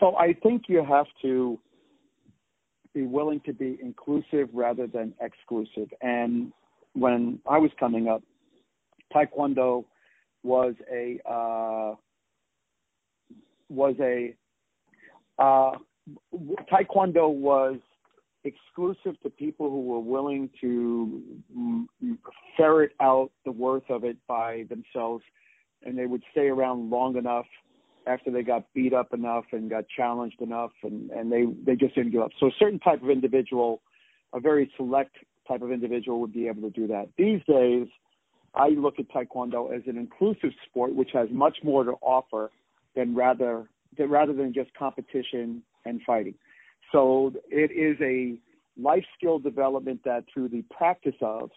So 0.00 0.16
I 0.16 0.34
think 0.42 0.64
you 0.68 0.84
have 0.84 1.06
to 1.22 1.58
be 2.94 3.02
willing 3.02 3.40
to 3.46 3.52
be 3.52 3.78
inclusive 3.82 4.48
rather 4.52 4.86
than 4.86 5.14
exclusive. 5.20 5.88
And 6.02 6.52
when 6.92 7.38
I 7.48 7.58
was 7.58 7.70
coming 7.78 8.08
up, 8.08 8.22
Taekwondo 9.14 9.84
was 10.42 10.74
a 10.92 11.18
uh, 11.28 11.94
was 13.68 13.94
a 14.00 14.34
uh, 15.38 15.78
Taekwondo 16.70 17.28
was 17.28 17.76
exclusive 18.44 19.20
to 19.22 19.30
people 19.30 19.70
who 19.70 19.82
were 19.82 20.00
willing 20.00 20.50
to 20.60 21.22
ferret 22.56 22.92
out 23.00 23.30
the 23.44 23.52
worth 23.52 23.88
of 23.88 24.04
it 24.04 24.16
by 24.26 24.64
themselves, 24.68 25.22
and 25.84 25.96
they 25.96 26.06
would 26.06 26.22
stay 26.32 26.48
around 26.48 26.90
long 26.90 27.16
enough 27.16 27.46
after 28.06 28.30
they 28.32 28.42
got 28.42 28.64
beat 28.74 28.92
up 28.92 29.12
enough 29.12 29.44
and 29.52 29.70
got 29.70 29.84
challenged 29.88 30.40
enough, 30.40 30.72
and 30.82 31.10
and 31.10 31.30
they 31.30 31.44
they 31.64 31.76
just 31.76 31.94
didn't 31.94 32.10
give 32.10 32.22
up. 32.22 32.32
So 32.40 32.46
a 32.46 32.52
certain 32.58 32.80
type 32.80 33.02
of 33.02 33.10
individual, 33.10 33.80
a 34.32 34.40
very 34.40 34.72
select 34.76 35.16
type 35.46 35.62
of 35.62 35.70
individual, 35.70 36.20
would 36.20 36.32
be 36.32 36.48
able 36.48 36.62
to 36.62 36.70
do 36.70 36.88
that. 36.88 37.08
These 37.16 37.42
days, 37.46 37.86
I 38.54 38.70
look 38.70 38.98
at 38.98 39.08
Taekwondo 39.08 39.72
as 39.74 39.82
an 39.86 39.96
inclusive 39.96 40.50
sport, 40.68 40.94
which 40.94 41.10
has 41.12 41.28
much 41.30 41.58
more 41.62 41.84
to 41.84 41.92
offer 42.02 42.50
than 42.96 43.14
rather 43.14 43.68
than 43.96 44.10
rather 44.10 44.32
than 44.32 44.52
just 44.52 44.74
competition 44.74 45.62
and 45.84 46.00
fighting. 46.06 46.34
So 46.90 47.32
it 47.48 47.70
is 47.70 47.96
a 48.00 48.38
life 48.80 49.04
skill 49.16 49.38
development 49.38 50.00
that 50.04 50.24
through 50.32 50.48
the 50.48 50.62
practice 50.70 51.14
of 51.20 51.50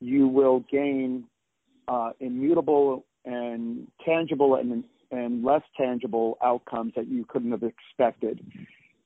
you 0.00 0.26
will 0.26 0.64
gain 0.70 1.24
uh, 1.88 2.10
immutable 2.20 3.04
and 3.24 3.86
tangible 4.04 4.56
and 4.56 4.84
and 5.10 5.44
less 5.44 5.62
tangible 5.76 6.38
outcomes 6.42 6.92
that 6.94 7.08
you 7.08 7.24
couldn't 7.28 7.50
have 7.50 7.64
expected 7.64 8.40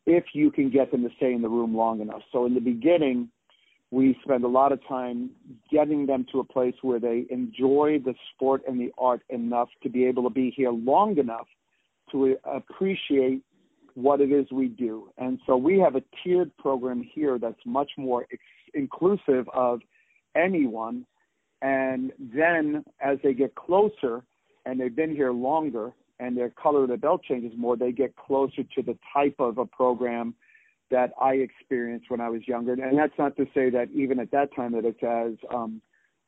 if 0.06 0.24
you 0.34 0.50
can 0.50 0.70
get 0.70 0.90
them 0.90 1.02
to 1.02 1.08
stay 1.16 1.32
in 1.32 1.40
the 1.40 1.48
room 1.48 1.74
long 1.74 2.02
enough. 2.02 2.20
So 2.30 2.44
in 2.44 2.52
the 2.52 2.60
beginning, 2.60 3.30
we 3.90 4.18
spend 4.22 4.44
a 4.44 4.48
lot 4.48 4.72
of 4.72 4.86
time 4.86 5.30
getting 5.70 6.04
them 6.04 6.26
to 6.32 6.40
a 6.40 6.44
place 6.44 6.74
where 6.82 7.00
they 7.00 7.24
enjoy 7.30 8.00
the 8.04 8.14
sport 8.34 8.62
and 8.68 8.78
the 8.78 8.92
art 8.98 9.22
enough 9.30 9.68
to 9.82 9.88
be 9.88 10.04
able 10.04 10.24
to 10.24 10.30
be 10.30 10.52
here 10.54 10.70
long 10.70 11.16
enough 11.16 11.46
to 12.12 12.36
appreciate 12.44 13.40
what 13.94 14.20
it 14.20 14.32
is 14.32 14.46
we 14.50 14.68
do. 14.68 15.10
And 15.18 15.38
so 15.46 15.56
we 15.56 15.78
have 15.78 15.96
a 15.96 16.02
tiered 16.22 16.56
program 16.56 17.02
here 17.02 17.38
that's 17.38 17.60
much 17.64 17.92
more 17.96 18.26
ex- 18.32 18.42
inclusive 18.74 19.48
of 19.52 19.80
anyone. 20.34 21.06
And 21.62 22.12
then 22.18 22.84
as 23.00 23.18
they 23.22 23.34
get 23.34 23.54
closer 23.54 24.22
and 24.66 24.80
they've 24.80 24.94
been 24.94 25.14
here 25.14 25.32
longer 25.32 25.92
and 26.20 26.36
their 26.36 26.50
color 26.50 26.84
of 26.84 26.90
the 26.90 26.96
belt 26.96 27.22
changes 27.22 27.52
more, 27.56 27.76
they 27.76 27.92
get 27.92 28.16
closer 28.16 28.62
to 28.62 28.82
the 28.82 28.98
type 29.12 29.36
of 29.38 29.58
a 29.58 29.64
program 29.64 30.34
that 30.90 31.12
I 31.20 31.34
experienced 31.34 32.10
when 32.10 32.20
I 32.20 32.28
was 32.28 32.46
younger. 32.46 32.72
And 32.72 32.98
that's 32.98 33.18
not 33.18 33.36
to 33.36 33.46
say 33.54 33.70
that 33.70 33.88
even 33.94 34.18
at 34.20 34.30
that 34.32 34.54
time 34.54 34.72
that 34.72 34.84
it's 34.84 35.02
as 35.02 35.32
um, 35.52 35.80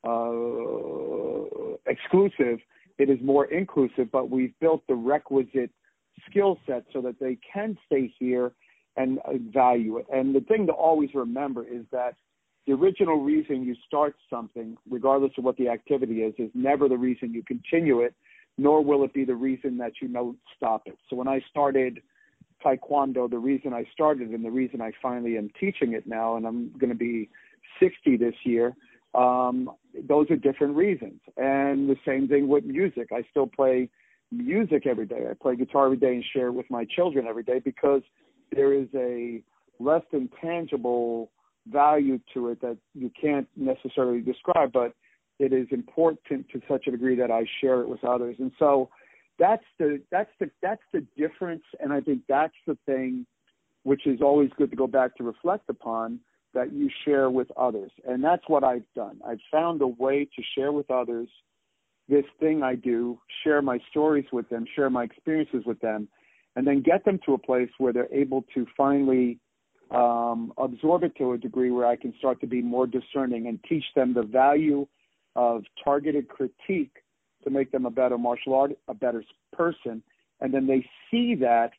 uh, 0.07 1.77
exclusive. 1.87 2.61
It 2.99 3.11
is 3.11 3.19
more 3.23 3.47
inclusive, 3.47 4.11
but 4.11 4.31
we've 4.31 4.55
built 4.61 4.83
the 4.87 4.95
requisite 4.95 5.71
skill 6.29 6.59
set 6.67 6.85
so 6.93 7.01
that 7.03 7.19
they 7.21 7.39
can 7.53 7.77
stay 7.87 8.13
here 8.19 8.53
and 8.97 9.19
value 9.53 9.99
it. 9.99 10.07
And 10.13 10.35
the 10.35 10.41
thing 10.41 10.67
to 10.67 10.73
always 10.73 11.11
remember 11.15 11.65
is 11.65 11.85
that 11.93 12.15
the 12.67 12.73
original 12.73 13.21
reason 13.21 13.63
you 13.63 13.77
start 13.87 14.17
something, 14.29 14.77
regardless 14.91 15.33
of 15.39 15.45
what 15.45 15.57
the 15.57 15.69
activity 15.69 16.23
is, 16.23 16.35
is 16.39 16.51
never 16.55 16.89
the 16.89 16.97
reason 16.97 17.33
you 17.33 17.43
continue 17.45 18.01
it, 18.01 18.15
nor 18.59 18.83
will 18.83 19.05
it 19.05 19.13
be 19.13 19.25
the 19.25 19.35
reason 19.35 19.77
that 19.79 19.93
you 20.01 20.09
don't 20.09 20.39
stop 20.57 20.83
it. 20.87 20.99
So 21.09 21.17
when 21.17 21.29
I 21.29 21.41
started 21.51 22.01
Taekwondo, 22.65 23.31
the 23.31 23.39
reason 23.39 23.73
I 23.73 23.85
started 23.93 24.31
and 24.31 24.45
the 24.45 24.51
reason 24.51 24.81
I 24.81 24.93
finally 25.01 25.37
am 25.37 25.51
teaching 25.61 25.93
it 25.93 26.07
now, 26.07 26.37
and 26.37 26.47
I'm 26.47 26.73
going 26.79 26.91
to 26.91 26.97
be 26.97 27.29
60 27.79 28.17
this 28.17 28.35
year, 28.45 28.75
um, 29.15 29.71
those 30.09 30.31
are 30.31 30.37
different 30.37 30.75
reasons. 30.75 31.21
And 31.37 31.89
the 31.89 31.97
same 32.07 32.29
thing 32.29 32.49
with 32.49 32.65
music. 32.65 33.09
I 33.13 33.23
still 33.31 33.47
play 33.47 33.91
music 34.31 34.87
every 34.87 35.07
day. 35.07 35.27
I 35.31 35.35
play 35.35 35.57
guitar 35.57 35.87
every 35.87 35.99
day 35.99 36.15
and 36.15 36.25
share 36.33 36.49
it 36.49 36.53
with 36.53 36.71
my 36.71 36.85
children 36.85 37.27
every 37.27 37.43
day 37.43 37.61
because 37.61 38.03
there 38.53 38.73
is 38.73 38.89
a 38.95 39.43
less 39.79 40.03
than 40.13 40.29
tangible 40.41 41.31
value 41.69 42.19
to 42.35 42.49
it 42.49 42.61
that 42.61 42.77
you 42.95 43.11
can't 43.21 43.49
necessarily 43.57 44.21
describe, 44.21 44.73
but 44.73 44.95
it 45.39 45.53
is 45.53 45.67
important 45.71 46.49
to 46.51 46.61
such 46.69 46.87
a 46.87 46.91
degree 46.91 47.17
that 47.17 47.31
I 47.31 47.45
share 47.61 47.81
it 47.83 47.89
with 47.89 48.03
others. 48.05 48.37
And 48.39 48.53
so 48.59 48.89
that's 49.39 49.65
the 49.79 50.01
that's 50.11 50.31
the 50.41 50.51
that's 50.63 50.83
the 50.93 51.05
difference 51.17 51.65
and 51.81 51.93
I 51.93 52.01
think 52.01 52.23
that's 52.27 52.55
the 52.67 52.79
thing 52.87 53.27
which 53.83 54.07
is 54.07 54.21
always 54.23 54.51
good 54.57 54.71
to 54.71 54.77
go 54.77 54.87
back 54.87 55.15
to 55.17 55.23
reflect 55.23 55.69
upon 55.69 56.19
that 56.55 56.73
you 56.73 56.91
share 57.05 57.31
with 57.31 57.49
others. 57.57 57.91
And 58.09 58.25
that's 58.25 58.43
what 58.49 58.65
I've 58.65 58.83
done. 58.97 59.21
I've 59.25 59.39
found 59.53 59.83
a 59.83 59.87
way 59.87 60.25
to 60.25 60.43
share 60.57 60.73
with 60.73 60.91
others 60.91 61.29
this 62.09 62.25
thing 62.39 62.63
I 62.63 62.75
do, 62.75 63.19
share 63.43 63.63
my 63.63 63.79
stories 63.91 64.27
with 64.33 64.49
them, 64.49 64.65
share 64.75 64.91
my 64.91 65.05
experiences 65.05 65.65
with 65.67 65.81
them, 65.81 66.09
and 66.55 66.67
then 66.67 66.81
get 66.81 67.05
them 67.05 67.19
to 67.27 67.35
a 67.35 67.39
place 67.39 67.71
where 67.79 67.93
they're 67.93 68.13
able 68.13 68.45
to 68.55 68.67
finally 68.77 69.39
um, 69.91 70.53
absorb 70.59 71.03
it 71.05 71.17
to 71.17 71.33
a 71.33 71.39
degree 71.39 71.71
where 71.71 71.87
I 71.87 71.97
can 71.97 72.15
start 72.19 72.41
to 72.41 72.47
be 72.47 72.63
more 72.63 72.87
discerning 72.87 73.47
and 73.47 73.63
teach 73.69 73.85
them 73.95 74.15
the 74.15 74.23
value 74.23 74.87
of 75.35 75.65
targeted 75.85 76.29
critique 76.29 76.97
to 77.45 77.51
make 77.51 77.71
them 77.71 77.87
a 77.87 77.91
better 77.91 78.19
martial 78.19 78.55
art, 78.55 78.73
a 78.89 78.95
better 78.95 79.23
person. 79.53 80.03
And 80.41 80.53
then 80.53 80.67
they 80.67 80.85
see 81.11 81.35
that. 81.37 81.71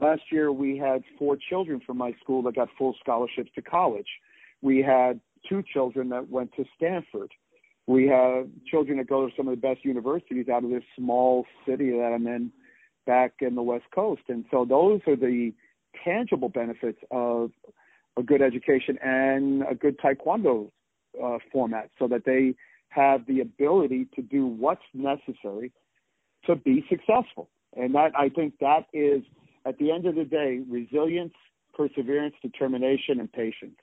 Last 0.00 0.22
year, 0.30 0.50
we 0.50 0.78
had 0.78 1.02
four 1.18 1.36
children 1.36 1.80
from 1.84 1.98
my 1.98 2.14
school 2.22 2.42
that 2.42 2.56
got 2.56 2.68
full 2.78 2.96
scholarships 3.00 3.50
to 3.54 3.62
college. 3.62 4.08
We 4.62 4.82
had 4.82 5.20
two 5.48 5.62
children 5.72 6.08
that 6.08 6.30
went 6.30 6.52
to 6.56 6.64
Stanford 6.76 7.30
we 7.86 8.06
have 8.06 8.46
children 8.66 8.98
that 8.98 9.08
go 9.08 9.26
to 9.26 9.32
some 9.36 9.48
of 9.48 9.52
the 9.54 9.60
best 9.60 9.84
universities 9.84 10.48
out 10.48 10.64
of 10.64 10.70
this 10.70 10.84
small 10.96 11.44
city 11.66 11.90
that 11.90 12.12
I'm 12.14 12.26
in 12.26 12.52
back 13.06 13.34
in 13.40 13.54
the 13.54 13.62
West 13.62 13.86
Coast. 13.94 14.22
And 14.28 14.44
so 14.50 14.64
those 14.64 15.00
are 15.06 15.16
the 15.16 15.52
tangible 16.04 16.48
benefits 16.48 16.98
of 17.10 17.50
a 18.16 18.22
good 18.22 18.42
education 18.42 18.98
and 19.02 19.62
a 19.68 19.74
good 19.74 19.98
taekwondo 19.98 20.70
uh, 21.22 21.38
format 21.50 21.90
so 21.98 22.06
that 22.08 22.24
they 22.24 22.54
have 22.88 23.26
the 23.26 23.40
ability 23.40 24.06
to 24.14 24.22
do 24.22 24.46
what's 24.46 24.82
necessary 24.94 25.72
to 26.46 26.54
be 26.56 26.84
successful. 26.88 27.48
And 27.76 27.94
that 27.94 28.12
I 28.16 28.28
think 28.28 28.54
that 28.60 28.86
is 28.92 29.22
at 29.64 29.78
the 29.78 29.90
end 29.90 30.06
of 30.06 30.14
the 30.14 30.24
day 30.24 30.60
resilience, 30.68 31.34
perseverance, 31.74 32.34
determination 32.42 33.18
and 33.18 33.32
patience. 33.32 33.78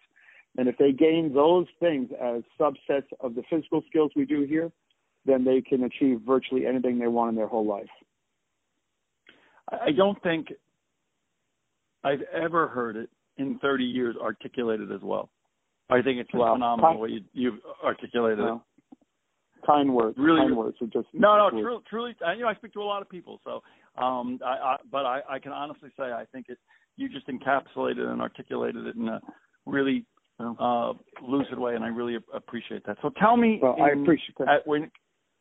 And 0.57 0.67
if 0.67 0.77
they 0.77 0.91
gain 0.91 1.31
those 1.33 1.67
things 1.79 2.09
as 2.21 2.41
subsets 2.59 3.07
of 3.19 3.35
the 3.35 3.43
physical 3.49 3.83
skills 3.87 4.11
we 4.15 4.25
do 4.25 4.41
here, 4.41 4.71
then 5.25 5.43
they 5.45 5.61
can 5.61 5.83
achieve 5.83 6.21
virtually 6.25 6.65
anything 6.65 6.99
they 6.99 7.07
want 7.07 7.29
in 7.29 7.35
their 7.35 7.47
whole 7.47 7.65
life. 7.65 7.87
I 9.69 9.91
don't 9.95 10.21
think 10.23 10.47
I've 12.03 12.23
ever 12.33 12.67
heard 12.67 12.95
it 12.95 13.09
in 13.37 13.59
30 13.59 13.83
years 13.83 14.15
articulated 14.21 14.91
as 14.91 15.01
well. 15.01 15.29
I 15.89 16.01
think 16.01 16.19
it's 16.19 16.29
well, 16.33 16.53
phenomenal 16.53 16.91
kind, 16.91 16.99
way 16.99 17.09
you, 17.09 17.21
you've 17.33 17.59
articulated 17.83 18.39
it. 18.39 18.59
Kind 19.65 19.93
words, 19.93 20.15
really, 20.17 20.41
kind 20.41 20.55
words. 20.55 20.77
just 20.93 21.07
no, 21.13 21.37
no, 21.37 21.49
truly, 21.49 21.83
truly. 21.89 22.15
You 22.35 22.43
know, 22.43 22.47
I 22.47 22.55
speak 22.55 22.73
to 22.73 22.81
a 22.81 22.83
lot 22.83 23.01
of 23.01 23.09
people, 23.09 23.39
so 23.43 23.61
um, 24.01 24.39
I, 24.45 24.49
I, 24.49 24.75
but 24.91 25.05
I, 25.05 25.19
I 25.29 25.39
can 25.39 25.51
honestly 25.51 25.89
say 25.97 26.05
I 26.05 26.25
think 26.31 26.45
it. 26.49 26.57
You 26.95 27.09
just 27.09 27.27
encapsulated 27.27 28.05
and 28.07 28.21
articulated 28.21 28.85
it 28.85 28.95
in 28.95 29.07
a 29.07 29.21
really 29.65 30.05
uh, 30.39 30.93
it 31.21 31.57
away, 31.57 31.75
and 31.75 31.83
I 31.83 31.87
really 31.87 32.17
appreciate 32.33 32.85
that. 32.85 32.97
So 33.01 33.11
tell 33.19 33.35
me, 33.37 33.59
well, 33.61 33.75
in, 33.77 33.83
I 33.83 34.01
appreciate 34.01 34.37
that. 34.39 34.47
At, 34.47 34.67
when 34.67 34.89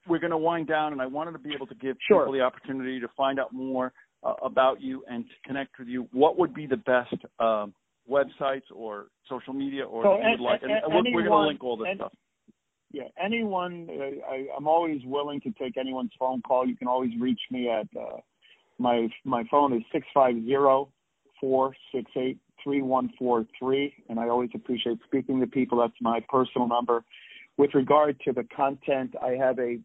we're 0.09 0.19
going 0.19 0.31
to 0.31 0.39
wind 0.39 0.67
down, 0.67 0.93
and 0.93 1.01
I 1.01 1.07
wanted 1.07 1.33
to 1.33 1.39
be 1.39 1.55
able 1.55 1.67
to 1.67 1.75
give 1.75 1.97
sure. 2.07 2.23
people 2.23 2.33
the 2.33 2.41
opportunity 2.41 2.99
to 3.01 3.09
find 3.17 3.39
out 3.39 3.53
more 3.53 3.93
uh, 4.25 4.35
about 4.43 4.81
you 4.81 5.05
and 5.09 5.25
to 5.25 5.35
connect 5.47 5.79
with 5.79 5.89
you. 5.89 6.09
What 6.13 6.39
would 6.39 6.55
be 6.55 6.67
the 6.67 6.79
best 6.79 7.15
uh, 7.39 7.67
websites 8.11 8.63
or 8.75 9.07
social 9.29 9.53
media, 9.53 9.85
or 9.85 10.03
so 10.03 10.19
would 10.19 10.41
like? 10.41 10.63
And, 10.63 10.73
and 10.73 10.83
we're, 10.89 11.23
we're 11.23 11.29
going 11.29 11.43
to 11.43 11.49
link 11.49 11.63
all 11.63 11.77
this 11.77 11.89
stuff. 11.95 12.13
yeah, 12.93 13.05
anyone. 13.23 13.89
Uh, 13.91 14.31
I, 14.31 14.47
I'm 14.57 14.67
always 14.67 15.01
willing 15.05 15.41
to 15.43 15.51
take 15.53 15.77
anyone's 15.77 16.13
phone 16.19 16.43
call. 16.43 16.67
You 16.67 16.77
can 16.77 16.89
always 16.89 17.11
reach 17.21 17.41
me 17.51 17.71
at 17.71 17.87
uh, 17.97 18.17
my 18.79 19.09
my 19.25 19.45
phone 19.51 19.77
is 19.77 19.83
six 19.93 20.07
five 20.15 20.35
zero 20.45 20.89
four 21.41 21.75
six 21.95 22.11
eight 22.17 22.39
three 22.63 22.83
one 22.83 23.11
four 23.19 23.47
three, 23.59 23.95
and 24.09 24.21
I 24.21 24.29
always 24.29 24.51
appreciate 24.55 24.99
speaking 25.05 25.41
to 25.41 25.47
people. 25.47 25.79
That's 25.79 25.95
my 26.01 26.21
personal 26.29 26.69
number. 26.69 27.03
With 27.57 27.75
regard 27.75 28.21
to 28.21 28.33
the 28.33 28.45
content, 28.45 29.15
I 29.23 29.31
have 29.33 29.59
a 29.59 29.79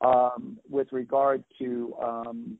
Um, 0.00 0.58
with 0.68 0.88
regard 0.90 1.44
to 1.60 1.94
um, 2.02 2.58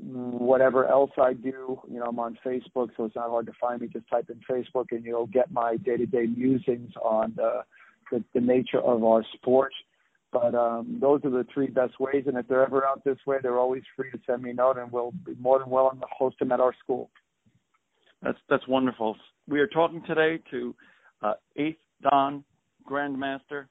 whatever 0.00 0.86
else 0.86 1.10
I 1.18 1.32
do, 1.32 1.80
you 1.88 1.98
know, 1.98 2.06
I'm 2.06 2.18
on 2.18 2.38
Facebook, 2.44 2.90
so 2.96 3.04
it's 3.04 3.16
not 3.16 3.30
hard 3.30 3.46
to 3.46 3.52
find 3.60 3.80
me. 3.80 3.88
Just 3.88 4.08
type 4.08 4.30
in 4.30 4.40
Facebook, 4.48 4.86
and 4.90 5.04
you'll 5.04 5.26
get 5.26 5.50
my 5.50 5.76
day 5.76 5.96
to 5.96 6.06
day 6.06 6.26
musings 6.26 6.92
on 7.02 7.34
the, 7.36 7.62
the, 8.10 8.24
the 8.34 8.40
nature 8.40 8.80
of 8.80 9.02
our 9.04 9.24
sport. 9.34 9.72
But 10.30 10.54
um, 10.54 10.98
those 11.00 11.20
are 11.24 11.30
the 11.30 11.46
three 11.52 11.68
best 11.68 11.98
ways, 11.98 12.24
and 12.26 12.36
if 12.36 12.46
they're 12.48 12.64
ever 12.64 12.84
out 12.84 13.02
this 13.04 13.16
way, 13.26 13.38
they're 13.42 13.58
always 13.58 13.82
free 13.96 14.10
to 14.10 14.18
send 14.26 14.42
me 14.42 14.50
a 14.50 14.54
note, 14.54 14.76
and 14.76 14.92
we'll 14.92 15.12
be 15.24 15.34
more 15.40 15.58
than 15.58 15.70
willing 15.70 16.00
to 16.00 16.06
host 16.10 16.38
them 16.38 16.52
at 16.52 16.60
our 16.60 16.74
school. 16.84 17.10
That's 18.22 18.38
that's 18.50 18.66
wonderful 18.68 19.16
we 19.48 19.60
are 19.60 19.66
talking 19.66 20.02
today 20.06 20.38
to 20.50 20.74
uh, 21.22 21.32
eighth 21.56 21.78
Dan 22.02 22.44
Grandmaster, 22.88 23.66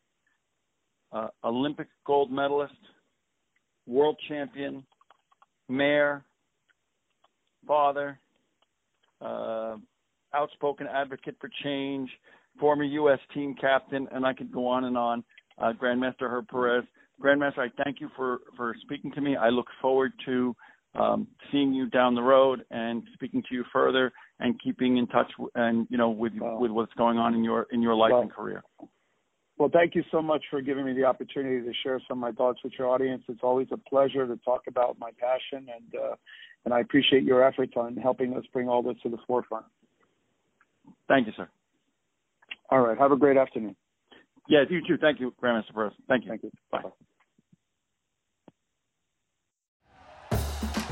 uh, 1.11 1.28
Olympic 1.43 1.88
gold 2.05 2.32
medalist, 2.32 2.73
world 3.86 4.17
champion, 4.28 4.84
mayor, 5.70 6.24
father, 7.68 8.20
uh, 9.22 9.76
outspoken 10.34 10.88
advocate 10.88 11.36
for 11.39 11.49
change, 11.63 12.09
former 12.59 12.84
U.S. 12.84 13.20
team 13.34 13.55
captain, 13.59 14.07
and 14.11 14.26
I 14.26 14.34
could 14.34 14.51
go 14.51 14.68
on 14.68 14.86
and 14.86 14.97
on. 14.97 15.24
Uh, 15.59 15.74
Grandmaster 15.74 16.30
Herb 16.30 16.47
Perez. 16.49 16.84
Grandmaster, 17.22 17.59
I 17.59 17.84
thank 17.84 17.99
you 17.99 18.09
for, 18.15 18.39
for 18.55 18.76
speaking 18.82 19.11
to 19.13 19.22
me. 19.22 19.36
I 19.36 19.49
look 19.49 19.68
forward 19.82 20.11
to 20.26 20.55
um, 20.95 21.28
seeing 21.51 21.74
you 21.74 21.89
down 21.89 22.15
the 22.15 22.22
road 22.22 22.63
and 22.72 23.03
speaking 23.13 23.43
to 23.49 23.55
you 23.55 23.63
further 23.72 24.11
and 24.39 24.59
keeping 24.61 24.97
in 24.97 25.07
touch 25.07 25.32
and 25.55 25.88
you 25.89 25.97
know 25.97 26.09
with 26.09 26.34
well, 26.39 26.59
with 26.59 26.72
what's 26.72 26.93
going 26.93 27.18
on 27.18 27.34
in 27.34 27.43
your 27.43 27.68
in 27.72 27.82
your 27.82 27.95
life 27.95 28.13
and 28.13 28.32
career. 28.32 28.63
Well, 29.57 29.69
thank 29.73 29.95
you 29.95 30.03
so 30.11 30.21
much 30.21 30.43
for 30.51 30.61
giving 30.61 30.85
me 30.85 30.93
the 30.93 31.05
opportunity 31.05 31.65
to 31.65 31.73
share 31.83 31.99
some 32.07 32.19
of 32.19 32.21
my 32.21 32.31
thoughts 32.31 32.59
with 32.63 32.73
your 32.77 32.87
audience. 32.89 33.23
It's 33.27 33.39
always 33.41 33.67
a 33.71 33.77
pleasure 33.77 34.27
to 34.27 34.37
talk 34.37 34.63
about 34.67 34.97
my 34.99 35.09
passion, 35.19 35.67
and 35.73 35.95
uh, 35.95 36.15
and 36.65 36.73
I 36.73 36.81
appreciate 36.81 37.23
your 37.23 37.43
efforts 37.43 37.73
on 37.75 37.95
helping 37.95 38.35
us 38.35 38.43
bring 38.53 38.69
all 38.69 38.83
this 38.83 38.97
to 39.03 39.09
the 39.09 39.17
forefront. 39.25 39.65
Thank 41.07 41.27
you, 41.27 41.33
sir. 41.35 41.49
All 42.69 42.81
right. 42.81 42.97
Have 42.97 43.11
a 43.11 43.17
great 43.17 43.37
afternoon. 43.37 43.75
Yeah, 44.47 44.63
you 44.69 44.81
too. 44.87 44.97
Thank 44.97 45.19
you, 45.19 45.33
Grandmaster 45.41 45.73
Perez. 45.73 45.93
Thank 46.07 46.25
you. 46.25 46.29
Thank 46.29 46.43
you. 46.43 46.51
Bye. 46.71 46.81
Bye. 46.83 46.89